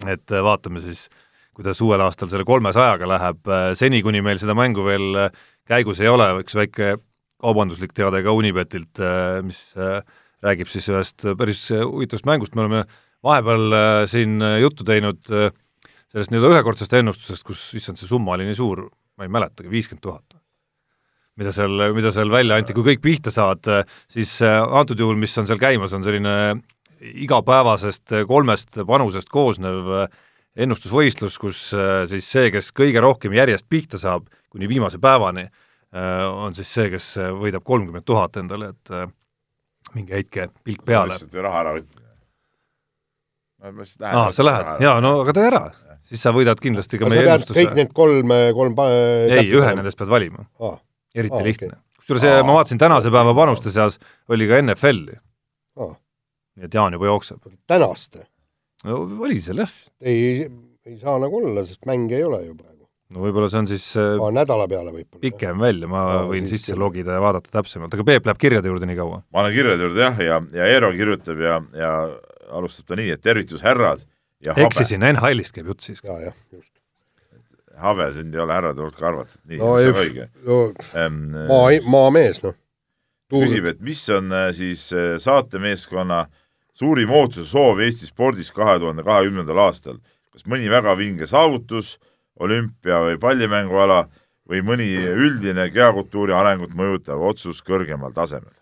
Et 0.08 0.32
äh, 0.32 0.44
vaatame 0.46 0.84
siis, 0.84 1.08
kuidas 1.56 1.82
uuel 1.84 2.04
aastal 2.04 2.32
selle 2.32 2.48
kolmesajaga 2.48 3.08
läheb, 3.10 3.54
seni 3.76 4.00
kuni 4.06 4.22
meil 4.24 4.39
seda 4.39 4.56
mängu 4.56 4.86
veel 4.86 5.26
äh, 5.26 5.46
käigus 5.68 6.00
ei 6.04 6.12
ole, 6.12 6.30
üks 6.44 6.56
väike 6.56 6.98
kaubanduslik 7.39 7.94
teade 7.96 8.22
ka 8.26 8.34
Unibetilt, 8.36 9.00
mis 9.48 9.60
äh, 9.80 10.02
räägib 10.44 10.72
siis 10.72 10.88
ühest 10.92 11.24
päris 11.39 11.62
huvitavast 11.72 12.28
mängust, 12.28 12.56
me 12.56 12.65
oleme 12.65 12.84
vahepeal 13.26 13.76
äh, 13.76 14.04
siin 14.10 14.39
juttu 14.62 14.88
teinud 14.88 15.32
äh, 15.32 15.52
sellest 16.12 16.34
nii-öelda 16.34 16.56
ühekordsest 16.56 16.96
ennustusest, 17.00 17.46
kus 17.48 17.63
issand, 17.78 18.00
see 18.00 18.10
summa 18.10 18.36
oli 18.36 18.48
nii 18.48 18.58
suur, 18.58 18.88
ma 19.20 19.28
ei 19.28 19.34
mäletagi, 19.34 19.72
viiskümmend 19.72 20.06
tuhat 20.06 20.38
mida 21.39 21.54
seal, 21.56 21.86
mida 21.95 22.12
seal 22.15 22.32
välja 22.32 22.58
anti, 22.60 22.75
kui 22.75 22.86
kõik 22.91 23.04
pihta 23.04 23.32
saad, 23.34 23.67
siis 24.12 24.36
äh, 24.45 24.60
antud 24.80 24.99
juhul, 24.99 25.19
mis 25.19 25.36
on 25.39 25.47
seal 25.49 25.62
käimas, 25.62 25.93
on 25.95 26.04
selline 26.06 26.34
igapäevasest 26.99 28.17
äh, 28.17 28.25
kolmest 28.28 28.82
panusest 28.88 29.32
koosnev 29.32 29.93
äh, 30.02 30.10
ennustusvõistlus, 30.60 31.38
kus 31.39 31.60
siis 32.10 32.28
see, 32.28 32.49
kes 32.52 32.73
kõige 32.75 32.99
rohkem 33.04 33.32
järjest 33.38 33.67
pihta 33.71 33.99
saab 34.02 34.25
kuni 34.52 34.67
viimase 34.67 34.97
päevani, 34.99 35.45
on 35.93 36.57
siis 36.57 36.72
see, 36.74 36.89
kes 36.91 37.05
võidab 37.38 37.64
kolmkümmend 37.64 38.03
tuhat 38.03 38.36
endale, 38.41 38.72
et 38.74 39.93
minge 39.93 40.18
heitke 40.18 40.49
pilk 40.66 40.82
peale. 40.89 41.14
lihtsalt 41.14 41.38
raha 41.45 41.61
ära 41.61 41.76
võtmine. 41.78 42.09
aa, 44.09 44.26
sa 44.36 44.47
lähed, 44.49 44.74
jaa, 44.84 44.97
no 45.05 45.14
aga 45.22 45.38
tee 45.38 45.47
ära, 45.47 45.64
siis 46.09 46.26
sa 46.26 46.34
võidad 46.36 46.59
kindlasti 46.59 46.99
ka 46.99 47.07
sa 47.07 47.14
meie 47.14 47.24
pead 47.30 47.45
kõik 47.45 47.61
ennustuse. 47.61 47.80
need 47.80 47.95
kolm, 48.01 48.36
kolm 48.57 48.84
ei, 48.89 49.47
ühe. 49.47 49.72
nendest 49.80 50.01
pead 50.01 50.11
valima, 50.11 50.49
aa, 50.59 50.76
eriti 51.16 51.36
ah, 51.36 51.45
lihtne 51.45 51.72
okay.. 51.74 51.84
kusjuures. 51.99 52.26
Aa. 52.30 52.43
ma 52.45 52.57
vaatasin 52.60 52.82
tänase 52.82 53.12
päeva 53.14 53.36
panuste 53.38 53.74
seas 53.74 53.99
oli 54.30 54.47
ka 54.49 54.60
NFL-i, 54.64 55.20
aa, 55.80 55.93
nii 56.57 56.70
et 56.70 56.80
Jaan 56.80 56.97
juba 56.97 57.10
jookseb. 57.12 57.45
tänast. 57.68 58.20
no 58.88 58.99
oli 59.26 59.39
seal 59.43 59.64
jah, 59.66 59.78
ei, 60.01 60.49
ei 60.86 60.99
saa 60.99 61.20
nagu 61.22 61.41
olla, 61.41 61.66
sest 61.68 61.86
mänge 61.89 62.18
ei 62.18 62.28
ole 62.28 62.43
ju 62.45 62.55
praegu. 62.55 62.88
no 63.10 63.26
võib-olla 63.26 63.49
see 63.51 63.64
on 63.64 63.72
siis 63.72 63.89
äh, 63.99 64.22
nädala 64.36 64.68
peale 64.72 64.93
võib-olla. 64.93 65.24
pikem 65.24 65.66
välja, 65.66 65.91
ma 65.91 66.05
no, 66.14 66.24
võin 66.34 66.47
siis 66.47 66.64
sisse 66.64 66.76
küll. 66.76 66.86
logida 66.86 67.18
ja 67.18 67.24
vaadata 67.24 67.51
täpsemalt, 67.60 67.93
aga 67.97 68.07
Peep 68.12 68.30
läheb 68.30 68.41
kirjade 68.41 68.72
juurde 68.72 68.89
nii 68.89 68.99
kaua. 68.99 69.24
ma 69.34 69.45
olen 69.45 69.55
kirjade 69.55 69.88
juurde 69.88 70.05
jah, 70.07 70.24
ja, 70.30 70.41
ja 70.62 70.72
Eero 70.78 70.93
kirjutab 70.95 71.45
ja, 71.45 71.60
ja 71.78 71.93
alustab 72.55 72.89
ta 72.89 72.97
nii, 72.99 73.14
et 73.18 73.22
tervitus, 73.26 73.64
härrad 73.66 74.05
ja 74.43 74.55
habe, 74.55 74.68
eksisin, 74.70 75.03
NHL-ist 75.14 75.55
käib 75.55 75.72
jutt 75.74 75.86
siis. 75.86 76.01
ja, 76.03 76.16
jah, 76.30 76.38
just. 76.53 76.78
Habe 77.80 78.11
sind 78.13 78.36
ei 78.36 78.41
ole 78.43 78.55
härrade 78.55 78.84
hulka 78.84 79.07
arvatud, 79.09 79.41
nii 79.49 79.59
no 79.61 79.75
see 79.80 79.93
on 79.93 80.01
õige 80.03 80.27
no, 80.45 80.59
ähm,. 80.93 81.21
maa, 81.49 81.71
maamees, 81.95 82.41
noh. 82.43 82.57
küsib, 83.34 83.69
et 83.71 83.82
mis 83.86 84.03
on 84.13 84.32
äh, 84.36 84.49
siis 84.55 84.88
äh, 84.93 85.15
saatemeeskonna 85.21 86.25
suurim 86.80 87.11
ootus 87.11 87.49
ja 87.49 87.51
soov 87.51 87.82
Eesti 87.84 88.09
spordis 88.09 88.53
kahe 88.55 88.77
tuhande 88.80 89.03
kahekümnendal 89.07 89.65
aastal. 89.67 89.99
kas 90.32 90.45
mõni 90.47 90.69
väga 90.71 90.95
vinge 90.97 91.27
saavutus, 91.27 91.97
olümpia 92.39 93.01
või 93.07 93.17
pallimänguala 93.19 94.05
või 94.49 94.63
mõni 94.65 94.88
üldine 94.95 95.67
kehakultuuri 95.73 96.34
arengut 96.34 96.73
mõjutav 96.77 97.21
otsus 97.32 97.61
kõrgemal 97.65 98.13
tasemel? 98.15 98.55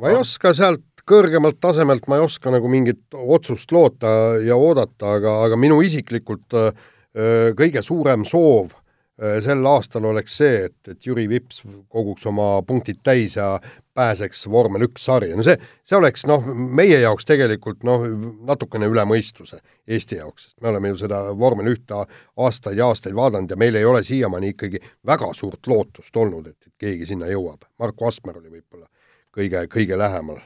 ma 0.00 0.10
ei 0.10 0.18
oska 0.18 0.54
sealt 0.54 0.84
kõrgemalt 1.08 1.60
tasemelt, 1.60 2.08
ma 2.08 2.18
ei 2.18 2.24
oska 2.24 2.50
nagu 2.50 2.68
mingit 2.70 3.14
otsust 3.14 3.72
loota 3.72 4.40
ja 4.42 4.56
oodata, 4.56 5.18
aga, 5.18 5.36
aga 5.46 5.58
minu 5.60 5.82
isiklikult 5.84 6.56
äh, 6.56 6.72
kõige 7.14 7.82
suurem 7.82 8.24
soov 8.26 8.72
sel 9.14 9.66
aastal 9.70 10.08
oleks 10.10 10.36
see, 10.40 10.64
et, 10.66 10.88
et 10.90 11.06
Jüri 11.06 11.28
Vips 11.30 11.60
koguks 11.86 12.26
oma 12.26 12.48
punktid 12.66 12.98
täis 13.06 13.36
ja 13.36 13.60
pääseks 13.94 14.40
vormel 14.50 14.88
üks 14.88 15.04
sarja, 15.06 15.36
no 15.38 15.44
see, 15.46 15.54
see 15.86 15.94
oleks 15.94 16.24
noh, 16.26 16.42
meie 16.50 16.98
jaoks 16.98 17.26
tegelikult 17.28 17.84
noh, 17.86 18.02
natukene 18.48 18.88
üle 18.90 19.04
mõistuse 19.06 19.60
Eesti 19.86 20.18
jaoks, 20.18 20.48
sest 20.48 20.64
me 20.64 20.72
oleme 20.72 20.90
ju 20.90 20.98
seda 21.04 21.20
vormel 21.38 21.70
ühte 21.70 22.00
aastaid 22.34 22.80
ja 22.80 22.88
aastaid 22.90 23.14
vaadanud 23.14 23.54
ja 23.54 23.58
meil 23.60 23.78
ei 23.78 23.86
ole 23.86 24.02
siiamaani 24.02 24.50
ikkagi 24.56 24.82
väga 25.06 25.30
suurt 25.38 25.70
lootust 25.70 26.16
olnud, 26.18 26.50
et, 26.50 26.58
et 26.66 26.74
keegi 26.86 27.06
sinna 27.12 27.30
jõuab. 27.30 27.68
Marko 27.78 28.10
Asmer 28.10 28.40
oli 28.42 28.50
võib-olla 28.50 28.88
kõige, 29.34 29.62
kõige 29.70 29.98
lähemal 29.98 30.42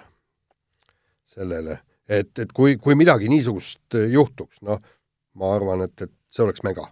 sellele, 1.32 1.80
et, 2.04 2.34
et 2.36 2.52
kui, 2.52 2.76
kui 2.76 2.98
midagi 3.00 3.32
niisugust 3.32 3.96
juhtuks, 4.12 4.60
noh, 4.68 4.84
ma 5.38 5.54
arvan, 5.56 5.88
et, 5.88 6.04
et 6.04 6.12
see 6.34 6.44
oleks 6.44 6.64
mega. 6.66 6.88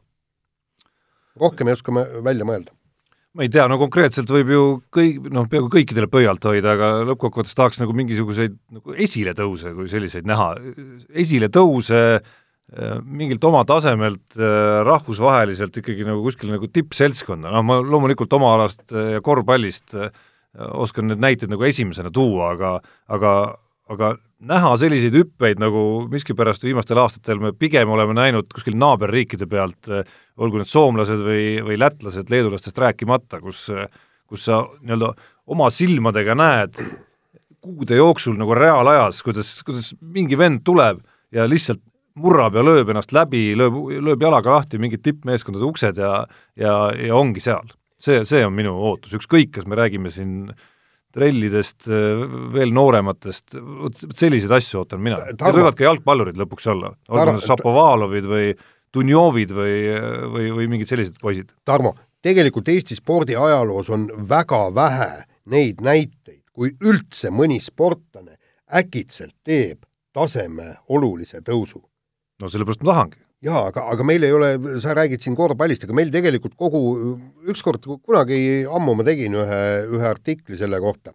rohkem 1.37 1.69
ei 1.69 1.77
oska 1.77 1.93
me 1.93 2.07
välja 2.25 2.47
mõelda. 2.49 2.73
Ma 3.37 3.45
ei 3.45 3.51
tea, 3.53 3.67
no 3.69 3.77
konkreetselt 3.77 4.31
võib 4.33 4.49
ju 4.49 4.61
kõik, 4.97 5.27
noh, 5.29 5.45
peaaegu 5.53 5.69
kõikidele 5.75 6.09
pöialt 6.09 6.45
hoida, 6.49 6.73
aga 6.73 6.87
lõppkokkuvõttes 7.11 7.57
tahaks 7.59 7.83
nagu 7.83 7.93
mingisuguseid 7.99 8.55
nagu 8.73 8.95
esiletõuse 9.05 9.75
kui 9.77 9.91
selliseid 9.93 10.25
näha, 10.29 10.55
esiletõuse 11.13 12.01
äh, 12.17 12.95
mingilt 13.05 13.45
oma 13.45 13.61
tasemelt 13.69 14.39
äh, 14.41 14.81
rahvusvaheliselt 14.89 15.77
ikkagi 15.83 16.09
nagu 16.09 16.25
kuskil 16.25 16.55
nagu 16.55 16.71
tippseltskonda, 16.73 17.53
noh 17.53 17.67
ma 17.67 17.77
loomulikult 17.85 18.33
oma 18.39 18.55
alast 18.57 18.87
äh, 18.97 19.19
ja 19.19 19.25
korvpallist 19.25 19.93
oskan 20.57 21.11
need 21.11 21.21
näited 21.21 21.53
nagu 21.53 21.69
esimesena 21.69 22.09
tuua, 22.09 22.55
aga 22.55 22.79
aga 23.13 23.33
aga 23.93 24.15
näha 24.37 24.75
selliseid 24.77 25.15
hüppeid, 25.17 25.61
nagu 25.63 26.07
miskipärast 26.13 26.65
viimastel 26.67 26.99
aastatel 27.01 27.41
me 27.41 27.53
pigem 27.57 27.89
oleme 27.89 28.17
näinud 28.17 28.51
kuskil 28.53 28.77
naaberriikide 28.77 29.49
pealt, 29.49 29.89
olgu 30.37 30.61
need 30.61 30.69
soomlased 30.69 31.23
või, 31.25 31.47
või 31.65 31.79
lätlased, 31.81 32.29
leedulastest 32.33 32.79
rääkimata, 32.85 33.41
kus 33.41 33.71
kus 34.27 34.47
sa 34.49 34.63
nii-öelda 34.83 35.13
oma 35.55 35.69
silmadega 35.71 36.35
näed 36.35 36.79
kuude 37.63 37.99
jooksul 37.99 38.37
nagu 38.39 38.55
reaalajas, 38.55 39.23
kuidas, 39.27 39.51
kuidas 39.67 39.93
mingi 40.01 40.39
vend 40.39 40.63
tuleb 40.67 41.01
ja 41.35 41.47
lihtsalt 41.49 41.83
murrab 42.17 42.57
ja 42.57 42.63
lööb 42.65 42.91
ennast 42.93 43.13
läbi, 43.13 43.51
lööb, 43.59 43.77
lööb 44.03 44.23
jalaga 44.23 44.55
lahti 44.55 44.81
mingid 44.81 45.03
tippmeeskondade 45.05 45.67
uksed 45.67 45.99
ja 46.01 46.13
ja, 46.57 46.77
ja 46.95 47.17
ongi 47.17 47.43
seal. 47.45 47.75
see, 47.99 48.25
see 48.29 48.45
on 48.45 48.55
minu 48.55 48.75
ootus, 48.77 49.15
ükskõik, 49.17 49.55
kas 49.57 49.67
me 49.67 49.77
räägime 49.79 50.11
siin 50.13 50.53
trellidest, 51.17 51.87
veel 52.55 52.73
noorematest, 52.77 53.57
vot 53.57 54.03
selliseid 54.17 54.53
asju 54.59 54.83
ootan 54.83 55.03
mina. 55.03 55.21
Need 55.31 55.45
võivad 55.57 55.79
ka 55.79 55.87
jalgpallurid 55.89 56.41
lõpuks 56.41 56.69
olla, 56.73 56.93
olgu 57.09 57.37
need 57.37 57.47
Šapovalovid 57.47 58.29
või 58.31 58.51
Dunjovid 58.97 59.53
või, 59.53 59.77
või, 60.33 60.51
või 60.59 60.69
mingid 60.73 60.91
sellised 60.91 61.19
poisid. 61.21 61.51
Tarmo, 61.69 61.95
tegelikult 62.25 62.69
Eesti 62.73 62.97
spordi 62.99 63.37
ajaloos 63.37 63.91
on 63.93 64.09
väga 64.29 64.67
vähe 64.77 65.11
neid 65.53 65.83
näiteid, 65.85 66.43
kui 66.53 66.73
üldse 66.85 67.31
mõni 67.35 67.59
sportlane 67.63 68.37
äkitselt 68.73 69.35
teeb 69.47 69.85
taseme 70.17 70.75
olulise 70.89 71.43
tõusu. 71.45 71.83
no 72.41 72.49
sellepärast 72.49 72.83
ma 72.83 72.93
tahangi. 72.93 73.26
Jaa, 73.45 73.67
aga, 73.71 73.85
aga 73.93 74.07
meil 74.07 74.25
ei 74.27 74.33
ole, 74.33 74.51
sa 74.83 74.95
räägid 74.97 75.25
siin 75.25 75.37
korvpallist, 75.39 75.85
aga 75.85 75.97
meil 75.97 76.11
tegelikult 76.15 76.57
kogu, 76.59 76.81
ükskord 77.53 77.85
kunagi 77.85 78.65
ammu 78.65 78.97
ma 78.97 79.07
tegin 79.07 79.37
ühe, 79.43 79.63
ühe 79.99 80.09
artikli 80.09 80.59
selle 80.59 80.81
kohta. 80.83 81.13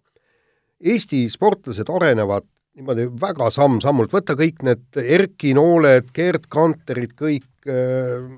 Eesti 0.82 1.24
sportlased 1.30 1.90
arenevad 1.90 2.46
niimoodi 2.78 3.08
väga 3.20 3.50
samm-sammult, 3.52 4.12
võta 4.14 4.36
kõik 4.38 4.62
need 4.66 5.02
Erki 5.02 5.52
Nooled, 5.56 6.08
Gerd 6.16 6.48
Kanterid, 6.52 7.12
kõik 7.18 7.68
äh,, 7.68 8.30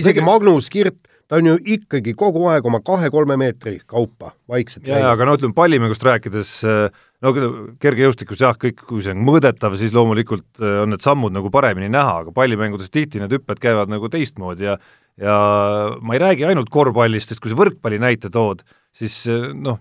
isegi 0.00 0.24
Magnus 0.24 0.70
Kirt, 0.72 1.09
ta 1.30 1.38
on 1.38 1.46
ju 1.46 1.58
ikkagi 1.76 2.16
kogu 2.18 2.48
aeg 2.50 2.66
oma 2.66 2.80
kahe-kolme 2.82 3.36
meetri 3.38 3.78
kaupa 3.86 4.32
vaikselt 4.50 4.88
jaa, 4.90 5.12
aga 5.12 5.28
no 5.28 5.36
ütleme, 5.38 5.54
pallimängust 5.54 6.02
rääkides, 6.06 6.54
no 7.22 7.34
kergejõustikus 7.82 8.42
jah, 8.42 8.56
kõik, 8.58 8.82
kui 8.88 9.04
see 9.04 9.14
on 9.14 9.22
mõõdetav, 9.28 9.76
siis 9.78 9.94
loomulikult 9.94 10.58
on 10.60 10.90
need 10.90 11.04
sammud 11.06 11.34
nagu 11.36 11.52
paremini 11.54 11.90
näha, 11.92 12.24
aga 12.24 12.34
pallimängudes 12.34 12.90
tihti 12.90 13.22
need 13.22 13.36
hüpped 13.36 13.62
käivad 13.62 13.92
nagu 13.92 14.10
teistmoodi 14.10 14.66
ja 14.72 14.80
ja 15.20 15.36
ma 16.00 16.16
ei 16.16 16.20
räägi 16.22 16.46
ainult 16.48 16.70
korvpallist, 16.72 17.30
sest 17.30 17.42
kui 17.42 17.52
sa 17.52 17.58
võrkpalli 17.58 17.98
näite 18.00 18.30
tood, 18.32 18.62
siis 18.96 19.22
noh, 19.28 19.78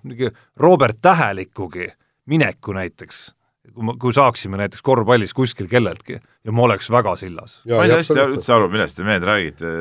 Robert 0.59 0.99
Tähelikugi 1.01 1.87
mineku 2.29 2.75
näiteks 2.75 3.29
kui 3.73 3.87
ma, 3.87 3.95
kui 4.01 4.15
saaksime 4.15 4.59
näiteks 4.59 4.83
korvpallis 4.85 5.33
kuskil 5.37 5.69
kelleltki 5.71 6.17
ja 6.19 6.53
ma 6.55 6.65
oleks 6.67 6.89
väga 6.93 7.15
sillas. 7.19 7.59
ma 7.69 7.83
ei 7.85 7.93
saa 7.93 8.01
hästi 8.01 8.25
üldse 8.25 8.55
aru, 8.55 8.69
millest 8.73 8.99
te 8.99 9.07
mehed 9.07 9.25
räägite, 9.27 9.73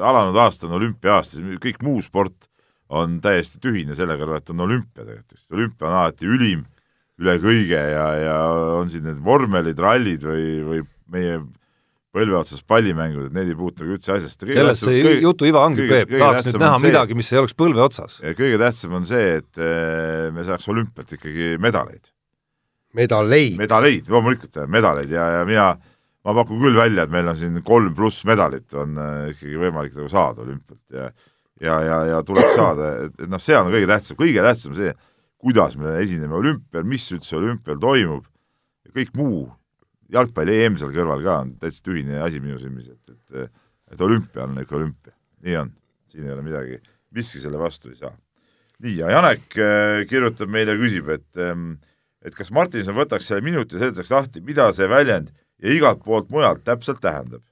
alanud 0.00 0.38
aasta 0.44 0.68
on 0.68 0.76
olümpia-aasta, 0.80 1.42
kõik 1.62 1.82
muu 1.86 2.02
sport 2.04 2.48
on 2.94 3.18
täiesti 3.24 3.60
tühine 3.62 3.96
selle 3.98 4.16
kõrval, 4.20 4.42
et 4.42 4.54
on 4.54 4.64
olümpia 4.66 5.02
tegelikult, 5.02 5.36
sest 5.36 5.56
olümpia 5.56 5.88
on 5.88 5.98
alati 6.02 6.30
ülim 6.30 6.64
üle 7.22 7.36
kõige 7.42 7.78
ja, 7.78 8.06
ja 8.18 8.38
on 8.80 8.90
siin 8.90 9.06
need 9.06 9.20
vormelid, 9.24 9.78
rallid 9.80 10.24
või, 10.26 10.48
või 10.66 10.80
meie 11.14 11.38
põlve 12.14 12.38
otsas 12.38 12.62
pallimängud, 12.66 13.28
et 13.28 13.34
need 13.34 13.50
ei 13.50 13.58
puutu 13.58 13.86
üldse 13.86 14.14
asjast. 14.16 14.44
sellest 14.46 14.86
see 14.86 15.02
kõige, 15.02 15.20
jutu 15.24 15.48
iva 15.50 15.64
ongi, 15.66 15.86
Peep, 15.90 16.12
tahaks 16.14 16.48
nüüd 16.48 16.60
näha 16.62 16.78
see, 16.78 16.88
midagi, 16.88 17.18
mis 17.18 17.30
ei 17.32 17.40
oleks 17.42 17.56
põlve 17.58 17.82
otsas. 17.82 18.20
kõige 18.38 18.58
tähtsam 18.62 18.98
on 19.00 19.06
see, 19.08 19.38
et 19.40 19.62
eh, 19.62 20.28
me 20.34 20.46
saaks 20.46 20.68
olümpialt 20.70 21.16
ikkagi 21.18 21.54
medaleid 21.62 22.13
medaleid. 22.94 23.58
medaleid, 23.58 24.08
loomulikult 24.10 24.62
medaleid. 24.70 25.12
Ja, 25.12 25.28
ja 25.38 25.44
mina, 25.48 25.68
ma 26.24 26.34
pakun 26.40 26.62
küll 26.62 26.78
välja, 26.78 27.04
et 27.04 27.14
meil 27.14 27.28
on 27.30 27.38
siin 27.38 27.62
kolm 27.66 27.94
pluss 27.96 28.24
medalit 28.28 28.74
on 28.78 28.98
äh, 29.00 29.32
ikkagi 29.34 29.60
võimalik 29.66 29.96
nagu 29.98 30.10
saada 30.12 30.44
olümpialt. 30.46 30.84
Ja 30.94 31.10
ja, 31.62 31.80
ja, 31.86 31.98
ja 32.12 32.22
tuleks 32.26 32.54
saada, 32.60 32.92
et, 33.06 33.26
noh, 33.30 33.42
see 33.42 33.56
on 33.58 33.70
kõige 33.72 33.90
tähtsam, 33.90 34.18
kõige 34.20 34.44
tähtsam 34.44 34.78
see, 34.78 34.94
kuidas 35.44 35.76
me 35.80 35.98
esineme 36.00 36.34
olümpial, 36.38 36.86
mis 36.88 37.06
üldse 37.14 37.36
olümpial 37.38 37.78
toimub. 37.80 38.24
Ja 38.84 38.94
kõik 38.96 39.12
muu, 39.18 39.44
jalgpalli 40.12 40.56
EM 40.64 40.78
seal 40.80 40.92
kõrval 40.94 41.22
ka 41.24 41.38
on 41.44 41.54
täitsa 41.60 41.84
tühine 41.86 42.20
asi 42.24 42.40
minu 42.42 42.58
silmis, 42.60 42.90
et, 42.92 43.14
et 43.14 43.50
et 43.94 44.00
olümpia 44.02 44.46
on 44.46 44.58
ikka 44.62 44.78
olümpia, 44.78 45.12
nii 45.44 45.56
on, 45.60 45.72
siin 46.10 46.26
ei 46.26 46.32
ole 46.34 46.42
midagi, 46.42 46.78
miski 47.14 47.42
selle 47.42 47.60
vastu 47.60 47.92
ei 47.92 47.98
saa. 47.98 48.14
nii, 48.82 48.96
ja 48.98 49.10
Janek 49.12 49.58
äh, 49.60 50.04
kirjutab 50.10 50.50
meile, 50.50 50.74
küsib, 50.80 51.08
et 51.14 51.40
ähm, 51.40 51.76
et 52.24 52.36
kas 52.36 52.50
Martinson 52.54 52.96
võtaks 52.96 53.28
selle 53.28 53.44
minuti 53.44 53.76
ja 53.76 53.84
seletaks 53.84 54.12
lahti, 54.12 54.42
mida 54.44 54.70
see 54.72 54.88
väljend 54.90 55.32
ja 55.62 55.74
igalt 55.74 56.02
poolt 56.04 56.30
mujalt 56.32 56.64
täpselt 56.64 57.02
tähendab. 57.04 57.42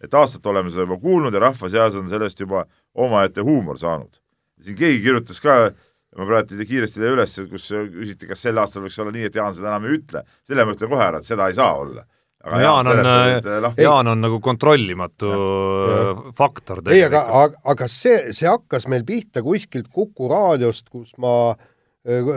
et 0.00 0.14
aastat 0.16 0.46
oleme 0.48 0.70
seda 0.72 0.86
juba 0.86 0.96
kuulnud 0.96 1.34
ja 1.34 1.42
rahva 1.42 1.68
seas 1.68 1.94
on 1.94 2.08
sellest 2.08 2.40
juba 2.40 2.64
omaette 2.94 3.40
huumor 3.44 3.78
saanud. 3.78 4.20
siin 4.64 4.76
keegi 4.76 5.02
kirjutas 5.02 5.40
ka, 5.40 5.72
ma 6.16 6.26
praegu 6.26 6.64
kiiresti 6.66 7.00
teie 7.00 7.12
üles, 7.14 7.34
kus 7.50 7.68
küsiti, 7.70 8.28
kas 8.30 8.46
sel 8.46 8.58
aastal 8.58 8.84
võiks 8.84 8.98
olla 9.00 9.12
nii, 9.14 9.28
et 9.28 9.36
Jaan 9.36 9.54
seda 9.54 9.70
enam 9.70 9.86
ei 9.86 9.98
ütle. 9.98 10.24
selle 10.46 10.64
ma 10.64 10.74
ütlen 10.76 10.90
kohe 10.90 11.06
ära, 11.06 11.20
et 11.20 11.28
seda 11.28 11.48
ei 11.48 11.58
saa 11.58 11.74
olla. 11.78 12.04
aga 12.44 12.56
no 12.56 12.62
Jaan, 12.62 12.86
Jaan 12.86 13.06
on, 13.06 13.70
äh, 13.70 13.82
Jaan 13.84 14.12
on 14.14 14.22
nagu 14.26 14.40
kontrollimatu 14.40 15.30
ja. 15.30 15.96
Äh, 16.10 16.22
faktor 16.36 16.80
ei, 16.88 17.04
aga, 17.04 17.26
aga, 17.42 17.60
aga 17.74 17.88
see, 17.88 18.32
see 18.36 18.48
hakkas 18.48 18.88
meil 18.88 19.04
pihta 19.04 19.44
kuskilt 19.44 19.90
Kuku 19.92 20.30
raadiost, 20.32 20.88
kus 20.88 21.12
ma 21.20 21.34
äh, 21.52 22.32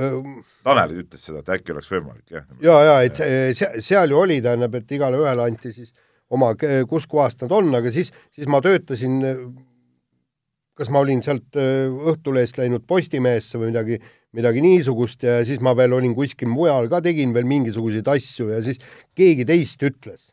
Tanel 0.64 0.96
ütles 1.04 1.26
seda, 1.28 1.42
et 1.44 1.52
äkki 1.58 1.74
oleks 1.74 1.92
võimalik, 1.92 2.26
jah. 2.32 2.48
ja, 2.64 2.80
ja 2.88 2.96
et 3.04 3.20
see, 3.58 3.84
seal 3.84 4.14
ju 4.14 4.22
oli, 4.22 4.40
tähendab, 4.44 4.76
et 4.80 4.96
igale 4.96 5.20
ühele 5.20 5.46
anti 5.46 5.74
siis 5.76 5.92
oma, 6.34 6.54
kus 6.90 7.08
kohast 7.10 7.44
nad 7.44 7.54
on, 7.56 7.70
aga 7.78 7.92
siis, 7.94 8.14
siis 8.34 8.50
ma 8.50 8.62
töötasin, 8.64 9.20
kas 10.80 10.90
ma 10.94 11.04
olin 11.04 11.22
sealt 11.26 11.60
Õhtulehest 11.60 12.58
läinud 12.58 12.88
Postimehesse 12.90 13.60
või 13.62 13.74
midagi, 13.74 14.00
midagi 14.34 14.64
niisugust 14.66 15.28
ja 15.28 15.42
siis 15.46 15.62
ma 15.64 15.76
veel 15.78 15.94
olin 16.00 16.16
kuskil 16.18 16.50
mujal 16.50 16.90
ka, 16.90 17.04
tegin 17.06 17.36
veel 17.36 17.46
mingisuguseid 17.50 18.08
asju 18.16 18.50
ja 18.56 18.64
siis 18.66 18.82
keegi 19.18 19.46
teist 19.50 19.84
ütles, 19.86 20.32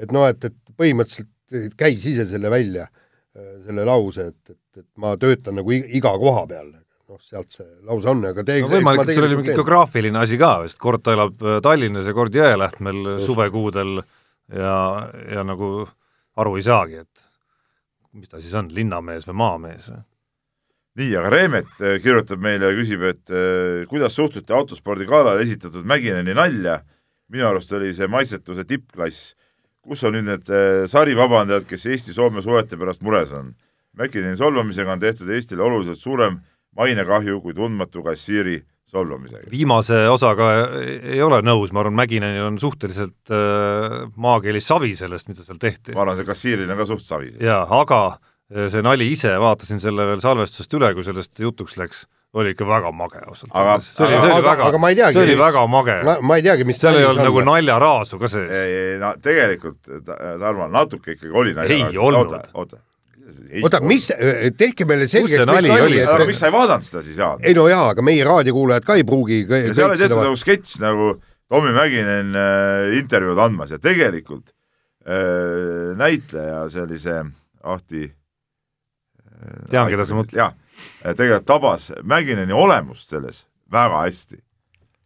et 0.00 0.14
noh, 0.14 0.30
et, 0.30 0.46
et 0.48 0.78
põhimõtteliselt 0.78 1.76
käis 1.76 2.06
ise 2.08 2.30
selle 2.30 2.50
välja 2.52 2.88
selle 3.32 3.84
lause, 3.88 4.28
et, 4.32 4.52
et, 4.52 4.82
et 4.82 4.88
ma 5.00 5.14
töötan 5.20 5.56
nagu 5.60 5.72
iga 5.72 6.12
koha 6.20 6.44
peal. 6.50 6.72
Noh, 7.12 7.20
sealt 7.22 7.58
see 7.58 7.68
lause 7.88 8.08
on, 8.10 8.24
aga 8.32 8.44
te 8.46 8.58
no 8.62 8.70
võimalik, 8.72 9.04
et 9.04 9.16
seal 9.16 9.28
oli 9.28 9.40
mingi 9.40 9.56
geograafiline 9.56 10.22
asi 10.22 10.38
ka, 10.40 10.54
sest 10.66 10.80
kord 10.82 11.04
ta 11.04 11.16
elab 11.16 11.42
Tallinnas 11.64 12.08
ja 12.08 12.14
kord 12.16 12.36
Jõelähtmel 12.36 13.18
suvekuudel 13.22 13.98
ja, 14.00 14.76
ja 15.28 15.44
nagu 15.46 15.74
aru 16.40 16.56
ei 16.56 16.64
saagi, 16.64 17.02
et 17.04 18.16
mis 18.16 18.32
ta 18.32 18.40
siis 18.40 18.54
on, 18.58 18.72
linnamees 18.72 19.28
või 19.28 19.38
maamees 19.42 19.92
või? 19.92 20.00
nii, 21.00 21.12
aga 21.16 21.30
Reemet 21.32 21.80
äh, 21.80 21.98
kirjutab 22.04 22.42
meile 22.42 22.68
ja 22.68 22.76
küsib, 22.76 23.04
et 23.08 23.32
äh, 23.32 23.84
kuidas 23.88 24.16
suhtute 24.18 24.52
autospordi 24.56 25.06
galal 25.08 25.40
esitatud 25.40 25.86
Mäkineni 25.88 26.34
nalja, 26.36 26.82
minu 27.32 27.48
arust 27.48 27.72
oli 27.72 27.92
see 27.96 28.08
maitsetuse 28.12 28.66
tippklass. 28.68 29.34
kus 29.82 30.04
on 30.04 30.12
nüüd 30.14 30.28
need 30.28 30.50
äh, 30.52 30.84
sarivabandajad, 30.86 31.64
kes 31.66 31.86
Eesti-Soome 31.90 32.42
suhete 32.44 32.76
pärast 32.78 33.02
mures 33.02 33.32
on? 33.34 33.54
Mäkineni 33.98 34.36
solvamisega 34.36 34.92
on 34.92 35.00
tehtud 35.00 35.30
Eestile 35.32 35.62
oluliselt 35.62 35.98
suurem 35.98 36.38
mainekahju 36.76 37.40
kui 37.44 37.54
tundmatu 37.56 38.02
kassiiri 38.06 38.60
solvamisega. 38.92 39.50
viimase 39.50 40.04
osaga 40.12 40.50
ei 40.82 41.20
ole 41.24 41.40
nõus, 41.44 41.72
ma 41.72 41.82
arvan, 41.82 41.96
Mäkinenil 42.02 42.48
on 42.50 42.58
suhteliselt 42.60 43.32
äh, 43.32 44.02
maakeelis 44.16 44.68
savi 44.68 44.92
sellest, 44.98 45.30
mida 45.32 45.44
seal 45.46 45.60
tehti. 45.62 45.96
ma 45.96 46.04
arvan, 46.04 46.18
see 46.20 46.28
kassiiril 46.28 46.72
on 46.72 46.82
ka 46.82 46.88
suht 46.90 47.06
savi. 47.06 47.32
jaa, 47.40 47.62
aga 47.80 48.02
äh, 48.12 48.68
see 48.72 48.84
nali 48.84 49.12
ise, 49.14 49.34
vaatasin 49.40 49.80
selle 49.82 50.08
veel 50.12 50.24
salvestusest 50.24 50.76
üle, 50.80 50.92
kui 50.96 51.06
sellest 51.08 51.40
jutuks 51.40 51.78
läks, 51.80 52.04
oli 52.36 52.54
ikka 52.54 52.68
väga 52.68 52.92
mage 52.96 53.24
ausalt 53.26 53.52
öeldes. 53.52 53.90
see 53.96 54.06
oli, 54.06 54.20
see 54.20 54.36
oli 54.36 54.46
väga, 54.48 54.70
see 55.16 55.26
oli 55.26 55.40
väga 55.40 55.66
mage. 55.72 55.98
ma 56.20 56.40
ei 56.40 56.46
teagi, 56.48 56.68
mis 56.68 56.80
seal 56.80 57.00
ei 57.00 57.08
olnud 57.08 57.28
nagu 57.30 57.44
naljaraasu 57.48 58.20
ka 58.20 58.32
sees. 58.32 58.54
ei, 58.60 58.78
ei 58.92 58.96
no 59.02 59.16
tegelikult, 59.24 59.82
Tarmo, 60.40 60.68
natuke 60.72 61.16
ikkagi 61.16 61.32
oli 61.32 61.56
naljaraasu. 61.56 61.92
ei 61.92 62.02
olnud. 62.08 62.40
oota, 62.40 62.48
oota 62.54 62.84
oota, 63.62 63.80
mis, 63.86 64.08
tehke 64.58 64.86
meile 64.88 65.08
selgeks, 65.10 65.44
mis 65.44 65.48
nali 65.48 65.70
oli? 65.74 66.00
aga 66.04 66.26
miks 66.28 66.40
sa 66.42 66.48
ei 66.48 66.54
vaadanud 66.54 66.86
seda 66.86 67.02
siis, 67.04 67.18
Jaan? 67.20 67.42
ei 67.46 67.54
no 67.56 67.66
jaa, 67.70 67.90
aga 67.94 68.04
meie 68.06 68.24
raadiokuulajad 68.26 68.86
ka 68.88 68.96
ei 68.98 69.06
pruugi 69.08 69.44
seal 69.48 69.90
oli 69.90 70.00
tehtud 70.00 70.22
nagu 70.22 70.38
sketš 70.40 70.80
nagu 70.82 71.12
Tommy 71.52 71.74
Mäkinen 71.76 72.32
äh, 72.38 72.96
intervjuud 72.96 73.38
andmas 73.44 73.74
ja 73.74 73.78
tegelikult 73.82 74.54
äh, 75.04 75.92
näitleja, 76.00 76.64
see 76.72 76.84
oli 76.86 76.98
see 77.02 77.18
Ahti 77.62 78.06
äh, 78.08 79.58
tean, 79.70 79.90
keda 79.92 80.06
sa 80.08 80.16
mõtled. 80.18 80.38
jah, 80.40 80.54
tegelikult 81.04 81.48
tabas 81.50 81.90
Mäkineni 82.08 82.56
olemust 82.56 83.12
selles 83.12 83.44
väga 83.72 84.06
hästi, 84.06 84.40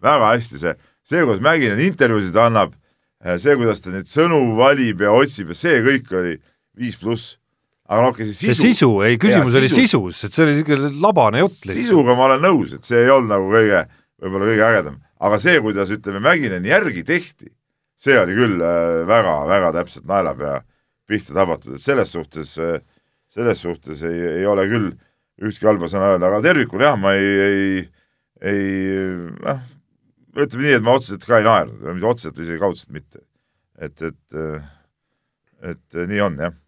väga 0.02 0.34
hästi 0.34 0.62
see, 0.62 0.76
see, 1.06 1.24
kuidas 1.24 1.42
Mäkinen 1.44 1.82
intervjuusid 1.82 2.38
annab, 2.46 2.76
äh, 3.24 3.40
see, 3.42 3.56
kuidas 3.58 3.82
ta 3.82 3.92
neid 3.94 4.08
sõnu 4.10 4.40
valib 4.58 5.02
ja 5.04 5.16
otsib 5.18 5.50
ja 5.52 5.58
see 5.58 5.82
kõik 5.84 6.14
oli 6.14 6.38
viis 6.78 6.96
pluss 7.00 7.36
aga 7.86 8.02
noh, 8.02 8.16
see 8.18 8.32
sisu. 8.34 8.54
see 8.54 8.72
sisu, 8.74 8.88
ei, 9.06 9.18
küsimus 9.20 9.54
ja, 9.54 9.60
oli 9.60 9.70
sisu. 9.70 10.00
sisus, 10.08 10.24
et 10.26 10.34
see 10.34 10.44
oli 10.44 10.56
niisugune 10.56 10.90
labane 11.02 11.42
jutt 11.44 11.60
lihtsalt. 11.60 11.78
sisuga 11.78 12.16
ma 12.18 12.26
olen 12.30 12.42
nõus, 12.42 12.72
et 12.74 12.88
see 12.88 13.04
ei 13.04 13.12
olnud 13.14 13.30
nagu 13.30 13.46
kõige, 13.52 13.82
võib-olla 14.22 14.48
kõige 14.50 14.64
ägedam, 14.66 14.96
aga 15.28 15.38
see, 15.42 15.60
kuidas 15.64 15.92
ütleme, 15.94 16.22
Mäkineni 16.24 16.72
järgi 16.72 17.04
tehti, 17.06 17.52
see 18.06 18.18
oli 18.18 18.34
küll 18.36 18.58
väga-väga 19.08 19.70
äh, 19.70 19.76
täpselt 19.78 20.08
naelapea 20.10 20.58
pihta 21.06 21.36
tabatud, 21.38 21.78
et 21.78 21.84
selles 21.84 22.10
suhtes, 22.16 22.56
äh, 22.58 22.80
selles 23.30 23.62
suhtes 23.62 24.02
ei, 24.08 24.18
ei 24.40 24.50
ole 24.50 24.66
küll 24.72 24.90
ühtki 25.46 25.68
halba 25.68 25.90
sõna 25.92 26.14
öelda, 26.14 26.32
aga 26.32 26.42
tervikuna 26.48 26.90
jah, 26.90 26.98
ma 26.98 27.14
ei, 27.14 27.32
ei, 27.46 27.80
ei 28.50 28.66
noh, 29.46 29.64
ütleme 30.34 30.66
nii, 30.66 30.76
et 30.80 30.84
ma 30.84 30.98
otseselt 30.98 31.24
ka 31.28 31.38
ei 31.38 31.46
naernud, 31.46 31.86
mitte 31.94 32.10
otseselt, 32.10 32.42
isegi 32.42 32.60
kaudselt 32.60 32.90
mitte. 32.90 33.22
et, 33.78 34.00
et, 34.02 34.22
äh, 34.34 34.70
et 35.70 36.06
nii 36.08 36.24
on, 36.24 36.40
jah 36.42 36.62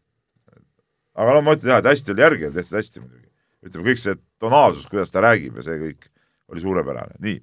aga 1.19 1.35
no 1.37 1.43
ma 1.45 1.57
ütlen 1.59 1.75
jah, 1.75 1.83
et 1.83 1.91
hästi 1.91 2.15
oli 2.15 2.25
järgi, 2.25 2.51
tehtud 2.55 2.79
hästi 2.79 3.03
muidugi. 3.03 3.27
ütleme, 3.67 3.85
kõik 3.91 4.01
see 4.03 4.17
tonaalsus, 4.39 4.87
kuidas 4.91 5.11
ta 5.11 5.23
räägib 5.25 5.59
ja 5.59 5.67
see 5.67 5.79
kõik 5.81 6.11
oli 6.53 6.63
suurepärane, 6.63 7.19
nii. 7.25 7.39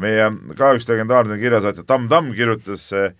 meie 0.00 0.28
ka 0.58 0.72
üks 0.76 0.88
legendaarne 0.88 1.38
kirjasaatja 1.40 1.86
Tamm 1.86 2.08
Tamm 2.10 2.34
kirjutas 2.34 2.88
äh,, 2.94 3.12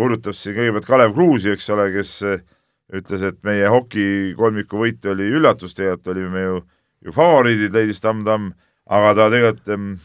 urutas 0.00 0.40
siin 0.40 0.56
kõigepealt 0.56 0.88
Kalev 0.88 1.14
Kruusi, 1.16 1.52
eks 1.54 1.70
ole, 1.72 1.88
kes 1.94 2.16
äh, 2.28 2.42
ütles, 2.96 3.24
et 3.24 3.38
meie 3.46 3.68
hokikolmiku 3.70 4.80
võit 4.80 5.06
oli 5.08 5.28
üllatus, 5.30 5.76
tegelikult 5.76 6.12
olime 6.14 6.44
ju, 6.44 6.60
ju 7.06 7.14
favoriidid, 7.16 7.72
leidis 7.74 8.02
Tamm 8.04 8.24
Tamm, 8.26 8.52
aga 8.90 9.14
ta 9.16 9.30
tegelikult 9.32 9.96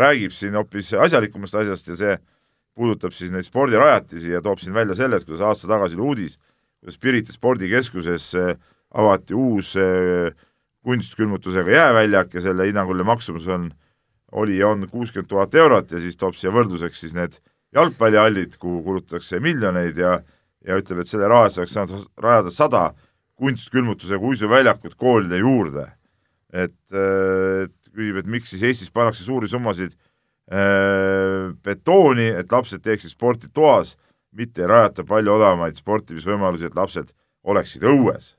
räägib 0.00 0.34
siin 0.36 0.54
hoopis 0.58 0.92
asjalikumast 1.00 1.56
asjast 1.62 1.88
ja 1.88 1.98
see 1.98 2.16
puudutab 2.74 3.14
siis 3.14 3.30
neid 3.32 3.46
spordirajatisi 3.46 4.34
ja 4.34 4.42
toob 4.44 4.60
siin 4.60 4.74
välja 4.74 4.96
selle, 4.98 5.18
et 5.18 5.26
kuidas 5.26 5.44
aasta 5.46 5.70
tagasi 5.70 5.96
oli 5.96 6.08
uudis, 6.08 6.38
kuidas 6.82 6.98
Pirita 7.00 7.32
spordikeskuses 7.32 8.26
äh, 8.38 8.54
avati 8.94 9.34
uus 9.34 9.74
äh, 9.76 10.30
kunstkülmutusega 10.84 11.70
jääväljak 11.70 12.34
ja 12.34 12.44
selle 12.44 12.68
hinnanguline 12.68 13.06
maksumus 13.08 13.48
on, 13.48 13.70
oli 14.32 14.58
ja 14.58 14.68
on 14.68 14.86
kuuskümmend 14.90 15.28
tuhat 15.28 15.54
eurot 15.54 15.92
ja 15.92 16.00
siis 16.00 16.16
toob 16.20 16.36
siia 16.36 16.52
võrdluseks 16.52 17.00
siis 17.00 17.14
need 17.16 17.38
jalgpallihallid, 17.74 18.58
kuhu 18.60 18.82
kulutatakse 18.84 19.40
miljoneid 19.40 19.98
ja 19.98 20.20
ja 20.64 20.78
ütleb, 20.80 21.02
et 21.02 21.10
selle 21.10 21.28
raha 21.28 21.48
eest 21.48 21.60
oleks 21.60 21.74
saanud 21.76 22.06
rajada 22.20 22.52
sada 22.52 22.84
kunstkülmutusega 23.36 24.24
uisuväljakut 24.24 24.94
koolide 24.96 25.42
juurde. 25.42 25.90
et, 26.54 26.92
äh, 26.94 27.64
et 27.64 27.90
küsib, 27.90 28.16
et 28.16 28.26
miks 28.30 28.50
siis 28.50 28.62
Eestis 28.62 28.90
pannakse 28.90 29.24
suuri 29.24 29.48
summasid 29.50 29.90
äh, 30.52 31.50
betooni, 31.66 32.28
et 32.30 32.52
lapsed 32.52 32.78
teeksid 32.82 33.10
sporti 33.10 33.48
toas, 33.50 33.96
mitte 34.30 34.62
ei 34.62 34.68
rajata 34.70 35.02
palju 35.04 35.32
odavamaid 35.34 35.74
sportimisvõimalusi, 35.74 36.68
et 36.70 36.76
lapsed 36.78 37.10
oleksid 37.42 37.82
õues 37.82 38.36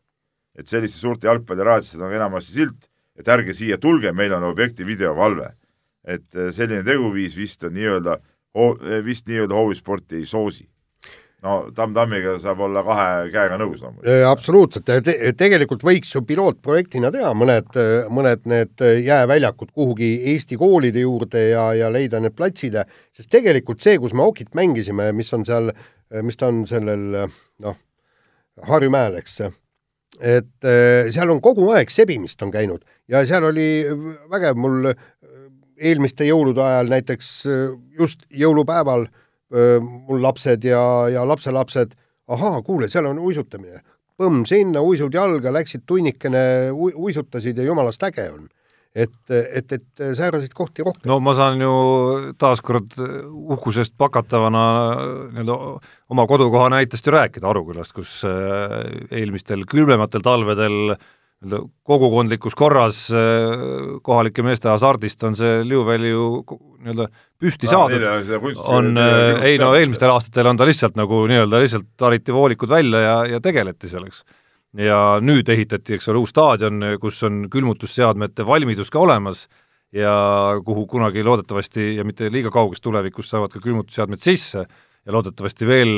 et 0.56 0.68
selliste 0.72 1.00
suurte 1.00 1.28
jalgpalliraadiotel 1.28 2.06
on 2.08 2.16
enamasti 2.16 2.60
silt, 2.60 2.88
et 3.20 3.28
ärge 3.32 3.56
siia 3.56 3.80
tulge, 3.82 4.12
meil 4.16 4.34
on 4.36 4.48
objekti 4.52 4.88
videovalve. 4.88 5.54
et 6.06 6.36
äh, 6.38 6.52
selline 6.54 6.84
teguviis 6.86 7.34
vist 7.34 7.64
on 7.66 7.74
nii-öelda, 7.74 8.20
äh, 8.62 9.00
vist 9.06 9.26
nii-öelda 9.26 9.56
hoovisporti 9.58 10.20
ei 10.20 10.26
soosi. 10.30 10.68
no 11.42 11.72
Tamm-Tammiga 11.76 12.36
saab 12.42 12.60
olla 12.62 12.84
kahe 12.86 13.32
käega 13.34 13.58
nõus 13.58 13.82
loomulikult 13.82 14.06
no.. 14.06 14.30
absoluutselt 14.30 14.86
Te, 14.86 15.16
tegelikult 15.38 15.84
võiks 15.86 16.14
ju 16.14 16.22
pilootprojektina 16.26 17.12
teha 17.14 17.34
mõned, 17.38 17.74
mõned 18.10 18.46
need 18.50 18.86
jääväljakud 19.06 19.74
kuhugi 19.74 20.12
Eesti 20.34 20.58
koolide 20.62 21.04
juurde 21.04 21.50
ja, 21.50 21.68
ja 21.74 21.90
leida 21.90 22.22
need 22.22 22.38
platsid, 22.38 22.78
sest 23.14 23.30
tegelikult 23.34 23.82
see, 23.82 23.98
kus 23.98 24.14
me 24.14 24.26
okit 24.26 24.54
mängisime, 24.54 25.12
mis 25.14 25.34
on 25.34 25.46
seal, 25.46 25.74
mis 26.22 26.38
ta 26.38 26.54
on 26.54 26.64
sellel 26.70 27.06
noh, 27.26 27.78
Harjumäel, 28.70 29.18
eks 29.20 29.42
et 30.20 30.68
äh, 30.68 31.12
seal 31.14 31.32
on 31.32 31.42
kogu 31.44 31.68
aeg 31.76 31.92
sebimist 31.92 32.42
on 32.46 32.52
käinud 32.54 32.86
ja 33.12 33.26
seal 33.28 33.44
oli 33.50 33.86
vägev, 34.32 34.58
mul 34.60 34.92
äh, 34.92 35.04
eelmiste 35.76 36.28
jõulude 36.28 36.64
ajal 36.64 36.92
näiteks 36.94 37.30
äh, 37.50 37.68
just 38.00 38.28
jõulupäeval 38.30 39.08
mul 39.56 40.24
lapsed 40.26 40.64
ja, 40.66 40.82
ja 41.14 41.22
lapselapsed, 41.24 41.92
ahaa, 42.28 42.64
kuule, 42.66 42.90
seal 42.90 43.06
on 43.06 43.20
uisutamine. 43.22 43.84
põmm 44.18 44.42
sinna, 44.50 44.82
uisud 44.82 45.14
jalga, 45.14 45.52
läksid 45.54 45.84
tunnikene, 45.86 46.72
uisutasid 46.74 47.58
ja 47.62 47.64
jumalast 47.64 48.04
äge 48.04 48.26
on 48.34 48.50
et, 48.96 49.16
et, 49.30 49.76
et 49.76 50.04
sääraseid 50.16 50.54
kohti 50.56 50.86
rohkem. 50.86 51.10
no 51.10 51.20
ma 51.24 51.36
saan 51.36 51.62
ju 51.62 51.74
taaskord 52.40 52.96
uhkusest 52.98 53.96
pakatavana 54.00 54.64
nii-öelda 55.36 55.58
oma 56.16 56.28
kodukoha 56.30 56.70
näitest 56.78 57.08
ju 57.08 57.16
rääkida 57.16 57.50
Arukülast, 57.52 57.96
kus 57.96 58.22
äh, 58.28 58.80
eelmistel 59.12 59.66
külmematel 59.70 60.24
talvedel 60.26 60.96
nii-öelda 60.96 61.60
kogukondlikus 61.84 62.56
korras 62.56 63.06
äh, 63.12 64.00
kohalike 64.06 64.46
meeste 64.46 64.72
hasardist 64.72 65.24
on 65.28 65.36
see 65.36 65.60
liuväli 65.68 66.14
ju 66.14 66.30
nii-öelda 66.86 67.10
püsti 67.42 67.68
no, 67.68 67.76
saadud, 67.76 68.56
on, 68.64 68.96
äh, 68.96 69.44
ei 69.52 69.60
no 69.60 69.74
eelmistel 69.76 70.14
aastatel 70.14 70.54
on 70.54 70.62
ta 70.62 70.68
lihtsalt 70.68 70.96
nagu 70.96 71.26
nii-öelda 71.30 71.62
lihtsalt 71.66 72.08
hariti 72.08 72.34
voolikud 72.34 72.72
välja 72.72 73.04
ja, 73.04 73.20
ja 73.36 73.44
tegeleti 73.44 73.92
selleks 73.92 74.24
ja 74.78 75.20
nüüd 75.24 75.50
ehitati, 75.50 75.96
eks 75.96 76.10
ole, 76.12 76.24
uus 76.24 76.34
staadion, 76.34 76.84
kus 77.02 77.22
on 77.28 77.46
külmutusseadmete 77.52 78.46
valmidus 78.48 78.92
ka 78.92 79.00
olemas 79.00 79.46
ja 79.96 80.16
kuhu 80.66 80.86
kunagi 80.92 81.24
loodetavasti 81.24 81.96
ja 81.96 82.04
mitte 82.04 82.32
liiga 82.32 82.52
kauges 82.52 82.82
tulevikus 82.84 83.30
saavad 83.32 83.54
ka 83.54 83.62
külmutusseadmed 83.64 84.20
sisse 84.20 84.66
ja 85.06 85.14
loodetavasti 85.14 85.68
veel 85.68 85.94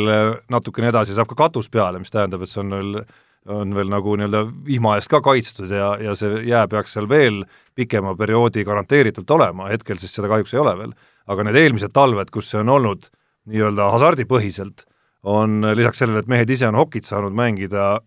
natukene 0.51 0.91
edasi 0.91 1.15
saab 1.17 1.31
ka 1.31 1.39
katus 1.47 1.71
peale, 1.73 1.99
mis 1.99 2.13
tähendab, 2.13 2.43
et 2.43 2.51
see 2.51 2.61
on 2.61 2.75
veel, 2.75 2.99
on 3.47 3.73
veel 3.75 3.89
nagu 3.89 4.17
nii-öelda 4.19 4.43
vihma 4.67 4.97
eest 4.99 5.09
ka 5.11 5.21
kaitstud 5.25 5.71
ja, 5.71 5.93
ja 6.03 6.13
see 6.19 6.43
jää 6.49 6.67
peaks 6.69 6.93
seal 6.97 7.07
veel 7.09 7.41
pikema 7.77 8.13
perioodi 8.19 8.65
garanteeritult 8.67 9.31
olema, 9.37 9.71
hetkel 9.71 9.97
siis 10.01 10.13
seda 10.17 10.29
kahjuks 10.29 10.53
ei 10.53 10.61
ole 10.61 10.75
veel. 10.77 10.93
aga 11.27 11.43
need 11.43 11.57
eelmised 11.59 11.91
talved, 11.95 12.29
kus 12.31 12.51
see 12.51 12.61
on 12.61 12.69
olnud 12.71 13.09
nii-öelda 13.47 13.89
hasardipõhiselt, 13.91 14.85
on 15.27 15.63
lisaks 15.75 16.03
sellele, 16.03 16.21
et 16.23 16.29
mehed 16.31 16.49
ise 16.51 16.67
on 16.67 16.75
hokit 16.75 17.07
saanud 17.07 17.35
mängida, 17.35 17.97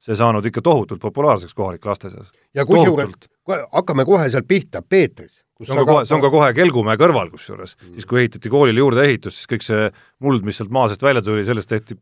see 0.00 0.16
saanud 0.16 0.46
ikka 0.48 0.62
tohutult 0.64 1.02
populaarseks 1.02 1.54
kohalike 1.56 1.88
laste 1.88 2.10
seas. 2.12 2.32
ja 2.56 2.66
kusjuures, 2.68 3.28
hakkame 3.72 4.06
kohe 4.08 4.30
sealt 4.32 4.48
pihta, 4.48 4.82
Peetris. 4.82 5.42
see 5.62 5.74
on 5.74 5.84
ka 5.84 5.92
kohe, 5.92 6.06
see 6.08 6.16
on 6.16 6.24
ka 6.24 6.30
kohe 6.32 6.52
Kelgumäe 6.56 6.96
kõrval 7.00 7.28
kusjuures 7.34 7.76
mm., 7.76 7.98
siis 7.98 8.08
kui 8.08 8.22
ehitati 8.22 8.52
koolile 8.52 8.80
juurdeehitus, 8.80 9.42
siis 9.42 9.50
kõik 9.50 9.66
see 9.66 9.90
muld, 10.24 10.46
mis 10.46 10.60
sealt 10.60 10.72
maa 10.72 10.88
seest 10.88 11.04
välja 11.04 11.22
tuli, 11.24 11.44
sellest 11.44 11.68
tehti 11.68 11.98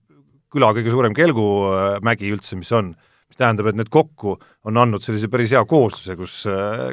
küla 0.53 0.73
kõige 0.77 0.93
suurem 0.95 1.15
kelgumägi 1.17 2.31
üldse, 2.33 2.57
mis 2.57 2.71
on, 2.77 2.93
mis 3.29 3.41
tähendab, 3.41 3.69
et 3.69 3.77
need 3.77 3.91
kokku 3.93 4.37
on 4.69 4.81
andnud 4.81 5.05
sellise 5.05 5.29
päris 5.33 5.53
hea 5.53 5.61
koosluse, 5.69 6.17
kus, 6.17 6.37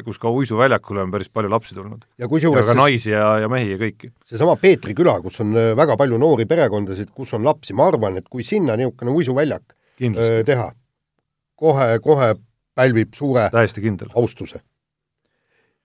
kus 0.07 0.19
ka 0.19 0.31
uisuväljakule 0.35 1.05
on 1.05 1.13
päris 1.13 1.29
palju 1.31 1.51
lapsi 1.53 1.77
tulnud. 1.77 2.03
ja 2.19 2.29
kusjuures 2.31 2.65
ka 2.67 2.75
naisi 2.75 3.13
ja, 3.13 3.35
ja 3.43 3.51
mehi 3.51 3.75
ja 3.75 3.79
kõiki. 3.81 4.11
seesama 4.27 4.57
Peetri 4.59 4.97
küla, 4.97 5.19
kus 5.23 5.39
on 5.45 5.53
äh, 5.53 5.71
väga 5.77 5.95
palju 6.01 6.19
noori 6.19 6.49
perekondasid, 6.49 7.13
kus 7.15 7.31
on 7.37 7.45
lapsi, 7.47 7.77
ma 7.77 7.87
arvan, 7.93 8.17
et 8.19 8.27
kui 8.31 8.43
sinna 8.43 8.75
niisugune 8.79 9.15
uisuväljak 9.15 9.77
kindlasti, 10.01 10.43
teha, 10.49 10.73
kohe, 11.59 11.87
kohe 12.03 12.35
pälvib 12.75 13.15
suure 13.15 13.49
täiesti 13.53 13.83
kindel. 13.83 14.11
austuse. 14.15 14.61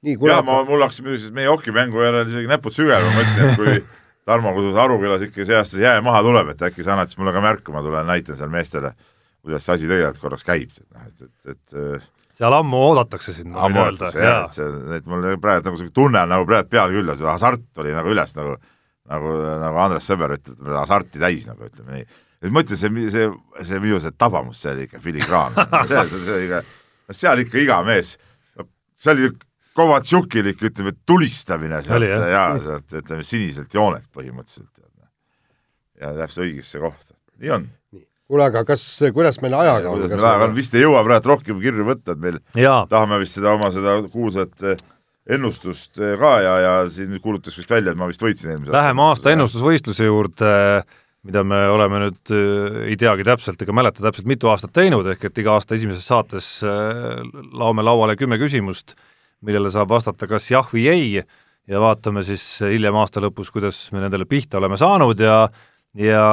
nii, 0.03 0.16
kuule 0.16 0.33
ja 0.33 0.43
ma, 0.47 0.62
mul 0.68 0.83
hakkas 0.83 1.03
muidugi 1.05 1.33
meie 1.37 1.51
hokimängu 1.51 2.05
järel 2.05 2.29
isegi 2.29 2.51
näpud 2.51 2.77
sügel, 2.77 3.05
ma 3.05 3.16
mõtlesin, 3.18 3.51
et 3.51 3.61
kui 3.61 3.99
Tarmo 4.31 4.53
Kudus 4.55 4.77
Arukülas 4.79 5.25
ikka 5.27 5.45
see 5.49 5.57
aasta 5.57 5.77
see 5.77 5.85
jää 5.85 6.01
maha 6.05 6.23
tuleb, 6.23 6.53
et 6.53 6.62
äkki 6.68 6.85
sa 6.87 6.95
annad 6.95 7.11
siis 7.11 7.18
mulle 7.21 7.35
ka 7.35 7.43
märku, 7.45 7.75
ma 7.75 7.83
tulen 7.85 8.09
näitan 8.09 8.39
seal 8.39 8.53
meestele, 8.53 8.93
kuidas 9.43 9.66
see 9.66 9.77
asi 9.77 9.91
tegelikult 9.91 10.25
korraks 10.25 10.47
käib, 10.47 10.75
et 10.77 10.87
noh, 10.87 11.07
et, 11.07 11.23
et, 11.29 11.55
et 11.55 11.79
äh, 11.81 12.11
seal 12.41 12.57
ammu 12.57 12.83
oodatakse 12.89 13.35
sind, 13.37 13.53
ma 13.53 13.68
võin 13.68 13.81
öelda, 13.85 14.11
et 14.12 14.57
see, 14.57 14.68
et 14.97 15.09
mul 15.09 15.27
praegu 15.41 15.68
nagu 15.68 15.81
siuke 15.81 15.97
tunne 15.97 16.25
on 16.25 16.35
nagu 16.37 16.49
praegu 16.49 16.71
peal 16.73 16.93
küll, 16.95 17.12
et 17.12 17.25
hasart 17.29 17.83
oli 17.83 17.97
nagu 17.97 18.12
üles 18.12 18.37
nagu 18.39 18.59
nagu, 19.11 19.37
nagu 19.62 19.81
Andres 19.85 20.09
Sõber 20.09 20.37
ütleb, 20.37 20.59
hasarti 20.77 21.23
täis 21.23 21.49
nagu 21.51 21.66
ütleme 21.66 21.99
nii. 22.01 22.21
Et 22.41 22.53
ma 22.53 22.64
ütlen, 22.64 22.80
see, 22.80 23.11
see, 23.12 23.28
see 23.68 23.82
minu 23.82 24.01
see 24.01 24.16
tabamus, 24.16 24.62
see 24.62 24.72
oli 24.72 24.88
ikka 24.88 25.03
filigraan, 25.05 25.57
see, 25.88 25.95
see, 25.95 26.24
see 26.24 26.34
oli 26.38 26.49
ikka, 26.49 26.64
seal 27.16 27.45
ikka 27.45 27.62
iga 27.66 27.80
mees, 27.86 28.16
see 29.01 29.14
oli 29.14 29.30
Kovatšukilik, 29.80 30.62
ütleme, 30.66 30.93
tulistamine 31.07 31.78
sealt 31.84 32.05
jah? 32.05 32.24
ja 32.28 32.45
sealt 32.64 32.95
ütleme 33.01 33.24
siniselt 33.26 33.74
joonelt 33.74 34.09
põhimõtteliselt. 34.12 34.66
ja 36.01 36.11
täpselt 36.16 36.47
õigesse 36.47 36.80
kohta, 36.82 37.14
nii 37.38 37.53
on. 37.55 37.66
kuule, 38.26 38.47
aga 38.49 38.64
kas, 38.66 38.82
kuidas 39.14 39.38
meil 39.45 39.55
ajaga 39.59 39.93
on? 39.93 40.01
kuidas 40.01 40.16
meil 40.16 40.26
ajaga 40.32 40.49
on, 40.49 40.57
vist 40.57 40.74
ei 40.74 40.82
jõua 40.82 41.05
praegu 41.07 41.32
rohkem 41.34 41.61
kirju 41.62 41.86
võtta, 41.86 42.16
et 42.16 42.24
meil 42.24 42.41
jaa, 42.59 42.82
tahame 42.91 43.20
vist 43.22 43.38
seda 43.38 43.53
oma 43.55 43.70
seda 43.74 43.95
kuulsat 44.11 44.66
eh, 44.72 44.82
ennustust 45.36 46.01
eh, 46.01 46.16
ka 46.18 46.32
ja, 46.43 46.57
ja 46.64 46.74
siin 46.91 47.12
nüüd 47.14 47.22
kuulutas 47.22 47.57
vist 47.61 47.70
välja, 47.70 47.95
et 47.95 48.01
ma 48.01 48.11
vist 48.11 48.24
võitsin 48.24 48.57
eelmise 48.57 48.74
läheme 48.74 49.07
aasta. 49.07 49.30
ennustusvõistluse 49.36 50.09
juurde, 50.09 50.55
mida 51.27 51.43
me 51.45 51.59
oleme 51.68 52.01
nüüd, 52.07 52.33
ei 52.87 52.97
teagi 53.01 53.27
täpselt 53.29 53.61
ega 53.61 53.75
mäleta 53.77 54.05
täpselt, 54.05 54.29
mitu 54.31 54.49
aastat 54.49 54.73
teinud, 54.77 55.07
ehk 55.12 55.27
et 55.29 55.41
iga 55.43 55.59
aasta 55.59 55.77
esimeses 55.77 56.07
saates 56.09 56.49
äh, 56.64 57.21
laome 57.53 57.85
lauale 57.85 58.16
kümme 58.21 58.39
küsimust, 58.41 58.97
millele 59.45 59.73
saab 59.73 59.93
vastata 59.93 60.29
kas 60.31 60.49
jah 60.53 60.68
või 60.73 60.87
ei 60.93 61.11
ja 61.21 61.83
vaatame 61.83 62.25
siis 62.27 62.45
hiljem 62.64 62.97
aasta 63.01 63.21
lõpus, 63.25 63.53
kuidas 63.53 63.83
me 63.93 64.01
nendele 64.05 64.25
pihta 64.29 64.59
oleme 64.61 64.81
saanud 64.81 65.21
ja 65.21 65.45
ja 65.99 66.25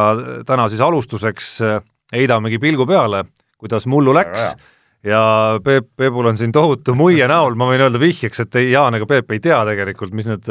täna 0.46 0.68
siis 0.70 0.82
alustuseks 0.86 1.52
äh, 1.66 1.78
heidamegi 2.14 2.60
pilgu 2.62 2.86
peale, 2.88 3.26
kuidas 3.58 3.88
mullu 3.90 4.14
läks. 4.16 4.38
Väga 4.38 4.50
ja 4.54 4.77
Peep, 5.64 5.88
Peepul 5.96 6.26
on 6.26 6.38
siin 6.40 6.52
tohutu 6.52 6.96
muie 6.98 7.28
näol, 7.30 7.56
ma 7.60 7.68
võin 7.70 7.84
öelda 7.86 8.00
vihjeks, 8.02 8.42
et 8.44 8.58
ei, 8.60 8.72
Jaan 8.74 8.98
ega 8.98 9.08
Peep 9.10 9.32
ei 9.36 9.40
tea 9.44 9.60
tegelikult, 9.70 10.12
mis 10.18 10.28
need, 10.32 10.50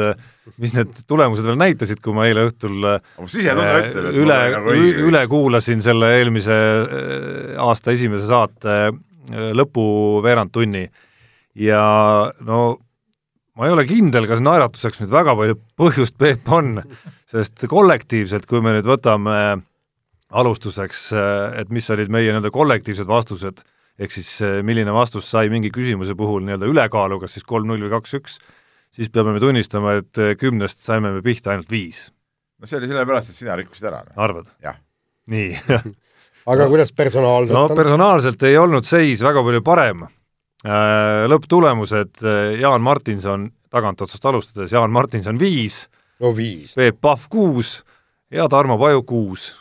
mis 0.63 0.73
need 0.77 1.03
tulemused 1.09 1.45
veel 1.45 1.59
näitasid, 1.59 1.99
kui 2.03 2.15
ma 2.15 2.25
eile 2.29 2.47
õhtul 2.47 2.87
sisetunne 3.27 3.67
äh, 3.67 3.89
ütleb, 3.89 4.07
et 4.09 4.19
üle 4.23 4.39
nagu, 4.55 4.77
üle 5.09 5.23
kuulasin 5.31 5.83
selle 5.83 6.13
eelmise 6.19 6.57
äh, 6.57 7.53
aasta 7.61 7.93
esimese 7.93 8.29
saate 8.29 8.75
äh, 8.87 9.51
lõpu 9.57 9.85
veerandtunni 10.25 10.87
ja 11.67 11.83
no 12.47 12.63
ma 13.57 13.69
ei 13.69 13.77
ole 13.77 13.87
kindel, 13.89 14.29
kas 14.29 14.41
naeratuseks 14.45 15.03
nüüd 15.03 15.13
väga 15.13 15.37
palju 15.37 15.61
põhjust, 15.77 16.17
Peep, 16.17 16.47
on, 16.49 16.77
sest 17.29 17.67
kollektiivselt, 17.69 18.47
kui 18.49 18.63
me 18.63 18.77
nüüd 18.77 18.87
võtame 18.89 19.39
alustuseks, 20.27 21.09
et 21.55 21.69
mis 21.71 21.87
olid 21.93 22.11
meie 22.11 22.27
nii-öelda 22.27 22.51
kollektiivsed 22.53 23.07
vastused, 23.07 23.61
ehk 23.99 24.13
siis 24.13 24.29
eh, 24.45 24.59
milline 24.65 24.93
vastus 24.95 25.29
sai 25.31 25.51
mingi 25.53 25.71
küsimuse 25.73 26.15
puhul 26.17 26.45
nii-öelda 26.45 26.69
ülekaalu, 26.69 27.19
kas 27.23 27.37
siis 27.37 27.47
kolm-null 27.47 27.87
või 27.87 27.93
kaks-üks, 27.95 28.37
siis 28.93 29.11
peame 29.13 29.35
me 29.35 29.41
tunnistama, 29.43 29.97
et 30.01 30.21
eh, 30.21 30.35
kümnest 30.39 30.83
saime 30.85 31.13
me 31.15 31.23
pihta 31.25 31.53
ainult 31.53 31.71
viis, 31.73 32.07
no 32.59 32.69
see 32.69 32.79
oli 32.81 32.91
sellepärast, 32.91 33.33
et 33.33 33.41
sina 33.41 33.57
rikkusid 33.59 33.89
ära. 33.89 34.03
arvad? 34.15 34.51
Jah. 34.63 34.77
nii 35.33 35.57
aga 36.53 36.69
kuidas 36.71 36.93
personaalselt 36.95 37.57
no 37.57 37.65
on? 37.67 37.75
personaalselt 37.77 38.47
ei 38.47 38.57
olnud 38.59 38.87
seis 38.87 39.23
väga 39.25 39.43
palju 39.43 39.65
parem. 39.65 40.07
Lõpptulemused, 41.29 42.17
Jaan 42.57 42.81
Martinson 42.81 43.43
tagantotsast 43.71 44.25
alustades, 44.25 44.71
Jaan 44.73 44.91
Martinson 44.91 45.37
viis, 45.39 45.83
no 46.23 46.31
viis. 46.35 46.73
Peep 46.77 46.99
Pahv 47.01 47.27
kuus 47.31 47.77
ja 48.33 48.47
Tarmo 48.49 48.77
Paju 48.79 49.03
kuus. 49.07 49.51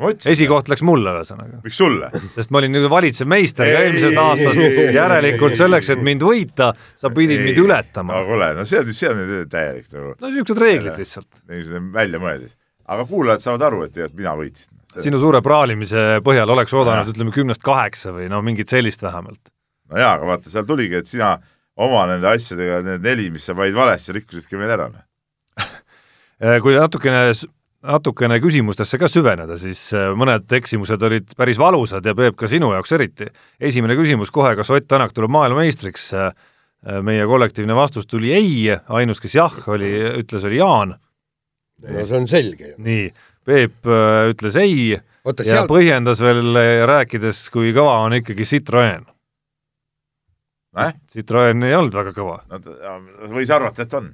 Esikoht 0.00 0.70
läks 0.72 0.82
mulle 0.86 1.12
ühesõnaga, 1.18 1.60
miks 1.64 1.76
sulle? 1.76 2.08
sest 2.32 2.52
ma 2.52 2.62
olin 2.62 2.78
valitsev 2.90 3.28
meister 3.28 3.68
ka 3.68 3.72
Ei, 3.72 3.88
eelmisest 3.88 4.14
ei, 4.14 4.20
aastast, 4.22 4.60
ei, 4.60 4.68
ei, 4.70 4.86
ei, 4.86 4.94
järelikult 4.96 5.52
ei, 5.52 5.60
selleks, 5.60 5.90
et 5.92 6.00
ei. 6.00 6.06
mind 6.06 6.24
võita, 6.24 6.70
sa 6.96 7.10
pidid 7.12 7.42
mind 7.44 7.60
no 7.60 7.66
ületama. 7.66 8.22
kuule, 8.28 8.48
no 8.56 8.64
see 8.68 8.80
on, 8.80 8.92
see 8.96 9.10
on 9.10 9.20
nüüd 9.20 9.52
täielik 9.52 9.90
nagu, 9.92 10.14
no 10.16 10.30
niisugused 10.30 10.62
reeglid 10.64 11.00
lihtsalt. 11.02 11.28
niisugune 11.52 11.92
väljamõeldis. 11.98 12.56
aga 12.96 13.06
kuulajad 13.12 13.44
saavad 13.44 13.68
aru, 13.68 13.84
et 13.84 13.94
tegelikult 13.98 14.22
mina 14.22 14.34
võitsin. 14.40 14.82
sinu 15.04 15.20
suure 15.20 15.44
praalimise 15.44 16.08
põhjal 16.24 16.56
oleks 16.56 16.72
oodanud, 16.72 17.12
ütleme 17.12 17.36
kümnest 17.36 17.64
kaheksa 17.64 18.16
või 18.16 18.32
no 18.32 18.40
mingit 18.44 18.72
sellist 18.72 19.04
vähemalt. 19.04 19.42
no 19.92 20.00
jaa, 20.00 20.16
aga 20.16 20.32
vaata, 20.32 20.52
seal 20.56 20.68
tuligi, 20.68 21.02
et 21.04 21.10
sina 21.10 21.34
oma 21.76 22.06
nende 22.08 22.32
asjadega, 22.32 22.80
need 22.88 23.04
neli, 23.04 23.28
mis 23.34 23.44
sa 23.44 23.56
panid 23.56 23.76
valesti, 23.76 24.16
rikkusidki 24.16 24.56
meil 24.56 24.72
ära. 24.72 24.88
kui 26.64 26.80
natukene 26.80 27.28
natukene 27.82 28.38
küsimustesse 28.42 28.98
ka 29.00 29.08
süveneda, 29.10 29.56
siis 29.60 29.88
äh, 29.96 30.12
mõned 30.18 30.50
eksimused 30.58 31.02
olid 31.02 31.34
päris 31.38 31.58
valusad 31.60 32.06
ja 32.06 32.14
Peep, 32.18 32.36
ka 32.38 32.48
sinu 32.50 32.72
jaoks 32.74 32.94
eriti. 32.94 33.28
esimene 33.60 33.96
küsimus 33.98 34.30
kohe, 34.30 34.54
kas 34.56 34.70
Ott 34.70 34.88
Tänak 34.88 35.12
tuleb 35.12 35.32
maailmameistriks? 35.34 36.12
Äh, 36.14 36.32
meie 37.02 37.26
kollektiivne 37.26 37.74
vastus 37.78 38.06
tuli 38.10 38.32
ei, 38.34 38.54
ainus, 38.88 39.20
kes 39.22 39.34
jah 39.38 39.54
oli, 39.70 39.92
ütles, 40.18 40.44
oli 40.48 40.58
Jaan. 40.58 40.96
no 41.82 42.06
see 42.06 42.16
on 42.18 42.28
selge 42.30 42.72
ju. 42.72 42.74
nii, 42.82 43.06
Peep 43.46 43.86
äh, 43.86 44.30
ütles 44.30 44.58
ei 44.58 44.98
oota, 45.24 45.46
ja 45.46 45.60
seal, 45.60 45.70
põhjendas 45.70 46.22
veel 46.22 46.58
äh, 46.58 46.82
rääkides, 46.88 47.44
kui 47.54 47.72
kõva 47.74 48.00
on 48.06 48.18
ikkagi 48.18 48.46
Citroen. 48.48 49.06
Näh? 50.78 50.94
Citroen 51.10 51.62
ei 51.68 51.74
olnud 51.76 51.94
väga 51.94 52.14
kõva. 52.16 52.40
no 52.50 53.32
võis 53.34 53.50
arvata, 53.52 53.86
et 53.86 53.94
on. 53.98 54.12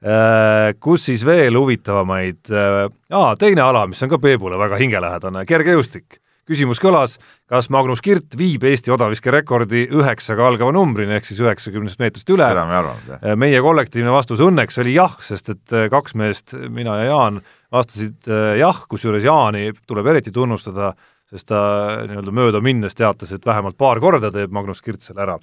Äh, 0.00 0.72
kus 0.80 1.02
siis 1.10 1.20
veel 1.28 1.58
huvitavamaid, 1.60 2.48
aa, 2.48 3.34
teine 3.36 3.60
ala, 3.60 3.82
mis 3.90 4.00
on 4.00 4.08
ka 4.08 4.16
Peebule 4.22 4.56
väga 4.56 4.78
hingelähedane, 4.80 5.44
kergejõustik. 5.44 6.22
küsimus 6.50 6.80
kõlas, 6.82 7.18
kas 7.46 7.68
Magnus 7.70 8.00
Kirt 8.02 8.32
viib 8.34 8.64
Eesti 8.64 8.90
odaviskerekordi 8.90 9.84
üheksaga 9.94 10.48
algava 10.48 10.72
numbrini, 10.72 11.12
ehk 11.14 11.28
siis 11.28 11.38
üheksakümnest 11.44 12.00
meetrist 12.00 12.32
üle. 12.32 12.48
seda 12.48 12.64
me 12.64 12.72
ei 12.72 12.78
arvanud, 12.78 13.10
jah. 13.12 13.36
meie 13.36 13.60
kollektiivne 13.60 14.10
vastus 14.10 14.40
õnneks 14.40 14.80
oli 14.80 14.96
jah, 14.96 15.20
sest 15.20 15.52
et 15.52 15.76
äh, 15.76 15.90
kaks 15.92 16.16
meest, 16.16 16.56
mina 16.56 16.96
ja 17.02 17.04
Jaan, 17.12 17.42
vastasid 17.70 18.32
äh, 18.32 18.56
jah, 18.58 18.80
kusjuures 18.88 19.22
Jaani 19.28 19.68
tuleb 19.86 20.08
eriti 20.14 20.32
tunnustada, 20.32 20.94
sest 21.28 21.50
ta 21.52 21.60
nii-öelda 22.08 22.32
mööda 22.32 22.64
minnes 22.64 22.96
teatas, 22.96 23.36
et 23.36 23.44
vähemalt 23.46 23.76
paar 23.76 24.00
korda 24.00 24.32
teeb 24.32 24.50
Magnus 24.50 24.80
Kirt 24.80 25.04
selle 25.04 25.28
ära. 25.28 25.38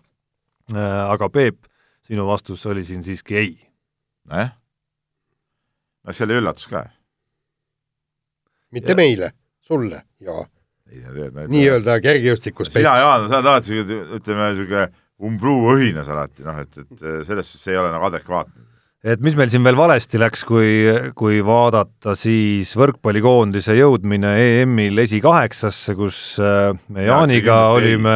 aga 0.74 1.30
Peep, 1.30 1.62
sinu 2.01 2.26
vastus 2.28 2.66
oli 2.66 2.84
siin 2.84 3.05
siiski 3.05 3.38
ei 3.38 3.66
nojah. 4.32 4.54
no 6.04 6.16
see 6.16 6.28
oli 6.28 6.38
üllatus 6.42 6.70
ka. 6.72 6.86
mitte 8.76 8.96
meile, 9.00 9.34
sulle 9.68 10.04
ja 10.24 10.44
nii-öelda 10.88 11.98
kergejõustikus 12.04 12.72
sina, 12.72 12.96
Jaan, 13.02 13.28
sa 13.28 13.42
oled 13.42 13.52
alati 13.52 13.74
siuke, 13.74 14.00
ütleme 14.20 14.54
siuke 14.56 14.88
umbruuõhinas 15.28 16.08
alati, 16.14 16.46
noh 16.46 16.62
et, 16.62 16.72
et 16.84 17.04
selles 17.28 17.50
suhtes 17.50 17.66
see 17.66 17.76
ei 17.76 17.82
ole 17.82 17.92
nagu 17.92 18.08
adekvaatne. 18.08 18.64
et 19.08 19.24
mis 19.24 19.36
meil 19.40 19.50
siin 19.52 19.66
veel 19.66 19.78
valesti 19.80 20.20
läks, 20.22 20.46
kui, 20.48 20.70
kui 21.18 21.42
vaadata 21.46 22.16
siis 22.18 22.72
võrkpallikoondise 22.78 23.76
jõudmine 23.78 24.34
EM-il 24.62 25.04
esikaheksasse, 25.04 25.98
kus 25.98 26.22
me 26.40 27.04
see 27.04 27.10
Jaaniga 27.10 27.60
olime 27.76 28.16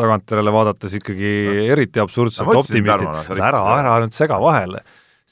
tagantjärele 0.00 0.54
vaadates 0.54 0.98
ikkagi 1.00 1.34
eriti 1.68 2.02
absurdselt 2.02 2.50
optimistid 2.50 3.38
ära, 3.38 3.64
ära 3.78 3.96
nüüd 4.04 4.16
sega 4.16 4.40
vahele. 4.42 4.84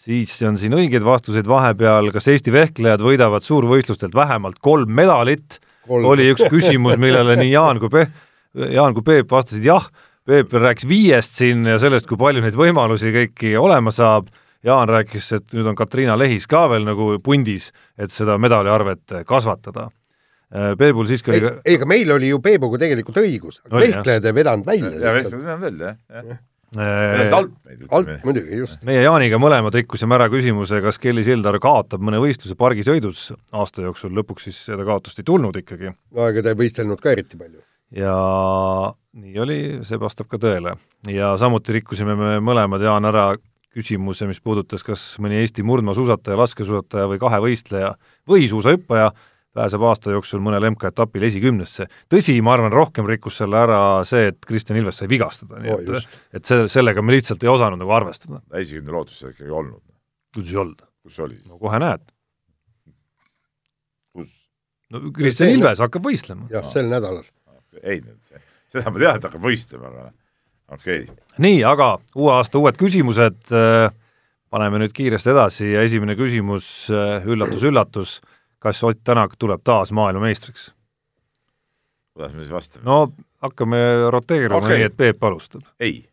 Siis 0.02 0.34
on 0.46 0.58
siin 0.58 0.74
õigeid 0.76 1.04
vastuseid 1.06 1.48
vahepeal, 1.48 2.10
kas 2.14 2.28
Eesti 2.32 2.54
vehklejad 2.54 3.02
võidavad 3.04 3.44
suurvõistlustelt 3.46 4.14
vähemalt 4.16 4.58
kolm 4.62 4.90
medalit, 4.90 5.60
oli 5.88 6.30
üks 6.32 6.46
küsimus, 6.50 6.98
millele 7.00 7.36
nii 7.38 7.52
Jaan 7.52 7.82
kui 7.82 7.92
Pe-, 7.92 8.08
Jaan 8.74 8.96
kui 8.96 9.06
Peep 9.06 9.30
vastasid 9.30 9.66
jah, 9.66 9.88
Peep 10.26 10.52
veel 10.52 10.68
rääkis 10.68 10.86
viiest 10.86 11.38
siin 11.38 11.66
ja 11.66 11.78
sellest, 11.82 12.06
kui 12.10 12.18
palju 12.20 12.42
neid 12.44 12.58
võimalusi 12.58 13.14
kõiki 13.14 13.56
olema 13.58 13.94
saab, 13.94 14.30
Jaan 14.62 14.90
rääkis, 14.90 15.32
et 15.38 15.56
nüüd 15.56 15.72
on 15.72 15.78
Katriina 15.78 16.14
Lehis 16.18 16.46
ka 16.50 16.68
veel 16.70 16.86
nagu 16.86 17.16
pundis, 17.24 17.72
et 17.98 18.14
seda 18.14 18.38
medaliarvet 18.38 19.22
kasvatada. 19.26 19.88
Peebul 20.78 21.08
siiski 21.08 21.32
oli 21.32 21.38
ei 21.40 21.52
ei, 21.64 21.76
aga 21.78 21.86
meil 21.88 22.10
oli 22.12 22.28
ju 22.28 22.38
Peebuga 22.44 22.78
tegelikult 22.82 23.18
õigus, 23.22 23.62
jah. 23.64 23.78
vehklejad 23.80 24.26
ei 24.28 24.34
vedanud 24.36 24.68
välja 24.68 24.90
ja 24.92 25.14
lihtsalt. 25.16 25.38
vehkleid 25.38 25.54
on 25.54 25.62
veel 25.64 25.78
jah, 25.86 25.96
jah. 26.28 26.40
Alt 26.78 27.50
ütleme. 27.72 28.18
muidugi, 28.24 28.60
just. 28.62 28.80
meie 28.88 29.02
Jaaniga 29.04 29.40
mõlemad 29.42 29.74
rikkusime 29.76 30.16
ära 30.16 30.28
küsimuse, 30.32 30.80
kas 30.84 31.00
Kelly 31.02 31.24
Sildar 31.26 31.58
kaotab 31.62 32.04
mõne 32.04 32.20
võistluse 32.22 32.56
pargisõidus 32.58 33.30
aasta 33.52 33.84
jooksul, 33.84 34.14
lõpuks 34.16 34.48
siis 34.48 34.62
seda 34.70 34.86
kaotust 34.88 35.20
ei 35.20 35.28
tulnud 35.28 35.56
ikkagi 35.60 35.92
no 35.92 36.28
ega 36.28 36.44
ta 36.44 36.54
ei 36.54 36.60
võistelnud 36.62 37.02
ka 37.02 37.12
eriti 37.12 37.40
palju. 37.40 37.60
ja 37.98 38.16
nii 39.12 39.40
oli, 39.44 39.60
see 39.84 40.00
vastab 40.00 40.30
ka 40.32 40.40
tõele. 40.40 40.76
ja 41.12 41.34
samuti 41.40 41.76
rikkusime 41.76 42.16
me 42.16 42.36
mõlemad, 42.44 42.84
Jaan, 42.84 43.08
ära 43.08 43.32
küsimuse, 43.72 44.26
mis 44.28 44.40
puudutas, 44.44 44.84
kas 44.84 45.02
mõni 45.22 45.40
Eesti 45.40 45.64
murdmaasuusataja, 45.64 46.36
laskesuusataja 46.40 47.08
või 47.08 47.20
kahevõistleja 47.20 47.94
või 48.28 48.48
suusahüppaja 48.50 49.12
pääseb 49.56 49.84
aasta 49.84 50.14
jooksul 50.14 50.40
mõnel 50.44 50.66
MK-etapil 50.70 51.26
esikümnesse. 51.28 51.86
tõsi, 52.12 52.38
ma 52.44 52.54
arvan, 52.56 52.72
rohkem 52.72 53.08
rikkus 53.08 53.40
selle 53.42 53.58
ära 53.60 53.80
see, 54.08 54.30
et 54.32 54.40
Kristjan 54.46 54.78
Ilves 54.80 55.02
sai 55.02 55.10
vigastada, 55.10 55.60
nii 55.60 55.74
Oo, 55.74 55.82
et 55.82 56.40
et 56.40 56.48
see, 56.48 56.68
sellega 56.72 57.04
me 57.04 57.16
lihtsalt 57.16 57.42
ei 57.44 57.52
osanud 57.52 57.80
nagu 57.82 57.92
arvestada. 57.92 58.40
esikümne 58.60 58.96
lootust 58.96 59.20
seal 59.20 59.34
ikkagi 59.34 59.50
olnud. 59.50 59.82
kuidas 60.34 60.52
ei 60.52 60.62
olnud? 60.64 60.82
kus 61.02 61.18
see 61.18 61.26
oli 61.26 61.38
no 61.46 61.58
kohe 61.60 61.82
näed. 61.82 62.04
kus? 64.16 64.34
no 64.90 65.04
Kristjan 65.12 65.54
Ilves 65.56 65.84
hakkab 65.84 66.08
võistlema. 66.08 66.48
jah, 66.52 66.66
sel 66.72 66.88
nädalal. 66.90 67.24
ei, 67.82 68.02
seda 68.72 68.90
ma 68.90 68.98
tean, 68.98 69.20
et 69.20 69.28
hakkab 69.28 69.48
võistlema, 69.50 69.92
aga 69.92 70.10
okei 70.72 71.04
okay.. 71.04 71.24
nii, 71.44 71.60
aga 71.68 71.96
uue 72.16 72.32
aasta 72.38 72.60
uued 72.60 72.80
küsimused, 72.80 73.52
paneme 74.52 74.80
nüüd 74.82 74.96
kiiresti 74.96 75.32
edasi 75.32 75.72
ja 75.74 75.84
esimene 75.84 76.16
küsimus, 76.16 76.66
üllatus-üllatus, 76.90 78.20
kas 78.62 78.84
Ott 78.86 79.02
Tänak 79.04 79.34
tuleb 79.38 79.60
taas 79.64 79.92
maailmameistriks? 79.92 80.70
kuidas 82.12 82.34
me 82.34 82.44
siis 82.44 82.52
vastame? 82.52 82.84
no 82.84 83.08
hakkame 83.42 83.80
roteerima 84.10 84.60
Okei. 84.60 84.66
okay. 84.66 84.78
nii, 84.78 84.90
et 84.90 84.96
Peep 84.96 85.24
alustab. 85.24 85.66
ei, 85.80 86.04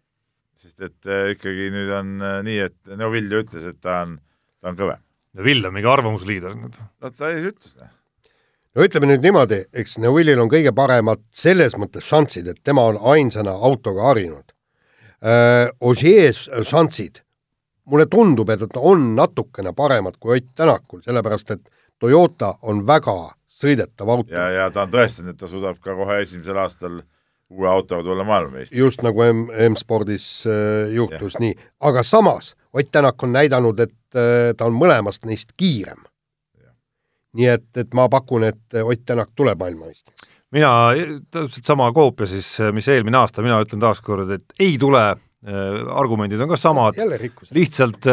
sest 0.58 0.82
et 0.88 1.12
äh, 1.12 1.30
ikkagi 1.36 1.70
nüüd 1.76 1.94
on 2.00 2.18
äh, 2.24 2.42
nii, 2.48 2.60
et 2.70 2.98
Neuvill 2.98 3.40
ütles, 3.44 3.70
et 3.70 3.80
ta 3.84 4.02
on, 4.06 4.18
ta 4.62 4.72
on 4.72 4.80
kõvem. 4.80 5.06
no 5.38 5.46
Vill 5.46 5.70
on 5.70 5.76
mingi 5.76 5.92
arvamusliider 5.92 6.58
nüüd. 6.58 6.80
no 6.80 7.12
ta 7.12 7.34
siis 7.34 7.50
ütles, 7.52 7.76
no 8.76 8.86
ütleme 8.88 9.12
nüüd 9.12 9.26
niimoodi, 9.28 9.64
eks 9.84 9.98
Neuvilil 10.02 10.42
on 10.42 10.52
kõige 10.52 10.74
paremad 10.76 11.26
selles 11.36 11.78
mõttes 11.78 12.08
šansid, 12.10 12.48
et 12.50 12.64
tema 12.64 12.88
on 12.90 13.02
ainsana 13.16 13.58
autoga 13.70 14.10
harjunud 14.12 14.48
äh,. 15.20 15.68
Ožees 15.84 16.46
šansid, 16.64 17.20
mulle 17.92 18.06
tundub, 18.08 18.50
et 18.50 18.64
ta 18.72 18.80
on 18.80 19.12
natukene 19.18 19.76
paremad 19.76 20.16
kui 20.18 20.40
Ott 20.40 20.56
Tänakul, 20.56 21.04
sellepärast 21.04 21.52
et 21.58 21.68
Toyota 22.00 22.54
on 22.62 22.86
väga 22.88 23.16
sõidetav 23.60 24.10
auto. 24.10 24.32
Ja, 24.34 24.50
ja 24.50 24.70
ta 24.72 24.86
on 24.88 24.92
tõestanud, 24.94 25.34
et 25.36 25.40
ta 25.42 25.48
suudab 25.52 25.80
ka 25.84 25.96
kohe 25.96 26.22
esimesel 26.24 26.58
aastal 26.58 27.02
uue 27.50 27.68
autoga 27.68 28.04
tulla 28.06 28.24
maailmameistriks. 28.24 28.78
just 28.80 29.02
nagu 29.02 29.24
M- 29.26 29.50
M-spordis 29.72 30.46
äh, 30.48 30.92
juhtus 30.94 31.40
nii, 31.40 31.56
aga 31.82 32.04
samas 32.04 32.56
Ott 32.74 32.92
Tänak 32.92 33.24
on 33.24 33.32
näidanud, 33.34 33.80
et 33.82 33.96
äh, 34.16 34.54
ta 34.58 34.66
on 34.70 34.76
mõlemast 34.78 35.26
neist 35.26 35.56
kiirem. 35.58 36.04
nii 37.34 37.48
et, 37.50 37.66
et 37.78 37.94
ma 37.94 38.08
pakun, 38.10 38.44
et 38.44 38.78
Ott 38.84 39.02
Tänak 39.06 39.30
tuleb 39.36 39.60
maailmameistriks. 39.60 40.30
mina, 40.52 40.70
täpselt 41.32 41.66
sama 41.66 41.92
koopia 41.92 42.28
siis, 42.28 42.58
mis 42.74 42.88
eelmine 42.88 43.18
aasta, 43.18 43.42
mina 43.42 43.60
ütlen 43.62 43.82
taaskord, 43.82 44.30
et 44.30 44.54
ei 44.60 44.78
tule, 44.78 45.04
argumendid 45.96 46.42
on 46.42 46.50
ka 46.50 46.58
samad, 46.58 46.98
lihtsalt, 47.56 48.06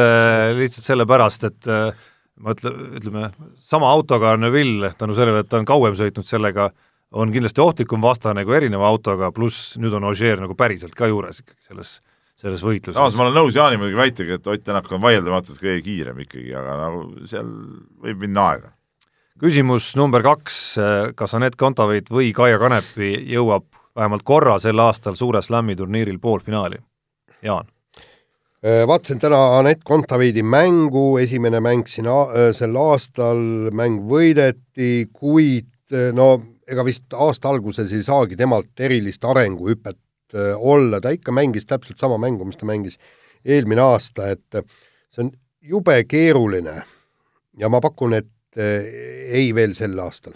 lihtsalt 0.56 0.84
sellepärast, 0.84 1.44
et 1.48 1.66
äh, 1.68 2.04
ma 2.42 2.52
ütle, 2.56 2.72
ütleme, 2.98 3.30
sama 3.68 3.90
autoga 3.92 4.34
on 4.36 4.44
Neville 4.46 4.92
tänu 4.98 5.16
sellele, 5.16 5.44
et 5.44 5.50
ta 5.50 5.60
on 5.60 5.68
kauem 5.68 5.96
sõitnud 5.98 6.28
sellega, 6.28 6.70
on 7.16 7.32
kindlasti 7.32 7.62
ohtlikum 7.62 8.02
vastane 8.04 8.44
kui 8.44 8.56
erineva 8.58 8.88
autoga, 8.90 9.30
pluss 9.34 9.76
nüüd 9.80 9.94
on 9.96 10.08
Ogier 10.10 10.40
nagu 10.42 10.56
päriselt 10.58 10.96
ka 10.98 11.08
juures 11.10 11.40
ikkagi 11.42 11.68
selles, 11.68 11.92
selles 12.36 12.60
samas 12.60 12.66
võitluses. 12.68 13.18
ma 13.18 13.26
olen 13.26 13.38
nõus 13.40 13.56
Jaani 13.56 13.80
muidugi 13.80 14.00
väitega, 14.00 14.40
et 14.40 14.50
Ott 14.52 14.64
Tänak 14.66 14.90
on 14.92 15.04
vaieldamatult 15.04 15.60
kõige 15.62 15.78
kiirem 15.86 16.20
ikkagi, 16.26 16.52
aga 16.56 16.80
nagu 16.82 17.06
seal 17.30 17.52
võib 18.04 18.26
minna 18.26 18.48
aega. 18.52 18.74
küsimus 19.40 19.94
number 19.96 20.24
kaks, 20.26 20.60
kas 21.16 21.34
Anett 21.38 21.56
Kontaveit 21.56 22.10
või 22.12 22.34
Kaia 22.36 22.60
Kanepi 22.60 23.14
jõuab 23.32 23.70
vähemalt 23.96 24.26
korra 24.28 24.58
sel 24.60 24.80
aastal 24.80 25.16
Suure 25.16 25.42
Slami 25.42 25.76
turniiril 25.76 26.18
poolfinaali? 26.20 26.82
Jaan, 27.44 27.68
vaatasin 28.66 29.20
täna 29.22 29.38
Anett 29.58 29.84
Kontaveidi 29.84 30.42
mängu, 30.42 31.18
esimene 31.22 31.60
mäng 31.62 31.86
siin 31.86 32.08
a- 32.10 32.50
sel 32.56 32.74
aastal, 32.80 33.70
mäng 33.70 34.00
võideti, 34.10 35.06
kuid 35.14 35.68
äh, 35.94 36.10
no 36.16 36.56
ega 36.66 36.84
vist 36.86 37.14
aasta 37.14 37.50
alguses 37.52 37.92
ei 37.94 38.02
saagi 38.02 38.36
temalt 38.38 38.80
erilist 38.82 39.24
arenguhüpet 39.24 39.98
äh, 40.34 40.54
olla, 40.58 41.00
ta 41.00 41.12
ikka 41.14 41.34
mängis 41.34 41.66
täpselt 41.66 42.02
sama 42.02 42.18
mängu, 42.18 42.44
mis 42.48 42.58
ta 42.58 42.66
mängis 42.66 42.98
eelmine 43.46 43.84
aasta, 43.84 44.32
et 44.34 44.58
äh, 44.58 44.66
see 45.14 45.26
on 45.26 45.30
jube 45.62 46.00
keeruline 46.08 46.80
ja 47.58 47.70
ma 47.70 47.80
pakun, 47.84 48.18
et 48.18 48.58
äh, 48.58 48.90
ei 49.38 49.52
veel 49.54 49.76
sel 49.78 49.94
aastal. 50.02 50.34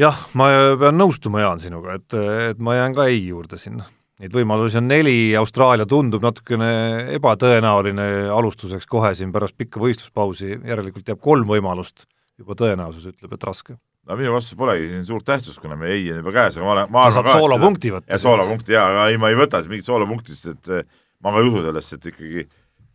jah, 0.00 0.24
ma 0.34 0.48
pean 0.80 0.96
nõustuma, 0.98 1.44
Jaan, 1.44 1.60
sinuga, 1.60 1.98
et, 2.00 2.16
et 2.50 2.64
ma 2.64 2.78
jään 2.80 2.96
ka 2.96 3.06
ei 3.12 3.26
juurde 3.26 3.60
sinna. 3.60 3.84
Neid 4.22 4.30
võimalusi 4.30 4.78
on 4.78 4.86
neli, 4.86 5.32
Austraalia 5.34 5.88
tundub 5.90 6.22
natukene 6.22 6.68
ebatõenäoline 7.16 8.04
alustuseks 8.30 8.86
kohe 8.86 9.10
siin 9.18 9.32
pärast 9.34 9.56
pikka 9.58 9.80
võistluspausi, 9.82 10.52
järelikult 10.54 11.10
jääb 11.10 11.18
kolm 11.24 11.48
võimalust, 11.50 12.06
juba 12.38 12.54
tõenäosus 12.60 13.08
ütleb, 13.10 13.34
et 13.34 13.46
raske. 13.48 13.74
no 14.06 14.18
minu 14.20 14.36
vastu 14.36 14.54
polegi 14.60 14.86
siin 14.92 15.02
suurt 15.08 15.26
tähtsust, 15.26 15.58
kuna 15.62 15.74
meie 15.80 15.96
ei 15.96 16.06
on 16.12 16.20
juba 16.22 16.34
käes, 16.36 16.60
aga 16.60 16.66
ma 16.66 16.72
olen, 16.76 16.92
ma 16.94 17.02
arvan 17.08 17.26
ka, 17.26 17.34
soolopunkti 17.40 17.92
võtta 17.96 18.14
ja. 18.14 18.20
soolopunkti 18.22 18.76
jaa, 18.76 18.86
aga 18.92 19.08
ei, 19.10 19.18
ma 19.18 19.32
ei 19.32 19.40
võta 19.40 19.62
siin 19.64 19.74
mingit 19.74 19.90
soolopunkti, 19.90 20.38
sest 20.38 20.52
et 20.52 20.72
eh, 20.78 20.86
ma 21.24 21.34
ka 21.34 21.42
ei 21.42 21.50
usu 21.50 21.64
sellesse, 21.66 21.98
et 21.98 22.08
ikkagi 22.12 22.46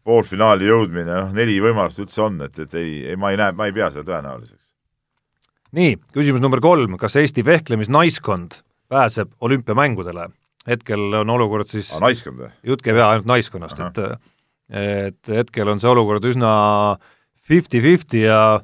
poolfinaali 0.08 0.72
jõudmine, 0.72 1.12
noh, 1.12 1.36
neli 1.36 1.60
võimalust 1.60 2.00
üldse 2.06 2.24
on, 2.30 2.40
et, 2.48 2.64
et 2.64 2.80
ei, 2.80 2.96
ei, 3.12 3.20
ma 3.20 3.34
ei 3.34 3.42
näe, 3.44 3.58
ma 3.60 3.68
ei 3.68 3.76
pea 3.76 3.92
seda 3.92 4.08
tõenäoliseks. 4.08 4.64
nii, 5.76 6.00
küsimus 6.16 6.48
number 6.48 6.64
kolm, 6.64 6.96
kas 7.02 7.20
Eesti 7.20 7.44
vehklemisnaiskond 7.44 8.62
pääseb 8.88 9.36
olümpiamängudele? 9.44 10.30
Hetkel 10.68 11.22
on 11.22 11.30
olukord 11.30 11.70
siis 11.72 11.91
aa, 11.95 12.03
naiskond 12.07 12.41
või? 12.43 12.51
jutt 12.72 12.84
käib 12.86 12.99
jah 12.99 13.14
ainult 13.14 13.30
naiskonnast, 13.30 13.80
et 13.80 14.03
et 14.70 15.32
hetkel 15.34 15.70
on 15.72 15.80
see 15.82 15.89
olukord 15.89 16.26
üsna 16.30 16.51
fifty-fifty 17.49 18.28
ja 18.28 18.60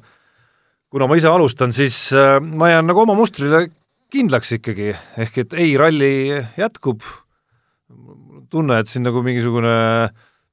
kuna 0.92 1.08
ma 1.10 1.16
ise 1.18 1.30
alustan, 1.30 1.74
siis 1.74 1.96
äh, 2.14 2.38
ma 2.40 2.70
jään 2.70 2.86
nagu 2.86 3.02
oma 3.02 3.16
mustrile 3.18 3.66
kindlaks 4.12 4.52
ikkagi, 4.60 4.92
ehk 5.18 5.40
et 5.42 5.56
ei 5.58 5.74
ralli 5.80 6.12
jätkub, 6.56 7.02
tunne, 8.52 8.78
et 8.78 8.90
siin 8.90 9.02
nagu 9.06 9.22
mingisugune 9.24 9.74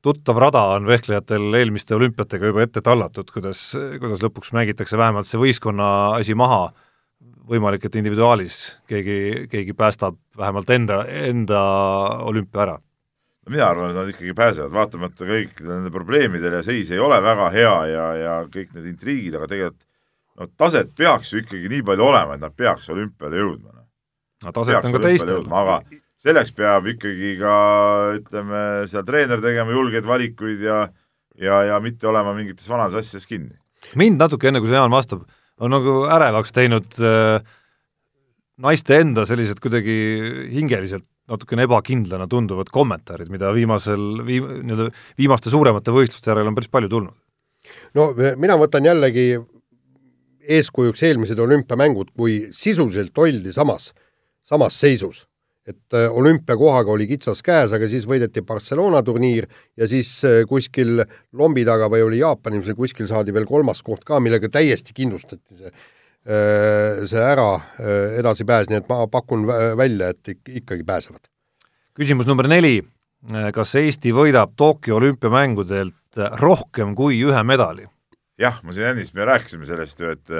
tuttav 0.03 0.39
rada 0.41 0.63
on 0.75 0.87
vehklejatel 0.89 1.53
eelmiste 1.55 1.95
olümpiatega 1.95 2.49
juba 2.49 2.65
ette 2.65 2.81
tallatud, 2.83 3.29
kuidas, 3.31 3.61
kuidas 4.01 4.23
lõpuks 4.25 4.51
mängitakse 4.57 4.97
vähemalt 4.99 5.29
see 5.29 5.39
võistkonna 5.39 5.87
asi 6.17 6.35
maha 6.35 6.73
võimalik, 7.49 7.85
et 7.85 7.95
individuaalis 7.99 8.57
keegi, 8.89 9.47
keegi 9.51 9.75
päästab 9.77 10.17
vähemalt 10.39 10.69
enda, 10.73 11.03
enda 11.27 11.61
olümpia 12.23 12.65
ära. 12.67 12.75
no 13.43 13.51
mina 13.51 13.67
arvan, 13.67 13.91
et 13.91 13.99
nad 13.99 14.11
ikkagi 14.13 14.35
pääsevad, 14.37 14.71
vaatamata 14.71 15.27
kõikidele 15.27 15.79
nende 15.79 15.91
probleemidele 15.91 16.61
ja 16.61 16.67
seis 16.67 16.91
ei 16.91 17.01
ole 17.03 17.19
väga 17.23 17.49
hea 17.51 17.73
ja, 17.91 18.05
ja 18.19 18.37
kõik 18.53 18.71
need 18.77 18.93
intriigid, 18.93 19.35
aga 19.35 19.49
tegelikult 19.51 19.83
no 20.39 20.49
taset 20.57 20.95
peaks 20.97 21.33
ju 21.33 21.43
ikkagi 21.43 21.69
nii 21.71 21.83
palju 21.89 22.07
olema, 22.07 22.37
et 22.37 22.45
nad 22.45 22.55
peaks 22.55 22.89
olümpiale 22.89 23.43
jõudma. 23.43 23.83
no 24.45 24.55
taset 24.55 24.79
on 24.79 24.95
ka 24.95 25.03
teistel. 25.03 25.45
aga 25.51 25.81
selleks 26.23 26.55
peab 26.55 26.87
ikkagi 26.95 27.35
ka 27.41 27.55
ütleme, 28.19 28.63
seal 28.87 29.05
treener 29.07 29.43
tegema 29.43 29.75
julgeid 29.75 30.07
valikuid 30.07 30.63
ja 30.63 30.87
ja, 31.39 31.63
ja 31.63 31.79
mitte 31.81 32.07
olema 32.07 32.33
mingites 32.37 32.69
vanades 32.69 32.95
asjades 33.01 33.27
kinni. 33.27 33.55
mind 33.99 34.21
natuke 34.21 34.47
enne, 34.47 34.61
kui 34.61 34.71
see 34.71 34.79
Jaan 34.79 34.93
vastab, 34.93 35.25
on 35.61 35.73
nagu 35.73 36.03
ärevaks 36.11 36.53
teinud 36.55 36.99
äh, 37.01 37.43
naiste 38.63 38.99
enda 39.01 39.25
sellised 39.29 39.61
kuidagi 39.63 39.97
hingeliselt 40.53 41.05
natukene 41.29 41.63
ebakindlana 41.67 42.27
tunduvad 42.27 42.69
kommentaarid, 42.73 43.29
mida 43.31 43.53
viimasel, 43.55 44.01
viim-, 44.27 44.49
nii-öelda 44.67 44.89
viimaste 45.19 45.53
suuremate 45.53 45.93
võistluste 45.95 46.33
järel 46.33 46.49
on 46.51 46.57
päris 46.57 46.71
palju 46.71 46.91
tulnud. 46.91 47.15
no 47.95 48.09
mina 48.39 48.57
võtan 48.59 48.85
jällegi 48.85 49.27
eeskujuks 50.43 51.03
eelmised 51.07 51.39
olümpiamängud, 51.39 52.11
kui 52.17 52.49
sisuliselt 52.51 53.17
oldi 53.17 53.53
samas, 53.55 53.93
samas 54.43 54.79
seisus. 54.79 55.23
Et 55.67 55.95
äh, 55.95 56.09
olümpiakohaga 56.11 56.91
oli 56.91 57.07
kitsas 57.07 57.39
käes, 57.45 57.71
aga 57.71 57.87
siis 57.87 58.03
võideti 58.09 58.41
Barcelona 58.43 58.99
turniir 59.03 59.47
ja 59.79 59.87
siis 59.87 60.09
äh, 60.27 60.41
kuskil 60.49 61.03
lombi 61.39 61.63
taga 61.67 61.87
või 61.91 62.03
oli 62.03 62.19
Jaapanis 62.19 62.65
või 62.71 62.75
kuskil 62.83 63.07
saadi 63.07 63.31
veel 63.35 63.45
kolmas 63.47 63.79
koht 63.81 64.03
ka, 64.03 64.19
millega 64.19 64.49
täiesti 64.51 64.95
kindlustati 64.97 65.55
see 65.61 65.71
äh, 65.71 67.03
see 67.07 67.19
ära 67.23 67.47
edasipääs, 68.19 68.69
nii 68.71 68.81
et 68.81 68.89
ma 68.91 69.05
pakun 69.11 69.45
vä- 69.47 69.73
välja, 69.79 70.09
et 70.13 70.33
ik- 70.35 70.51
ikkagi 70.63 70.83
pääsevad. 70.87 71.23
küsimus 71.95 72.27
number 72.27 72.47
neli, 72.47 72.81
kas 73.53 73.75
Eesti 73.75 74.11
võidab 74.15 74.55
Tokyo 74.57 74.97
olümpiamängudelt 74.99 76.19
rohkem 76.41 76.95
kui 76.95 77.19
ühe 77.23 77.43
medali? 77.43 77.87
jah, 78.39 78.59
ma 78.63 78.73
siin 78.73 78.91
ennist, 78.91 79.13
me 79.13 79.25
rääkisime 79.25 79.65
sellest 79.69 79.99
ju, 79.99 80.09
et 80.11 80.31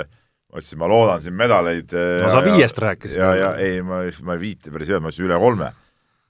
eh, 0.57 0.73
ma 0.81 0.89
loodan 0.91 1.23
siin 1.23 1.37
medaleid. 1.37 1.93
no 1.93 2.33
sa 2.33 2.43
viiest 2.45 2.81
rääkisid. 2.83 3.17
ja, 3.19 3.31
ja 3.39 3.53
ei, 3.61 3.81
ma, 3.85 4.03
ma 4.25 4.37
ei 4.37 4.43
viite 4.43 4.73
päris 4.73 4.91
ei 4.91 4.97
öelnud, 4.97 5.07
ma 5.07 5.13
ütlesin 5.13 5.29
üle 5.29 5.39
kolme. 5.45 5.71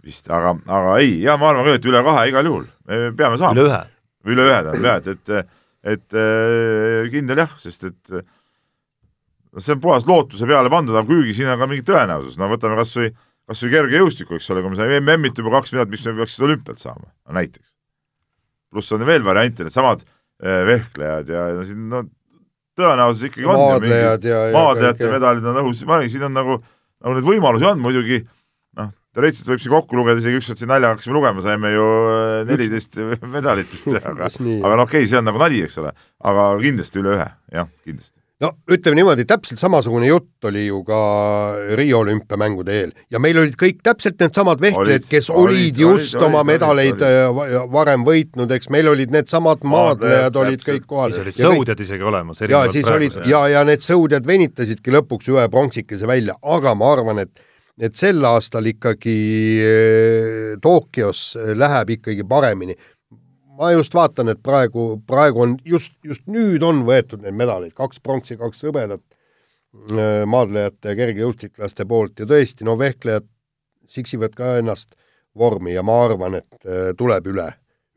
vist, 0.03 0.30
aga, 0.32 0.55
aga 0.67 0.95
ei, 0.99 1.17
ja 1.24 1.38
ma 1.39 1.51
arvan 1.51 1.67
ka, 1.67 1.80
et 1.80 1.89
üle 1.91 2.03
kahe 2.03 2.30
igal 2.32 2.47
juhul, 2.49 2.69
me 2.89 3.03
peame 3.17 3.39
saama. 3.41 3.55
üle 3.57 3.67
ühe. 3.69 3.84
üle 4.34 4.47
ühe 4.47 4.61
tähendab 4.67 4.88
jah, 4.89 5.03
et, 5.03 5.28
et, 5.34 5.59
et 5.95 6.17
äh, 6.19 7.11
kindel 7.13 7.43
jah, 7.45 7.53
sest 7.61 7.91
et 7.91 8.24
no 9.53 9.61
see 9.61 9.76
on 9.76 9.84
puhas 9.84 10.07
lootuse 10.09 10.47
peale 10.49 10.71
pandud, 10.74 10.95
aga 10.97 11.07
kuigi 11.07 11.36
siin 11.38 11.51
on 11.53 11.61
ka 11.61 11.69
mingi 11.69 11.86
tõenäosus, 11.88 12.39
no 12.41 12.49
võtame 12.51 12.78
kas 12.80 12.95
või, 12.97 13.11
kas 13.49 13.61
või 13.65 13.76
kergejõustiku, 13.76 14.39
eks 14.39 14.49
ole, 14.53 14.63
kui 14.65 14.74
me 14.74 14.80
saime 14.80 14.99
MM-it 15.01 15.39
juba 15.39 15.53
kaks 15.59 15.74
miljardit, 15.74 15.93
miks 15.95 16.07
me 16.09 16.15
peaks 16.19 16.38
seda 16.38 16.49
olümpialt 16.49 16.82
saama 16.82 17.05
no,, 17.05 17.36
näiteks. 17.38 17.69
pluss 18.74 18.95
on 18.95 19.05
veel 19.05 19.26
variante, 19.26 19.67
needsamad 19.67 20.03
äh, 20.03 20.63
vehklejad 20.69 21.32
ja, 21.36 21.47
ja 21.53 21.65
siin 21.69 21.88
no 21.91 22.03
tõenäosus 22.80 23.28
ikkagi 23.30 23.47
on. 23.47 23.59
maadlejad 23.59 24.28
ja, 24.28 24.39
ja 24.49 24.55
maadlejate 24.55 25.11
medalid 25.11 25.51
on 25.51 25.61
õhus, 25.63 25.84
ma 25.88 25.99
arvan, 25.99 26.11
siin 26.13 26.26
on 26.30 26.36
nagu, 26.38 26.57
nagu 27.03 27.17
neid 27.17 27.28
võimalusi 27.28 27.69
on 27.69 27.84
muidugi, 27.84 28.24
noh, 28.80 28.89
teoreetiliselt 29.13 29.53
võib 29.53 29.63
siin 29.63 29.76
kokku 29.76 29.99
lugeda, 29.99 30.24
isegi 30.24 30.41
ükskord 30.41 30.61
siin 30.61 30.71
naljaga 30.74 30.97
hakkasime 30.97 31.17
lugema, 31.19 31.45
saime 31.45 31.74
ju 31.76 31.86
äh, 32.15 32.34
neliteist 32.49 32.99
medalit 33.24 33.71
vist, 33.74 33.93
aga, 33.99 34.32
aga 34.32 34.74
no 34.74 34.88
okei 34.88 35.03
okay,, 35.03 35.11
see 35.11 35.21
on 35.21 35.30
nagu 35.30 35.41
nali, 35.41 35.61
eks 35.67 35.80
ole, 35.84 35.93
aga 36.32 36.49
kindlasti 36.63 37.03
üle 37.03 37.15
ühe, 37.17 37.30
jah, 37.53 37.71
kindlasti 37.86 38.22
no 38.42 38.50
ütleme 38.72 38.98
niimoodi, 38.98 39.26
täpselt 39.30 39.62
samasugune 39.62 40.08
jutt 40.10 40.48
oli 40.50 40.66
ju 40.66 40.82
ka 40.88 41.00
Riio 41.78 42.02
olümpiamängude 42.04 42.76
eel 42.80 42.92
ja 43.14 43.22
meil 43.22 43.38
olid 43.44 43.56
kõik 43.60 43.84
täpselt 43.86 44.20
needsamad 44.22 44.62
vehklejad, 44.64 45.06
kes 45.10 45.30
olid, 45.30 45.44
olid 45.46 45.82
just 45.84 46.18
olid, 46.18 46.26
oma 46.28 46.42
olid, 46.42 46.52
medaleid 46.54 46.98
olid. 46.98 47.06
Äh, 47.44 47.70
varem 47.74 48.06
võitnud, 48.08 48.52
eks 48.58 48.72
meil 48.74 48.90
olid 48.92 49.14
needsamad 49.14 49.64
maadlejad 49.68 50.42
olid 50.44 50.66
kõik 50.66 50.86
kohal. 50.90 51.16
siis 51.16 51.28
olid 51.28 51.42
sõudjad 51.46 51.86
isegi 51.86 52.10
olemas. 52.12 52.44
ja 52.50 52.66
siis 52.74 52.90
olid 52.90 53.24
ja, 53.30 53.46
ja 53.54 53.64
need 53.68 53.86
sõudjad 53.86 54.28
venitasidki 54.28 54.94
lõpuks 54.98 55.30
ühe 55.34 55.48
pronksikese 55.54 56.10
välja, 56.10 56.38
aga 56.42 56.76
ma 56.78 56.94
arvan, 56.98 57.26
et 57.26 57.50
et 57.82 57.96
sel 57.98 58.22
aastal 58.30 58.68
ikkagi 58.70 59.18
äh, 59.66 60.58
Tokyos 60.62 61.32
läheb 61.58 61.96
ikkagi 61.96 62.26
paremini 62.30 62.76
ma 63.60 63.72
just 63.74 63.93
vaatan, 63.93 64.32
et 64.34 64.41
praegu, 64.43 64.97
praegu 65.08 65.43
on 65.45 65.58
just, 65.68 65.93
just 66.06 66.26
nüüd 66.32 66.64
on 66.66 66.84
võetud 66.88 67.24
neid 67.24 67.38
medaleid, 67.38 67.74
kaks 67.78 68.01
pronksi, 68.04 68.38
kaks 68.39 68.64
hõbedat 68.66 69.04
äh, 69.04 70.24
maadlejate 70.30 70.93
ja 70.93 70.99
kergejõustiklaste 71.01 71.88
poolt 71.89 72.24
ja 72.24 72.30
tõesti, 72.30 72.66
no 72.68 72.78
vehklejad 72.80 73.28
siksivad 73.93 74.34
ka 74.38 74.58
ennast 74.62 74.95
vormi 75.38 75.74
ja 75.76 75.84
ma 75.86 75.99
arvan, 76.08 76.39
et 76.41 76.66
äh, 76.66 76.93
tuleb 76.97 77.30
üle 77.34 77.51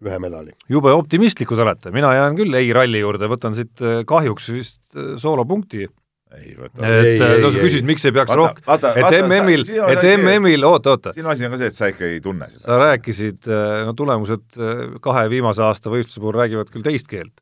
ühe 0.04 0.18
medali. 0.20 0.52
jube 0.68 0.92
optimistlikud 0.92 1.60
olete, 1.64 1.92
mina 1.94 2.12
jään 2.12 2.36
küll 2.36 2.56
ei 2.58 2.72
ralli 2.76 3.00
juurde, 3.00 3.30
võtan 3.32 3.56
siit 3.56 3.80
äh, 3.80 4.02
kahjuks 4.08 4.50
vist 4.52 4.82
soolopunkti 5.22 5.86
ei 6.34 6.54
võta. 6.58 6.82
et 6.82 7.20
sa 7.22 7.50
küsisid, 7.54 7.86
miks 7.86 8.04
ei 8.08 8.14
peaks 8.14 8.34
rohkem, 8.36 8.62
et 8.98 9.16
MM-il, 9.20 9.64
et 9.92 10.06
MM-il, 10.16 10.64
oota, 10.66 10.96
oota. 10.96 11.12
sinu 11.16 11.30
asi 11.30 11.46
on 11.46 11.54
ka 11.54 11.60
see, 11.60 11.70
et 11.70 11.78
sa 11.78 11.90
ikka 11.92 12.06
ei 12.08 12.22
tunne 12.24 12.48
seda. 12.50 12.64
sa 12.64 12.78
rääkisid, 12.82 13.42
äh, 13.46 13.74
no 13.86 13.94
tulemused 13.98 14.58
äh, 14.58 14.96
kahe 15.04 15.26
viimase 15.32 15.62
aasta 15.66 15.92
võistluse 15.92 16.22
puhul 16.22 16.38
räägivad 16.40 16.72
küll 16.74 16.86
teist 16.86 17.06
keelt. 17.10 17.34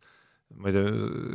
ma 0.60 0.70
ei 0.70 0.76
tea, 0.76 0.92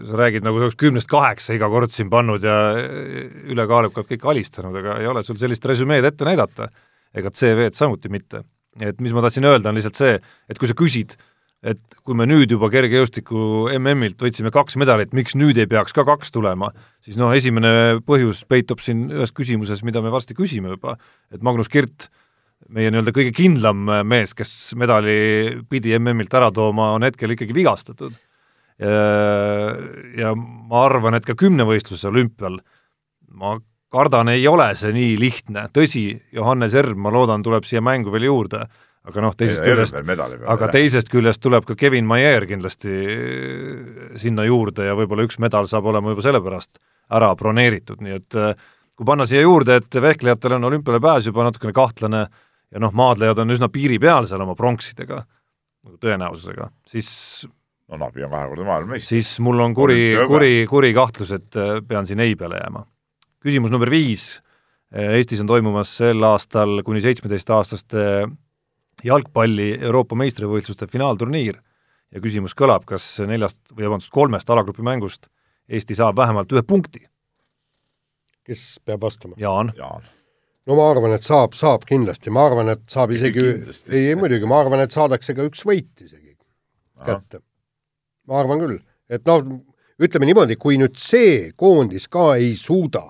sa 0.07 0.19
räägid 0.21 0.45
nagu 0.45 0.61
sa 0.61 0.69
oleks 0.69 0.79
kümnest 0.79 1.09
kaheksa 1.11 1.57
iga 1.57 1.67
kord 1.71 1.91
siin 1.95 2.11
pannud 2.13 2.45
ja 2.45 2.59
äh, 2.77 3.25
ülekaalukalt 3.49 4.11
kõik 4.13 4.29
alistanud, 4.31 4.77
aga 4.83 4.99
ei 5.01 5.09
ole 5.09 5.25
sul 5.25 5.41
sellist 5.41 5.65
resümeed 5.65 6.05
ette 6.05 6.27
näidata. 6.27 6.69
ega 7.17 7.33
CV-d 7.33 7.73
samuti 7.73 8.13
mitte. 8.13 8.45
et 8.79 9.01
mis 9.01 9.11
ma 9.11 9.25
tahtsin 9.25 9.49
öelda, 9.49 9.73
on 9.73 9.75
lihtsalt 9.75 9.97
see, 9.97 10.19
et 10.49 10.61
kui 10.61 10.69
sa 10.69 10.77
küsid 10.77 11.17
et 11.59 11.79
kui 12.07 12.15
me 12.15 12.23
nüüd 12.29 12.53
juba 12.53 12.69
kergejõustiku 12.71 13.67
MM-ilt 13.75 14.21
võtsime 14.23 14.51
kaks 14.53 14.77
medalit, 14.79 15.11
miks 15.15 15.35
nüüd 15.35 15.59
ei 15.59 15.67
peaks 15.67 15.95
ka 15.95 16.05
kaks 16.07 16.31
tulema, 16.31 16.71
siis 17.03 17.19
noh, 17.19 17.33
esimene 17.35 17.99
põhjus 18.07 18.45
peitub 18.47 18.79
siin 18.83 19.09
ühes 19.11 19.33
küsimuses, 19.35 19.83
mida 19.83 20.03
me 20.03 20.13
varsti 20.13 20.37
küsime 20.37 20.71
juba, 20.77 20.95
et 21.33 21.43
Magnus 21.43 21.71
Kirt, 21.71 22.07
meie 22.71 22.91
nii-öelda 22.91 23.11
kõige 23.15 23.33
kindlam 23.35 23.83
mees, 24.07 24.33
kes 24.37 24.73
medali 24.79 25.59
pidi 25.67 25.95
MM-ilt 25.99 26.39
ära 26.39 26.51
tooma, 26.55 26.93
on 26.95 27.07
hetkel 27.07 27.35
ikkagi 27.35 27.55
vigastatud. 27.55 28.15
ja 28.79 30.29
ma 30.39 30.83
arvan, 30.85 31.17
et 31.17 31.25
ka 31.27 31.35
kümnevõistluse 31.35 32.07
olümpial 32.07 32.61
ma 33.35 33.57
kardan, 33.91 34.29
ei 34.31 34.47
ole 34.47 34.69
see 34.79 34.93
nii 34.95 35.17
lihtne, 35.19 35.65
tõsi, 35.75 36.13
Johannes 36.31 36.75
Erm, 36.77 37.01
ma 37.03 37.11
loodan, 37.11 37.43
tuleb 37.43 37.67
siia 37.67 37.81
mängu 37.83 38.13
veel 38.13 38.29
juurde 38.29 38.69
aga 39.09 39.23
noh, 39.25 39.35
teisest 39.37 39.65
küljest, 39.65 39.97
aga 40.53 40.69
teisest 40.73 41.09
küljest 41.11 41.41
tuleb 41.43 41.65
ka 41.67 41.75
Kevin 41.79 42.07
Maier 42.09 42.45
kindlasti 42.49 42.93
sinna 44.21 44.45
juurde 44.47 44.87
ja 44.87 44.95
võib-olla 44.97 45.25
üks 45.27 45.39
medal 45.41 45.67
saab 45.69 45.89
olema 45.89 46.13
juba 46.13 46.25
sellepärast 46.25 46.79
ära 47.15 47.31
broneeritud, 47.37 48.01
nii 48.05 48.17
et 48.19 48.37
äh, 48.37 48.67
kui 48.97 49.07
panna 49.07 49.25
siia 49.29 49.41
juurde, 49.45 49.79
et 49.79 50.01
vehklejatel 50.01 50.57
on 50.57 50.69
olümpiale 50.69 51.01
pääs 51.03 51.29
juba 51.29 51.45
natukene 51.47 51.73
kahtlane 51.75 52.25
ja 52.69 52.81
noh, 52.81 52.93
maadlejad 52.95 53.41
on 53.41 53.55
üsna 53.55 53.69
piiri 53.73 53.97
peal 54.01 54.27
seal 54.29 54.43
oma 54.45 54.55
pronksidega, 54.57 55.23
tõenäosusega, 56.03 56.69
siis 56.89 57.09
no 57.89 57.97
Nabi 58.03 58.25
on 58.27 58.35
kahekordne 58.35 58.67
maailmameister. 58.67 59.15
siis 59.15 59.39
mul 59.43 59.63
on 59.63 59.73
kuri, 59.77 60.03
kuri, 60.29 60.53
kuri 60.69 60.93
kahtlus, 60.97 61.33
et 61.39 61.57
äh, 61.57 61.79
pean 61.87 62.05
siin 62.09 62.21
ei 62.25 62.35
peale 62.37 62.61
jääma. 62.61 62.85
küsimus 63.41 63.73
number 63.73 63.89
viis, 63.89 64.35
Eestis 64.89 65.37
on 65.37 65.45
toimumas 65.45 65.91
sel 65.99 66.23
aastal 66.25 66.79
kuni 66.81 66.97
seitsmeteistaastaste 67.03 68.05
jalgpalli 69.03 69.71
Euroopa 69.79 70.17
meistrivõistluste 70.19 70.87
finaalturniir. 70.91 71.59
Ja 72.09 72.21
küsimus 72.23 72.55
kõlab, 72.57 72.87
kas 72.89 73.03
neljast 73.21 73.59
või 73.75 73.85
vabandust, 73.85 74.09
kolmest 74.13 74.49
alagrupi 74.49 74.81
mängust 74.81 75.27
Eesti 75.69 75.93
saab 75.93 76.17
vähemalt 76.17 76.49
ühe 76.51 76.63
punkti. 76.65 77.03
kes 78.43 78.79
peab 78.85 79.03
vastama? 79.05 79.35
Jaan, 79.37 79.69
Jaan.. 79.77 80.07
no 80.65 80.75
ma 80.79 80.87
arvan, 80.89 81.13
et 81.13 81.23
saab, 81.23 81.53
saab 81.53 81.85
kindlasti, 81.85 82.31
ma 82.33 82.47
arvan, 82.49 82.71
et 82.73 82.81
saab 82.89 83.13
isegi, 83.13 83.43
ei, 83.91 84.07
ei 84.07 84.15
muidugi, 84.17 84.49
ma 84.49 84.63
arvan, 84.63 84.81
et 84.81 84.95
saadakse 84.95 85.35
ka 85.37 85.45
üks 85.45 85.61
võit 85.69 86.01
isegi 86.01 86.33
kätte. 87.05 87.43
ma 88.25 88.39
arvan 88.41 88.63
küll, 88.63 88.79
et 89.09 89.25
noh, 89.29 89.45
ütleme 90.01 90.29
niimoodi, 90.29 90.57
kui 90.57 90.79
nüüd 90.81 90.97
see 90.97 91.51
koondis 91.53 92.07
ka 92.09 92.33
ei 92.41 92.55
suuda 92.57 93.05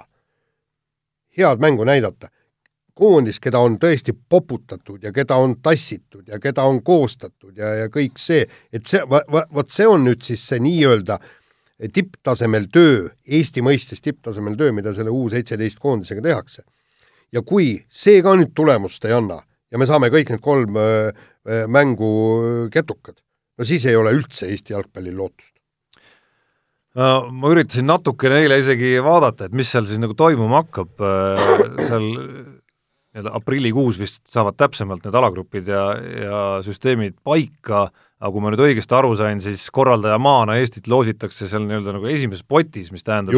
head 1.37 1.63
mängu 1.63 1.87
näidata, 1.87 2.27
koondis, 2.99 3.39
keda 3.41 3.61
on 3.63 3.77
tõesti 3.81 4.13
poputatud 4.13 5.03
ja 5.03 5.11
keda 5.15 5.37
on 5.39 5.55
tassitud 5.63 6.27
ja 6.27 6.39
keda 6.39 6.65
on 6.67 6.81
koostatud 6.85 7.57
ja, 7.57 7.73
ja 7.83 7.89
kõik 7.93 8.19
see, 8.21 8.45
et 8.73 8.87
see, 8.87 9.01
vot 9.09 9.71
see 9.73 9.87
on 9.87 10.05
nüüd 10.07 10.23
siis 10.25 10.43
see 10.51 10.61
nii-öelda 10.63 11.19
tipptasemel 11.95 12.67
töö, 12.73 13.07
Eesti 13.23 13.63
mõistes 13.63 14.03
tipptasemel 14.03 14.57
töö, 14.59 14.73
mida 14.75 14.91
selle 14.95 15.13
U 15.15 15.29
seitseteist 15.31 15.79
koondisega 15.79 16.21
tehakse. 16.21 16.63
ja 17.31 17.41
kui 17.45 17.85
see 17.89 18.23
ka 18.25 18.35
nüüd 18.35 18.51
tulemust 18.55 19.05
ei 19.05 19.13
anna 19.15 19.39
ja 19.71 19.77
me 19.77 19.85
saame 19.85 20.09
kõik 20.11 20.33
need 20.33 20.41
kolm 20.41 20.75
öö, 20.75 21.11
mängu 21.67 22.09
ketukad, 22.73 23.15
no 23.57 23.65
siis 23.65 23.85
ei 23.85 23.95
ole 23.95 24.11
üldse 24.17 24.49
Eesti 24.49 24.73
jalgpallil 24.73 25.15
lootust 25.17 25.59
no 26.97 27.09
ma 27.31 27.51
üritasin 27.53 27.87
natukene 27.89 28.41
eile 28.43 28.59
isegi 28.61 28.97
vaadata, 29.03 29.47
et 29.47 29.55
mis 29.55 29.69
seal 29.71 29.87
siis 29.89 30.01
nagu 30.01 30.15
toimuma 30.17 30.63
hakkab, 30.63 31.03
seal 31.85 32.07
nii-öelda 33.19 33.35
aprillikuus 33.35 33.99
vist 33.99 34.21
saavad 34.31 34.55
täpsemalt 34.59 35.03
need 35.05 35.15
alagrupid 35.15 35.67
ja, 35.67 35.83
ja 35.99 36.39
süsteemid 36.65 37.17
paika, 37.23 37.89
aga 38.19 38.31
kui 38.31 38.43
ma 38.43 38.53
nüüd 38.53 38.63
õigesti 38.63 38.95
aru 38.95 39.11
sain, 39.19 39.41
siis 39.43 39.67
korraldajamaana 39.75 40.57
Eestit 40.59 40.87
loositakse 40.91 41.47
seal 41.51 41.67
nii-öelda 41.67 41.95
nagu 41.97 42.09
esimeses 42.11 42.47
potis, 42.47 42.91
mis 42.95 43.05
tähendab, 43.05 43.35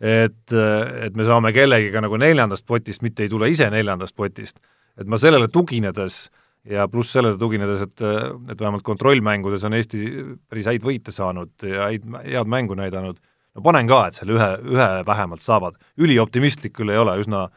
et, 0.00 0.56
et 1.04 1.16
me 1.16 1.28
saame 1.28 1.52
kellegiga 1.56 2.02
nagu 2.04 2.18
neljandast 2.20 2.66
potist, 2.66 3.04
mitte 3.04 3.24
ei 3.24 3.32
tule 3.32 3.50
ise 3.52 3.70
neljandast 3.72 4.16
potist. 4.16 4.58
et 4.98 5.06
ma 5.06 5.18
sellele 5.18 5.46
tuginedes 5.48 6.28
ja 6.68 6.88
pluss 6.90 7.12
sellele 7.14 7.38
tuginedes, 7.38 7.84
et, 7.86 8.02
et 8.50 8.60
vähemalt 8.60 8.82
kontrollmängudes 8.82 9.64
on 9.64 9.76
Eesti 9.78 10.04
päris 10.48 10.66
häid 10.66 10.84
võite 10.84 11.14
saanud 11.14 11.54
ja 11.62 11.88
häid, 11.88 12.04
head 12.24 12.50
mängu 12.50 12.74
näidanud, 12.78 13.20
no 13.54 13.64
panen 13.64 13.88
ka, 13.88 14.06
et 14.08 14.18
selle 14.18 14.36
ühe, 14.36 14.50
ühe 14.74 14.88
vähemalt 15.06 15.44
saavad. 15.44 15.78
ülioptimistlik 15.96 16.74
küll 16.76 16.92
ei 16.92 17.00
ole, 17.00 17.16
üsna 17.22 17.48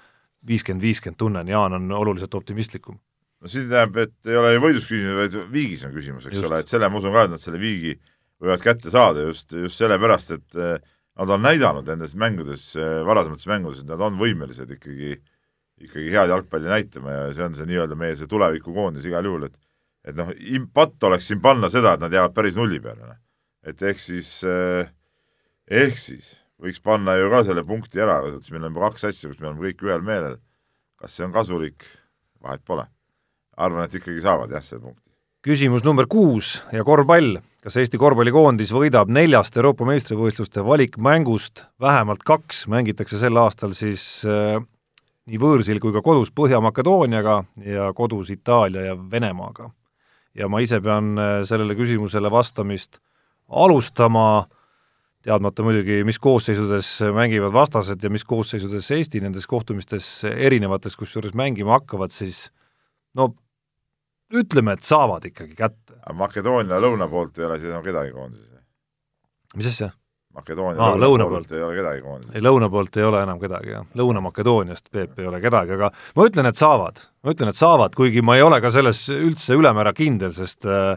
viiskümmend, 0.48 0.84
viiskümmend 0.84 1.20
tunnen, 1.20 1.48
Jaan 1.48 1.78
on 1.78 1.92
oluliselt 1.92 2.34
optimistlikum. 2.34 3.00
no 3.42 3.50
siin 3.50 3.70
tähendab, 3.70 3.98
et 4.04 4.30
ei 4.30 4.38
ole 4.38 4.56
võidus 4.62 4.88
küsimus, 4.90 5.18
vaid 5.18 5.52
viigis 5.54 5.86
on 5.88 5.94
küsimus, 5.96 6.28
eks 6.28 6.38
just. 6.38 6.50
ole, 6.50 6.62
et 6.62 6.72
selle 6.72 6.90
ma 6.90 7.00
usun 7.00 7.14
ka, 7.16 7.26
et 7.26 7.34
nad 7.34 7.42
selle 7.42 7.62
viigi 7.62 7.96
võivad 8.42 8.64
kätte 8.66 8.94
saada 8.94 9.26
just, 9.26 9.54
just 9.54 9.82
sellepärast, 9.82 10.36
et 10.38 10.58
eh, 10.58 10.78
nad 11.22 11.34
on 11.34 11.44
näidanud 11.46 11.90
nendes 11.90 12.14
mängudes, 12.18 12.72
eh, 12.78 13.02
varasemates 13.06 13.50
mängudes, 13.50 13.82
et 13.82 13.90
nad 13.90 14.02
on 14.02 14.18
võimelised 14.20 14.70
ikkagi, 14.78 15.16
ikkagi 15.82 16.14
head 16.14 16.34
jalgpalli 16.34 16.70
näitama 16.70 17.18
ja 17.18 17.28
see 17.38 17.46
on 17.46 17.58
see 17.58 17.70
nii-öelda 17.70 17.98
meie 17.98 18.18
see 18.18 18.30
tulevikukoondis 18.30 19.10
igal 19.10 19.30
juhul, 19.30 19.50
et 19.50 19.58
et 20.02 20.18
noh, 20.18 20.32
patt 20.74 21.04
oleks 21.06 21.28
siin 21.30 21.42
panna 21.42 21.70
seda, 21.70 21.94
et 21.94 22.02
nad 22.02 22.14
jäävad 22.14 22.34
päris 22.34 22.56
nulli 22.58 22.80
peale, 22.82 23.06
noh. 23.06 23.20
et 23.70 23.82
ehk 23.86 24.02
siis, 24.02 24.40
eh, 24.50 24.90
ehk 25.70 25.98
siis 26.02 26.32
võiks 26.62 26.82
panna 26.84 27.18
ju 27.18 27.30
ka 27.32 27.44
selle 27.48 27.64
punkti 27.68 28.02
ära, 28.02 28.20
sest 28.38 28.54
meil 28.54 28.68
on 28.70 28.80
kaks 28.84 29.08
asja, 29.10 29.30
kus 29.32 29.40
me 29.42 29.50
oleme 29.50 29.70
kõik 29.70 29.86
ühel 29.88 30.04
meelel. 30.06 30.40
kas 31.02 31.16
see 31.18 31.26
on 31.26 31.32
kasulik, 31.34 31.86
vahet 32.44 32.62
pole. 32.66 32.86
arvan, 33.58 33.86
et 33.86 33.96
ikkagi 33.96 34.22
saavad 34.22 34.52
jah, 34.54 34.64
selle 34.64 34.82
punkti. 34.82 35.10
küsimus 35.46 35.84
number 35.84 36.08
kuus 36.08 36.62
ja 36.72 36.84
korvpall. 36.84 37.40
kas 37.62 37.78
Eesti 37.78 37.98
korvpallikoondis 37.98 38.74
võidab 38.74 39.10
neljast 39.10 39.58
Euroopa 39.58 39.86
meistrivõistluste 39.86 40.66
valikmängust 40.66 41.66
vähemalt 41.82 42.24
kaks, 42.24 42.68
mängitakse 42.68 43.20
sel 43.20 43.38
aastal 43.38 43.74
siis 43.74 44.24
äh, 44.26 44.62
nii 45.26 45.42
võõrsil 45.42 45.80
kui 45.82 45.94
ka 45.94 46.02
kodus 46.06 46.32
Põhja-Makedooniaga 46.34 47.44
ja 47.66 47.92
kodus 47.94 48.30
Itaalia 48.30 48.92
ja 48.92 48.96
Venemaaga. 48.96 49.72
ja 50.34 50.48
ma 50.48 50.62
ise 50.62 50.82
pean 50.82 51.18
äh, 51.18 51.42
sellele 51.44 51.76
küsimusele 51.76 52.32
vastamist 52.32 53.02
alustama, 53.50 54.48
teadmata 55.26 55.64
muidugi, 55.66 56.02
mis 56.08 56.20
koosseisudes 56.22 56.90
mängivad 57.16 57.54
vastased 57.54 58.04
ja 58.04 58.10
mis 58.14 58.26
koosseisudes 58.28 58.90
Eesti 58.98 59.22
nendes 59.22 59.48
kohtumistes 59.50 60.10
erinevates, 60.32 60.98
kusjuures 60.98 61.36
mängima 61.38 61.78
hakkavad, 61.78 62.14
siis 62.16 62.48
no 63.18 63.32
ütleme, 64.34 64.78
et 64.78 64.88
saavad 64.88 65.26
ikkagi 65.28 65.56
kätte. 65.58 65.98
Makedoonia 66.18 66.80
lõuna 66.82 67.10
poolt 67.12 67.38
ei 67.40 67.46
ole 67.48 67.60
siis 67.60 67.72
enam 67.72 67.84
kedagi 67.86 68.14
koondises? 68.16 68.48
mis 69.56 69.68
asja? 69.68 69.92
Makedoonia 70.32 70.80
Aa, 70.80 70.96
lõuna, 70.96 71.04
lõuna 71.04 71.26
poolt. 71.28 71.48
poolt 71.50 71.58
ei 71.58 71.64
ole 71.66 71.76
kedagi 71.76 72.04
koondises? 72.06 72.36
ei, 72.36 72.44
lõuna 72.46 72.70
poolt 72.72 72.98
ei 72.98 73.04
ole 73.04 73.24
enam 73.26 73.40
kedagi, 73.40 73.74
jah. 73.76 73.88
Lõuna-Makedooniast, 74.00 74.92
Peep, 74.92 75.18
ei 75.20 75.28
ole 75.28 75.42
kedagi, 75.44 75.76
aga 75.76 75.90
ma 76.16 76.28
ütlen, 76.30 76.48
et 76.48 76.60
saavad. 76.62 77.02
ma 77.24 77.34
ütlen, 77.36 77.52
et 77.52 77.60
saavad, 77.60 77.96
kuigi 77.98 78.24
ma 78.24 78.38
ei 78.40 78.46
ole 78.46 78.62
ka 78.64 78.72
selles 78.72 79.04
üldse 79.12 79.58
ülemäära 79.60 79.92
kindel, 79.98 80.32
sest 80.38 80.66
äh, 80.66 80.96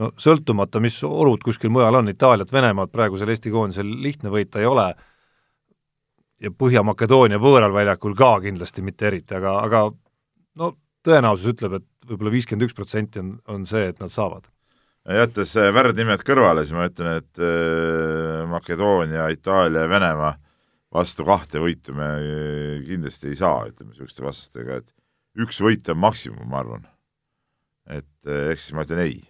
no 0.00 0.12
sõltumata, 0.20 0.80
mis 0.80 0.96
olud 1.04 1.42
kuskil 1.44 1.72
mujal 1.72 2.00
on, 2.00 2.12
Itaaliat, 2.12 2.52
Venemaad 2.52 2.92
praegusel 2.92 3.32
Eesti 3.32 3.52
koondisel 3.52 3.88
lihtne 4.04 4.32
võita 4.32 4.62
ei 4.62 4.68
ole, 4.68 4.88
ja 6.42 6.50
Põhja-Makedoonia 6.50 7.40
võõral 7.42 7.74
väljakul 7.74 8.16
ka 8.18 8.34
kindlasti 8.44 8.84
mitte 8.84 9.08
eriti, 9.10 9.36
aga, 9.38 9.58
aga 9.66 9.82
no 10.58 10.72
tõenäosus 11.06 11.52
ütleb, 11.54 11.78
et 11.78 12.08
võib-olla 12.08 12.34
viiskümmend 12.34 12.66
üks 12.66 12.76
protsenti 12.76 13.22
on, 13.22 13.36
on 13.50 13.66
see, 13.68 13.84
et 13.90 14.00
nad 14.02 14.12
saavad. 14.12 14.48
jättes 15.18 15.54
värdnimed 15.74 16.22
kõrvale, 16.26 16.64
siis 16.66 16.76
ma 16.76 16.86
ütlen, 16.90 17.22
et 17.22 17.42
äh, 17.42 18.42
Makedoonia, 18.50 19.28
Itaalia 19.34 19.86
ja 19.86 19.90
Venemaa 19.90 20.32
vastu 20.92 21.26
kahte 21.26 21.62
võitu 21.62 21.94
me 21.96 22.08
äh, 22.18 22.82
kindlasti 22.86 23.32
ei 23.32 23.38
saa, 23.38 23.66
ütleme 23.70 23.92
niisuguste 23.92 24.24
vastastega, 24.24 24.80
et 24.82 25.42
üks 25.42 25.62
võit 25.64 25.88
on 25.92 26.00
maksimum, 26.02 26.46
ma 26.48 26.62
arvan. 26.62 26.88
et 27.86 28.28
äh, 28.28 28.52
ehk 28.52 28.62
siis 28.62 28.74
ma 28.76 28.86
ütlen 28.86 29.02
ei. 29.06 29.20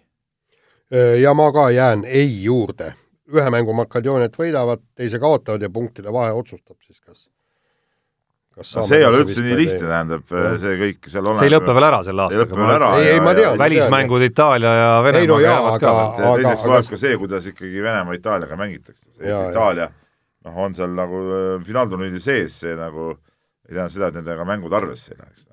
Ja 1.21 1.33
ma 1.33 1.51
ka 1.51 1.69
jään 1.73 2.05
ei 2.05 2.43
juurde. 2.43 2.93
ühe 3.33 3.49
mängu 3.49 3.73
Makedooniat 3.73 4.35
võidavad, 4.37 4.81
teise 4.95 5.17
kaotavad 5.19 5.61
ja 5.61 5.69
punktide 5.73 6.11
vahe 6.13 6.31
otsustab 6.35 6.77
siis, 6.85 6.99
kas 7.01 7.29
kas 8.53 8.75
no 8.75 8.83
see 8.85 8.99
ei 8.99 9.05
ole 9.07 9.23
üldse 9.23 9.41
nii 9.41 9.55
lihtne, 9.57 9.87
tähendab 9.87 10.33
äh, 10.35 10.51
see 10.61 10.75
kõik 10.81 11.09
seal 11.09 11.29
see 11.39 11.47
ei 11.47 11.53
lõpe 11.55 11.73
veel 11.73 11.87
ära 11.87 12.01
selle 12.05 12.27
aastaga. 12.27 12.91
Ei, 12.99 13.07
ei, 13.15 13.21
ma 13.23 13.33
tean. 13.37 13.57
välismängud 13.57 14.25
Itaalia 14.27 14.73
ja 14.77 14.91
Ei, 15.13 15.27
no 15.29 15.39
jaa, 15.41 15.55
jäävad 15.55 15.79
ka 15.81 15.93
ja 15.95 16.33
teiseks 16.37 16.67
aga- 16.67 16.73
loeb 16.73 16.91
ka 16.91 16.99
see, 17.05 17.17
kuidas 17.23 17.49
ikkagi 17.49 17.83
Venemaa 17.87 18.19
Itaaliaga 18.19 18.59
mängitakse. 18.59 19.09
Jaa, 19.23 19.47
Itaalia 19.49 19.89
noh, 20.45 20.59
on 20.67 20.77
seal 20.77 20.93
nagu 20.99 21.23
äh, 21.23 21.55
finaalturniiri 21.65 22.21
sees, 22.21 22.59
see 22.65 22.75
nagu 22.77 23.13
ei 23.13 23.73
tähenda 23.73 23.89
seda, 23.95 24.11
et 24.11 24.19
nendega 24.21 24.45
mängud 24.45 24.77
arvesse 24.77 25.15
ei 25.15 25.21
läheks. 25.23 25.47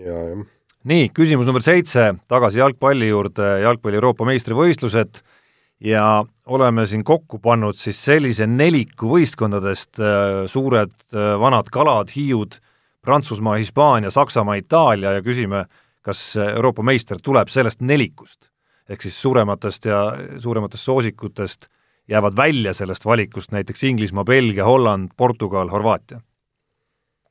ja, 0.00 0.18
jah. 0.32 0.44
Nii, 0.88 1.10
küsimus 1.14 1.46
number 1.48 1.62
seitse, 1.64 2.12
tagasi 2.30 2.60
jalgpalli 2.62 3.08
juurde, 3.08 3.48
jalgpalli 3.62 4.00
Euroopa 4.00 4.26
meistrivõistlused 4.28 5.22
ja 5.82 6.06
oleme 6.46 6.86
siin 6.86 7.04
kokku 7.04 7.38
pannud 7.42 7.78
siis 7.78 7.98
sellise 8.04 8.46
neliku 8.46 9.12
võistkondadest, 9.14 9.98
äh, 10.00 10.44
suured 10.50 10.94
äh, 11.12 11.34
vanad 11.40 11.70
kalad, 11.74 12.12
hiiud, 12.14 12.58
Prantsusmaa, 13.02 13.56
Hispaania, 13.58 14.12
Saksamaa, 14.14 14.60
Itaalia 14.60 15.16
ja 15.16 15.22
küsime, 15.26 15.64
kas 16.06 16.36
Euroopa 16.38 16.84
meister 16.86 17.18
tuleb 17.22 17.50
sellest 17.50 17.80
nelikust. 17.82 18.48
ehk 18.88 19.02
siis 19.02 19.14
suurematest 19.22 19.84
ja 19.84 19.98
suurematest 20.38 20.84
soosikutest 20.84 21.66
jäävad 22.08 22.36
välja 22.36 22.74
sellest 22.74 23.04
valikust 23.04 23.52
näiteks 23.52 23.82
Inglismaa, 23.82 24.24
Belgia, 24.24 24.64
Holland, 24.64 25.10
Portugal, 25.16 25.68
Horvaatia. 25.68 26.20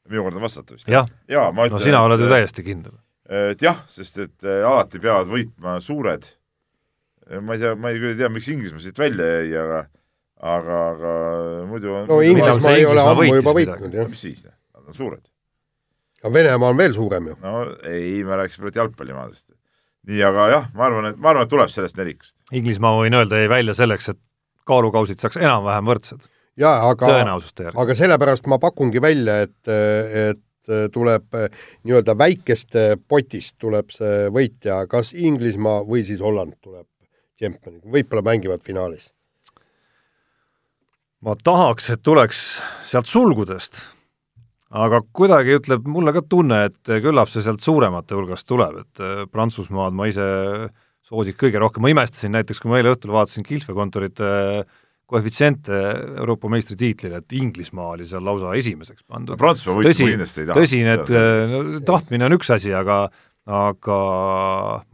minu 0.09 0.23
kord 0.23 0.35
on 0.35 0.41
vastata 0.41 0.73
vist? 0.73 0.87
jah, 0.87 1.07
ma 1.53 1.61
no 1.61 1.67
ütlen, 1.67 1.83
sina 1.83 2.01
oled 2.03 2.19
ju 2.19 2.25
et, 2.25 2.31
täiesti 2.31 2.63
kindel. 2.63 2.95
Et 3.31 3.63
jah, 3.63 3.81
sest 3.91 4.19
et 4.19 4.47
äh, 4.47 4.61
alati 4.67 4.99
peavad 4.99 5.29
võitma 5.31 5.79
suured. 5.83 6.27
ma 7.31 7.55
ei 7.55 7.61
tea, 7.61 7.75
ma 7.79 7.91
ei 7.93 7.99
küll 8.01 8.17
tea, 8.19 8.29
miks 8.33 8.49
Inglismaa 8.51 8.83
siit 8.83 8.97
välja 8.99 9.27
jäi, 9.39 9.53
aga 9.61 9.85
aga, 10.41 10.79
aga 10.95 11.13
muidu 11.69 11.93
on 11.95 12.09
no 12.09 12.19
Inglismaa 12.25 12.73
ei 12.79 12.87
ole 12.89 13.05
ammu 13.05 13.27
juba 13.29 13.53
võitnud, 13.55 13.93
jah. 13.95 14.09
mis 14.09 14.25
siis, 14.25 14.43
nad 14.43 14.83
on 14.83 14.97
suured. 14.97 15.23
aga 16.23 16.33
Venemaa 16.33 16.73
on 16.73 16.81
veel 16.81 16.97
suurem 16.97 17.31
ju. 17.31 17.37
no 17.45 17.55
ei, 17.87 18.19
ma 18.27 18.41
rääkisin 18.41 18.65
praegu 18.65 18.81
jalgpallimaadest. 18.81 19.47
nii, 20.09 20.21
aga 20.27 20.49
jah, 20.55 20.67
ma 20.75 20.89
arvan, 20.89 21.11
et 21.13 21.21
ma 21.21 21.31
arvan, 21.31 21.47
et 21.47 21.53
tuleb 21.53 21.71
sellest 21.71 21.99
nelikust. 21.99 22.35
Inglismaa, 22.51 22.97
võin 22.99 23.15
öelda, 23.15 23.39
jäi 23.39 23.51
välja 23.51 23.77
selleks, 23.77 24.11
et 24.11 24.21
kaalukausid 24.67 25.21
saaks 25.21 25.37
enam-vähem 25.39 25.87
võrdsed, 25.87 26.25
jaa, 26.59 26.89
aga 26.89 27.11
aga 27.85 27.97
sellepärast 27.97 28.49
ma 28.49 28.59
pakungi 28.61 29.01
välja, 29.03 29.43
et, 29.45 29.59
et 29.69 30.41
tuleb 30.93 31.37
eh, 31.39 31.47
nii-öelda 31.87 32.15
väikeste 32.17 32.85
potist 33.07 33.57
tuleb 33.61 33.89
see 33.93 34.27
võitja, 34.33 34.83
kas 34.91 35.13
Inglismaa 35.13 35.81
või 35.87 36.03
siis 36.07 36.21
Holland 36.21 36.57
tuleb 36.61 36.87
tšempioniga, 37.41 37.89
võib-olla 37.89 38.25
mängivad 38.29 38.61
finaalis. 38.65 39.09
ma 41.21 41.35
tahaks, 41.37 41.89
et 41.93 42.01
tuleks 42.01 42.61
sealt 42.89 43.09
sulgudest, 43.09 43.77
aga 44.69 45.01
kuidagi 45.13 45.59
ütleb 45.59 45.85
mulle 45.85 46.13
ka 46.15 46.23
tunne, 46.25 46.63
et 46.69 46.93
küllap 47.03 47.29
see 47.29 47.43
sealt 47.45 47.61
suuremate 47.61 48.17
hulgast 48.17 48.47
tuleb, 48.49 48.81
et 48.81 49.03
äh, 49.03 49.25
Prantsusmaad 49.29 49.93
ma 49.93 50.07
ise 50.09 50.25
soosiks 51.05 51.37
kõige 51.37 51.61
rohkem, 51.61 51.83
ma 51.83 51.91
imestasin 51.93 52.33
näiteks, 52.37 52.61
kui 52.61 52.71
ma 52.71 52.79
eile 52.79 52.93
õhtul 52.95 53.13
vaatasin 53.13 53.45
kihlvekontorite 53.45 54.31
koefitsiente 55.11 55.75
Euroopa 56.21 56.49
meistritiitlile, 56.51 57.19
et 57.19 57.35
Inglismaa 57.35 57.89
oli 57.97 58.07
seal 58.07 58.23
lausa 58.25 58.53
esimeseks 58.55 59.03
pandud. 59.03 59.39
Prantsusmaa 59.39 59.81
võitu 59.81 60.07
kindlasti 60.07 60.43
ei 60.43 60.47
taha. 60.47 60.61
tõsi, 60.61 60.79
need 60.87 61.11
no, 61.51 61.61
tahtmine 61.87 62.29
on 62.29 62.37
üks 62.37 62.51
asi, 62.55 62.71
aga 62.75 63.03
aga 63.51 63.97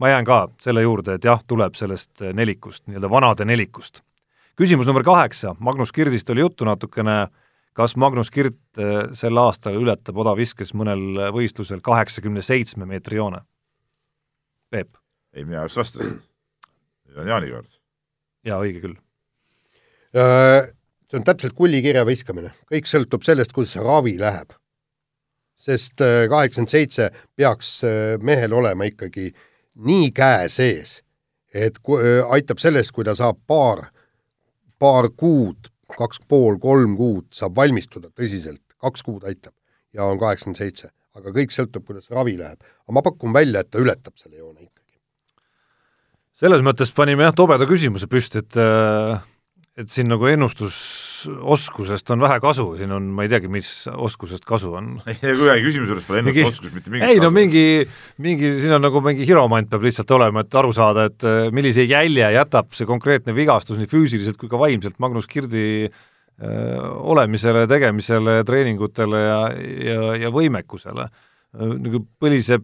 ma 0.00 0.08
jään 0.08 0.26
ka 0.26 0.38
selle 0.62 0.82
juurde, 0.82 1.18
et 1.18 1.26
jah, 1.28 1.40
tuleb 1.46 1.76
sellest 1.78 2.22
nelikust, 2.34 2.86
nii-öelda 2.88 3.10
vanade 3.12 3.44
nelikust. 3.44 4.02
küsimus 4.58 4.88
number 4.88 5.04
kaheksa, 5.06 5.54
Magnus 5.58 5.92
Kirdist 5.92 6.30
oli 6.30 6.40
juttu 6.40 6.64
natukene, 6.64 7.28
kas 7.72 7.94
Magnus 7.96 8.30
Kirt 8.30 8.80
eh, 8.80 9.12
sel 9.14 9.38
aastal 9.38 9.76
ületab 9.78 10.16
odaviskes 10.18 10.74
mõnel 10.74 11.30
võistlusel 11.34 11.80
kaheksakümne 11.84 12.42
seitsme 12.42 12.86
meetri 12.86 13.20
joone? 13.20 13.44
Peep? 14.70 14.96
ei, 15.32 15.44
mina 15.44 15.62
just 15.68 15.78
vastasin. 15.78 16.18
nüüd 17.06 17.20
on 17.22 17.28
Jaani 17.28 17.52
kord. 17.52 17.78
jaa, 18.44 18.58
õige 18.58 18.82
küll. 18.82 18.96
See 20.12 21.18
on 21.18 21.24
täpselt 21.24 21.56
kullikirja 21.56 22.04
viskamine, 22.08 22.52
kõik 22.70 22.88
sõltub 22.88 23.24
sellest, 23.26 23.52
kuidas 23.56 23.76
ravi 23.82 24.16
läheb. 24.20 24.54
sest 25.58 25.98
kaheksakümmend 25.98 26.70
seitse 26.70 27.08
peaks 27.36 27.82
äh, 27.84 28.14
mehel 28.22 28.52
olema 28.54 28.86
ikkagi 28.86 29.32
nii 29.84 30.12
käe 30.14 30.46
sees, 30.48 31.00
et 31.54 31.80
äh, 31.82 32.22
aitab 32.30 32.60
sellest, 32.62 32.92
kui 32.94 33.04
ta 33.04 33.14
saab 33.18 33.40
paar, 33.46 33.88
paar 34.78 35.10
kuud, 35.16 35.70
kaks 35.98 36.22
pool, 36.28 36.58
kolm 36.62 36.96
kuud 36.96 37.26
saab 37.34 37.56
valmistuda 37.56 38.12
tõsiselt, 38.14 38.62
kaks 38.78 39.02
kuud 39.02 39.26
aitab 39.26 39.54
ja 39.94 40.06
on 40.06 40.20
kaheksakümmend 40.20 40.60
seitse, 40.60 40.92
aga 41.18 41.32
kõik 41.34 41.54
sõltub, 41.54 41.86
kuidas 41.88 42.10
ravi 42.14 42.36
läheb. 42.38 42.60
aga 42.62 42.94
ma 42.94 43.02
pakun 43.02 43.34
välja, 43.34 43.60
et 43.60 43.70
ta 43.70 43.82
ületab 43.82 44.14
selle 44.16 44.36
joone 44.36 44.62
ikkagi. 44.62 45.00
selles 46.32 46.62
mõttes 46.62 46.94
panime 46.94 47.26
jah, 47.26 47.34
tobeda 47.34 47.66
küsimuse 47.66 48.06
püsti, 48.06 48.44
et 48.44 48.56
äh, 48.56 49.18
et 49.78 49.92
siin 49.92 50.08
nagu 50.10 50.26
ennustusoskusest 50.26 52.10
on 52.10 52.22
vähe 52.24 52.38
kasu, 52.42 52.64
siin 52.80 52.90
on, 52.94 53.04
ma 53.14 53.24
ei 53.24 53.30
teagi, 53.30 53.50
mis 53.52 53.68
oskusest 53.92 54.46
kasu 54.48 54.72
on. 54.74 54.90
ei, 55.10 55.18
ühegi 55.30 55.66
küsimuse 55.68 55.94
juures 55.94 56.08
pole 56.08 56.22
ennustusoskust 56.24 56.74
mitte 56.74 56.92
mingit 56.92 57.06
ei 57.12 57.20
no 57.22 57.30
mingi, 57.34 57.62
mingi, 58.24 58.50
siin 58.58 58.74
on 58.74 58.82
nagu 58.82 59.02
mingi 59.04 59.26
hiromant 59.28 59.70
peab 59.70 59.86
lihtsalt 59.86 60.10
olema, 60.16 60.42
et 60.42 60.58
aru 60.58 60.74
saada, 60.74 61.06
et 61.12 61.26
äh, 61.26 61.46
millise 61.54 61.86
jälje 61.86 62.32
jätab 62.34 62.74
see 62.74 62.88
konkreetne 62.90 63.34
vigastus 63.36 63.78
nii 63.78 63.90
füüsiliselt 63.90 64.40
kui 64.40 64.50
ka 64.50 64.58
vaimselt 64.58 64.98
Magnus 65.02 65.30
Kirdi 65.30 65.68
äh, 65.86 65.94
olemisele, 67.14 67.68
tegemisele, 67.70 68.40
treeningutele 68.48 69.22
ja, 69.22 69.40
ja, 69.92 70.12
ja 70.26 70.34
võimekusele. 70.34 71.06
nagu 71.58 72.02
põlise 72.20 72.58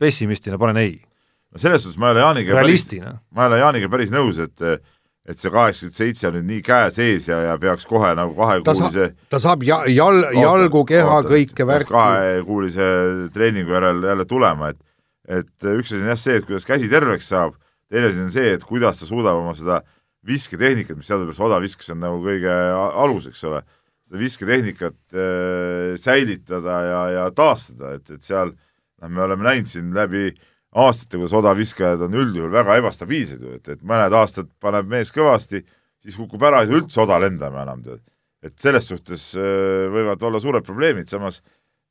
pessimistina 0.00 0.56
panen 0.58 0.78
ei, 0.80 0.94
no 1.50 1.60
selles 1.60 1.82
suhtes 1.84 1.98
ma 2.00 2.08
ei 2.08 2.14
ole 2.14 2.24
Jaaniga 2.24 2.56
realistina. 2.56 3.18
ma 3.34 3.44
ei 3.44 3.50
ole 3.52 3.62
Jaaniga 3.64 3.90
päris 3.92 4.14
nõus, 4.14 4.38
et 4.40 4.70
et 5.30 5.38
see 5.38 5.52
kaheksakümmend 5.54 5.96
seitse 5.96 6.28
on 6.28 6.36
nüüd 6.38 6.48
nii 6.48 6.62
käe 6.66 6.90
sees 6.94 7.28
ja, 7.30 7.38
ja 7.46 7.56
peaks 7.62 7.86
kohe 7.88 8.10
nagu 8.18 8.34
ta 8.34 8.74
saab 8.74 8.90
kahekuulise, 8.90 9.08
ta 9.30 9.40
saab 9.42 9.64
ja, 9.66 9.80
jal, 9.90 10.24
jalgu, 10.34 10.84
keha, 10.88 11.20
kõike 11.28 11.66
värki. 11.68 11.92
kahekuulise 11.94 12.90
treeningu 13.34 13.76
järel 13.76 14.02
jälle 14.10 14.26
tulema, 14.28 14.72
et 14.74 14.80
et 15.30 15.68
üks 15.76 15.92
asi 15.92 16.00
on 16.02 16.10
jah 16.10 16.18
see, 16.18 16.38
et 16.40 16.46
kuidas 16.48 16.66
käsi 16.66 16.88
terveks 16.90 17.28
saab, 17.30 17.54
teine 17.90 18.10
asi 18.10 18.22
on 18.24 18.32
see, 18.34 18.54
et 18.56 18.64
kuidas 18.66 18.98
ta 18.98 19.06
suudab 19.06 19.38
oma 19.38 19.54
seda 19.54 19.80
visketehnikat, 20.26 20.98
mis 20.98 21.08
teadupärast 21.08 21.44
odaviskes 21.46 21.92
on 21.94 22.02
nagu 22.02 22.18
kõige 22.24 22.56
alus, 23.04 23.28
eks 23.30 23.44
ole, 23.48 23.62
seda 24.08 24.20
visketehnikat 24.20 24.98
äh, 25.14 25.94
säilitada 26.00 26.80
ja, 26.88 27.02
ja 27.14 27.28
taastada, 27.36 27.94
et, 28.00 28.10
et 28.10 28.26
seal 28.26 28.50
noh, 28.52 29.08
me 29.08 29.22
oleme 29.28 29.46
näinud 29.46 29.70
siin 29.70 29.94
läbi 29.96 30.32
aastate, 30.70 31.18
kuidas 31.18 31.34
odaviskajad 31.34 32.04
on 32.06 32.14
üldjuhul 32.22 32.52
väga 32.54 32.76
ebastabiilsed 32.78 33.42
ju, 33.42 33.56
et, 33.58 33.72
et 33.74 33.82
mõned 33.86 34.14
aastad 34.14 34.50
paneb 34.62 34.88
mees 34.90 35.10
kõvasti, 35.14 35.64
siis 36.00 36.16
kukub 36.16 36.42
ära, 36.46 36.62
ei 36.62 36.70
saa 36.70 36.78
üldse 36.78 37.02
oda 37.02 37.18
lendama 37.22 37.64
enam, 37.64 37.82
tead. 37.84 38.02
et 38.46 38.54
selles 38.60 38.86
suhtes 38.88 39.30
äh, 39.36 39.88
võivad 39.92 40.22
olla 40.22 40.40
suured 40.40 40.64
probleemid, 40.64 41.10
samas 41.10 41.40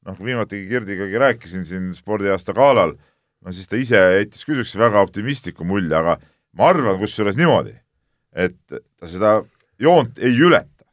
noh, 0.07 0.17
viimati 0.17 0.63
Girdikagi 0.69 1.19
rääkisin 1.19 1.67
siin 1.67 1.91
spordiaasta 1.93 2.55
galal, 2.55 2.95
no 3.43 3.53
siis 3.53 3.67
ta 3.67 3.77
ise 3.77 3.99
jättis 3.99 4.47
küll 4.47 4.61
niisuguse 4.61 4.81
väga 4.81 5.03
optimistliku 5.03 5.67
mulje, 5.67 5.93
aga 5.95 6.15
ma 6.55 6.71
arvan 6.71 6.99
kusjuures 7.01 7.37
niimoodi, 7.39 7.75
et 8.33 8.57
ta 8.69 9.11
seda 9.11 9.35
joont 9.79 10.17
ei 10.23 10.39
ületa, 10.39 10.87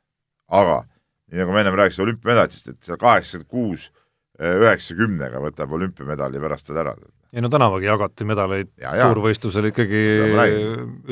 aga 0.51 0.82
nii 1.30 1.43
nagu 1.43 1.55
ma 1.55 1.62
ennem 1.62 1.78
rääkisin 1.78 2.05
olümpiamedalist, 2.07 2.68
et 2.70 2.82
seal 2.87 2.99
kaheksakümmend 3.01 3.51
kuus 3.51 3.89
üheksakümnega 4.37 5.41
võtab 5.41 5.72
olümpiamedali 5.72 6.43
pärast 6.43 6.68
teda 6.68 6.82
ära. 6.84 6.95
Ei 7.37 7.45
no 7.45 7.51
tänavagi 7.53 7.84
jagati 7.84 8.24
medaleid. 8.24 8.70
Suurvõistlusel 8.80 9.68
ikkagi 9.70 10.05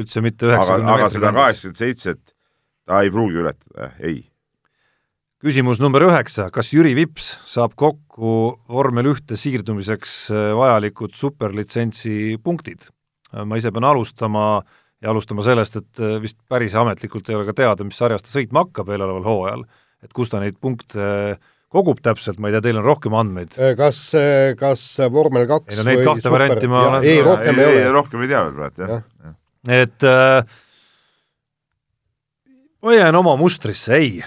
üldse 0.00 0.22
mitte 0.24 0.48
üheksakümne 0.48 0.94
aga, 0.94 1.02
aga 1.02 1.10
seda 1.12 1.32
kaheksakümmend 1.36 1.82
seitset 1.82 2.22
ta 2.88 3.02
ei 3.04 3.12
pruugi 3.12 3.40
ületada, 3.42 3.90
ei. 4.04 4.22
küsimus 5.44 5.80
number 5.80 6.04
üheksa, 6.06 6.48
kas 6.52 6.72
Jüri 6.72 6.94
Vips 6.96 7.34
saab 7.48 7.76
kokku 7.80 8.34
vormel 8.72 9.10
ühte 9.12 9.36
siirdumiseks 9.40 10.16
äh, 10.32 10.50
vajalikud 10.56 11.16
superlitsentsi 11.16 12.38
punktid? 12.44 12.88
ma 13.34 13.56
ise 13.58 13.72
pean 13.74 13.82
alustama 13.82 14.62
ja 15.02 15.10
alustama 15.10 15.42
sellest, 15.42 15.80
et 15.80 16.00
äh, 16.00 16.20
vist 16.22 16.38
päris 16.48 16.76
ametlikult 16.78 17.28
ei 17.28 17.36
ole 17.36 17.48
ka 17.48 17.56
teada, 17.56 17.84
mis 17.84 17.98
sarjas 17.98 18.22
ta 18.24 18.30
sõitma 18.30 18.62
hakkab 18.64 18.92
eeloleval 18.94 19.26
hooajal, 19.26 19.64
et 20.04 20.12
kus 20.14 20.30
ta 20.30 20.40
neid 20.40 20.60
punkte 20.62 21.08
äh, 21.34 21.50
kogub 21.74 22.02
täpselt, 22.04 22.38
ma 22.42 22.50
ei 22.50 22.56
tea, 22.56 22.64
teil 22.68 22.78
on 22.80 22.86
rohkem 22.86 23.16
andmeid? 23.18 23.56
kas, 23.78 24.00
kas 24.60 24.84
vormel 25.12 25.48
kaks 25.50 25.72
ei 25.72 25.80
no 25.80 25.86
neid 25.88 26.04
kahte 26.06 26.26
super... 26.26 26.36
varianti 26.36 26.70
ma 26.70 26.84
olen 26.90 27.08
ei, 27.08 27.18
rohkem 27.24 27.58
ei, 27.58 27.64
ei 27.64 27.80
ole. 27.80 27.96
rohkem 27.96 28.22
ei 28.24 28.30
tea 28.30 28.44
veel 28.46 28.54
praegu, 28.60 28.84
jah 28.84 28.94
ja. 28.94 29.00
ja.. 29.24 29.34
et 29.82 30.06
äh, 30.10 30.56
ma 32.84 32.96
jään 32.98 33.20
oma 33.20 33.36
mustrisse, 33.40 33.96
ei, 33.96 34.22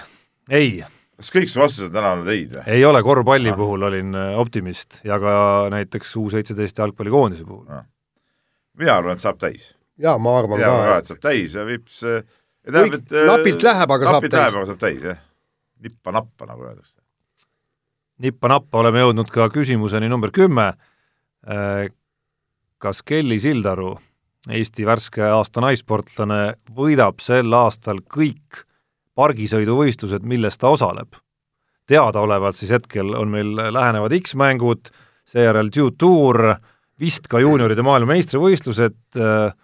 ei. 0.50 0.72
kas 1.18 1.32
kõik 1.34 1.52
su 1.52 1.62
vastused 1.62 1.94
täna 1.94 2.12
olnud 2.16 2.32
ei-d 2.34 2.58
või? 2.58 2.66
ei 2.76 2.84
ole, 2.88 3.02
korvpalli 3.06 3.54
ah. 3.54 3.60
puhul 3.62 3.88
olin 3.88 4.18
äh, 4.18 4.34
optimist 4.42 5.00
ja 5.08 5.20
ka 5.22 5.32
näiteks 5.74 6.14
U 6.20 6.28
seitseteist 6.34 6.84
jalgpallikoondise 6.84 7.48
puhul 7.48 7.64
ah.. 7.72 7.86
mina 8.78 8.98
arvan, 9.00 9.16
et 9.16 9.24
saab 9.24 9.40
täis. 9.40 9.70
jaa, 9.96 10.18
ma 10.20 10.36
arvan 10.42 10.60
mina 10.60 10.76
ka. 10.92 11.00
et 11.00 11.12
saab 11.14 11.24
täis 11.24 11.56
ja 11.56 11.64
Vips 11.68 12.04
tähendab, 12.04 13.00
et 13.00 13.18
napilt 13.32 13.64
läheb, 13.64 13.98
aga 13.98 14.12
saab 14.12 14.20
täis. 14.20 14.32
napilt 14.32 14.40
läheb, 14.42 14.56
aga 14.60 14.72
saab 14.72 14.86
täis, 14.86 15.04
jah. 15.14 15.26
nippa-nappa, 15.88 16.52
nagu 16.52 16.68
öeldakse 16.68 16.97
nippa-nappa 18.22 18.82
oleme 18.82 19.02
jõudnud 19.04 19.30
ka 19.32 19.48
küsimuseni 19.52 20.08
number 20.10 20.32
kümme. 20.34 20.72
Äh, 21.48 21.88
kas 22.78 23.02
Kelly 23.02 23.38
Sildaru, 23.42 23.96
Eesti 24.48 24.86
värske 24.86 25.24
aasta 25.26 25.60
naissportlane, 25.60 26.54
võidab 26.74 27.18
sel 27.20 27.52
aastal 27.52 28.00
kõik 28.06 28.62
pargisõiduvõistlused, 29.18 30.22
milles 30.22 30.58
ta 30.58 30.70
osaleb? 30.74 31.18
teadaolevalt 31.88 32.56
siis 32.58 32.74
hetkel 32.76 33.14
on 33.16 33.30
meil 33.32 33.54
lähenevad 33.56 34.12
X-mängud, 34.18 34.90
seejärel 35.24 35.70
Q-tuur, 35.72 36.42
vist 37.00 37.30
ka 37.32 37.40
juunioride 37.40 37.80
maailmameistrivõistlused, 37.86 38.98
äh, 39.16 39.54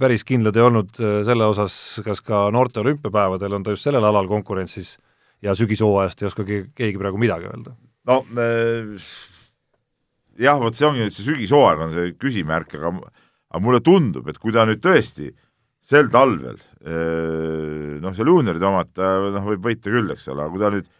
päris 0.00 0.24
kindlad 0.28 0.56
ei 0.58 0.66
olnud 0.66 1.00
äh, 1.00 1.22
selle 1.24 1.48
osas, 1.48 1.74
kas 2.04 2.20
ka 2.24 2.46
noorte 2.52 2.82
olümpiapäevadel 2.82 3.56
on 3.56 3.64
ta 3.64 3.72
just 3.72 3.88
sellel 3.88 4.04
alal 4.04 4.28
konkurentsis 4.28 4.98
ja 5.44 5.54
sügishooajast 5.58 6.22
ei 6.22 6.30
oskagi 6.30 6.60
keegi 6.76 7.00
praegu 7.00 7.20
midagi 7.20 7.48
öelda. 7.50 7.76
no 8.08 8.20
äh, 8.40 9.08
jah, 10.40 10.58
vot 10.60 10.76
see 10.76 10.88
ongi 10.88 11.04
nüüd 11.04 11.14
see 11.14 11.26
sügishooaeg 11.28 11.86
on 11.86 11.94
see 11.94 12.14
küsimärk, 12.20 12.76
aga 12.78 12.94
aga 13.54 13.62
mulle 13.62 13.80
tundub, 13.84 14.28
et 14.28 14.40
kui 14.42 14.54
ta 14.54 14.66
nüüd 14.66 14.82
tõesti 14.82 15.30
sel 15.84 16.08
talvel 16.12 16.56
äh, 16.58 18.00
noh, 18.02 18.14
seal 18.16 18.30
juunioride 18.32 18.68
omad 18.68 18.92
ta 18.96 19.16
noh, 19.34 19.48
võib 19.52 19.68
võita 19.68 19.92
küll, 19.92 20.10
eks 20.14 20.30
ole, 20.32 20.46
aga 20.46 20.54
kui 20.54 20.64
ta 20.64 20.72
nüüd 20.74 20.92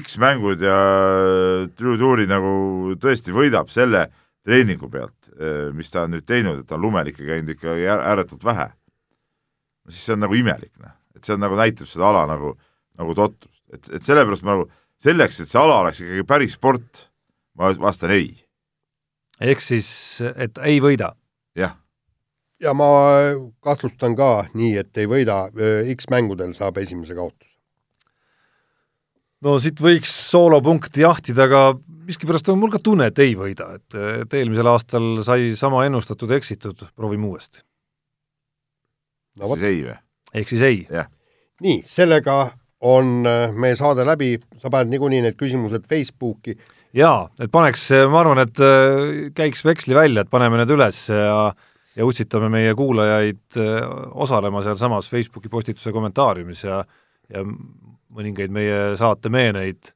X-mängud 0.00 0.60
ja 0.62 0.74
True 1.74 1.98
Touri 1.98 2.28
nagu 2.30 2.94
tõesti 3.02 3.34
võidab 3.34 3.72
selle 3.74 4.04
treeningu 4.46 4.88
pealt, 4.90 5.30
äh, 5.36 5.68
mis 5.76 5.90
ta 5.92 6.06
on 6.06 6.14
nüüd 6.16 6.26
teinud, 6.26 6.62
et 6.62 6.68
ta 6.70 6.78
on 6.78 6.86
lumel 6.86 7.10
ikka 7.10 7.26
käinud 7.26 7.54
ikka 7.56 7.76
ääretult 7.98 8.46
vähe, 8.46 8.70
siis 9.90 10.06
see 10.06 10.16
on 10.16 10.24
nagu 10.24 10.38
imelik, 10.38 10.72
noh. 10.80 10.94
et 11.16 11.26
see 11.26 11.36
on 11.36 11.42
nagu 11.44 11.58
näitab 11.58 11.90
seda 11.90 12.08
ala 12.10 12.24
nagu, 12.30 12.54
nagu 12.98 13.16
totrust 13.18 13.59
et, 13.74 13.90
et 13.96 14.06
sellepärast 14.06 14.44
ma 14.46 14.56
nagu, 14.56 14.68
selleks, 15.02 15.40
et 15.42 15.50
see 15.50 15.60
ala 15.60 15.80
oleks 15.84 16.02
ikkagi 16.02 16.26
päris 16.28 16.56
sport, 16.58 17.06
ma 17.58 17.72
vastan 17.80 18.14
ei. 18.14 18.32
ehk 19.40 19.62
siis, 19.64 19.90
et 20.36 20.58
ei 20.66 20.80
võida? 20.82 21.14
jah. 21.58 21.76
ja 22.60 22.74
ma 22.76 22.88
kahtlustan 23.64 24.16
ka 24.18 24.50
nii, 24.54 24.74
et 24.82 25.00
ei 25.00 25.08
võida, 25.10 25.46
X-mängudel 25.96 26.54
saab 26.58 26.80
esimese 26.82 27.16
kaotuse. 27.18 27.48
no 29.46 29.56
siit 29.62 29.80
võiks 29.80 30.12
soolopunkti 30.30 31.06
jahtida, 31.06 31.48
aga 31.48 31.64
miskipärast 32.10 32.48
on 32.52 32.60
mul 32.60 32.72
ka 32.74 32.82
tunne, 32.82 33.10
et 33.10 33.18
ei 33.22 33.34
võida, 33.38 33.72
et, 33.78 33.98
et 34.24 34.38
eelmisel 34.40 34.68
aastal 34.68 35.22
sai 35.26 35.52
sama 35.58 35.86
ennustatud 35.88 36.30
eksitud, 36.36 36.88
proovime 36.96 37.30
uuesti. 37.30 37.64
no 39.40 39.54
siis 39.54 39.68
ei 39.72 39.84
või? 39.88 39.98
ehk 40.34 40.54
siis 40.54 40.66
ei? 40.66 40.82
nii, 41.60 41.82
sellega 41.88 42.42
on 42.80 43.26
äh, 43.28 43.50
meie 43.52 43.76
saade 43.76 44.04
läbi, 44.08 44.34
sa 44.60 44.70
paned 44.72 44.92
niikuinii 44.92 45.24
need 45.24 45.36
küsimused 45.40 45.84
Facebooki. 45.88 46.56
jaa, 46.96 47.28
et 47.40 47.52
paneks, 47.52 47.90
ma 48.10 48.22
arvan, 48.22 48.40
et 48.46 48.62
äh, 48.64 49.28
käiks 49.36 49.64
veksli 49.64 49.94
välja, 49.94 50.24
et 50.24 50.32
paneme 50.32 50.60
need 50.60 50.72
üles 50.76 51.08
ja 51.12 51.50
ja 51.96 52.06
utsitame 52.06 52.48
meie 52.52 52.74
kuulajaid 52.78 53.58
äh, 53.58 53.84
osalema 54.14 54.62
sealsamas 54.62 55.10
Facebooki 55.10 55.50
postituse 55.52 55.92
kommentaariumis 55.92 56.64
ja 56.64 56.84
ja 57.30 57.44
mõningaid 58.10 58.50
meie 58.50 58.78
saate 58.98 59.30
meeneid 59.30 59.92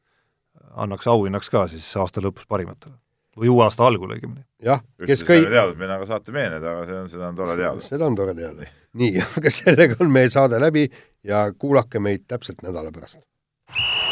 annaks 0.74 1.07
auhinnaks 1.11 1.51
ka 1.51 1.64
siis 1.70 1.87
aasta 1.99 2.22
lõpus 2.22 2.47
parimatele. 2.51 2.95
või 3.35 3.49
uue 3.51 3.64
aasta 3.64 3.87
algul 3.87 4.12
õigemini. 4.14 4.45
jah, 4.62 4.82
kes 5.07 5.24
kõik 5.26 5.49
teada, 5.49 5.72
et 5.72 5.78
meil 5.78 5.91
on 5.91 6.05
ka 6.05 6.07
saate 6.12 6.32
meened, 6.32 6.62
aga 6.62 6.85
see 6.87 6.99
on, 7.01 7.09
seda 7.11 7.28
on 7.28 7.41
tore 7.41 7.57
teada. 7.59 7.80
seda 7.80 8.07
on 8.07 8.18
tore 8.18 8.35
teada. 8.35 8.68
nii, 8.95 9.24
aga 9.39 9.51
sellega 9.51 9.99
on 10.01 10.12
meie 10.14 10.30
saade 10.30 10.61
läbi 10.62 10.87
ja 11.25 11.53
kuulake 11.59 11.99
meid 11.99 12.25
täpselt 12.29 12.62
nädala 12.62 12.93
pärast. 12.93 13.18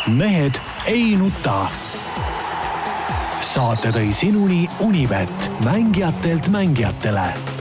mehed 0.07 0.61
ei 0.87 1.17
nuta. 1.17 1.67
saate 3.41 3.91
tõi 3.93 4.13
sinuni 4.13 4.69
Unibet, 4.81 5.51
mängijatelt 5.65 6.49
mängijatele 6.49 7.52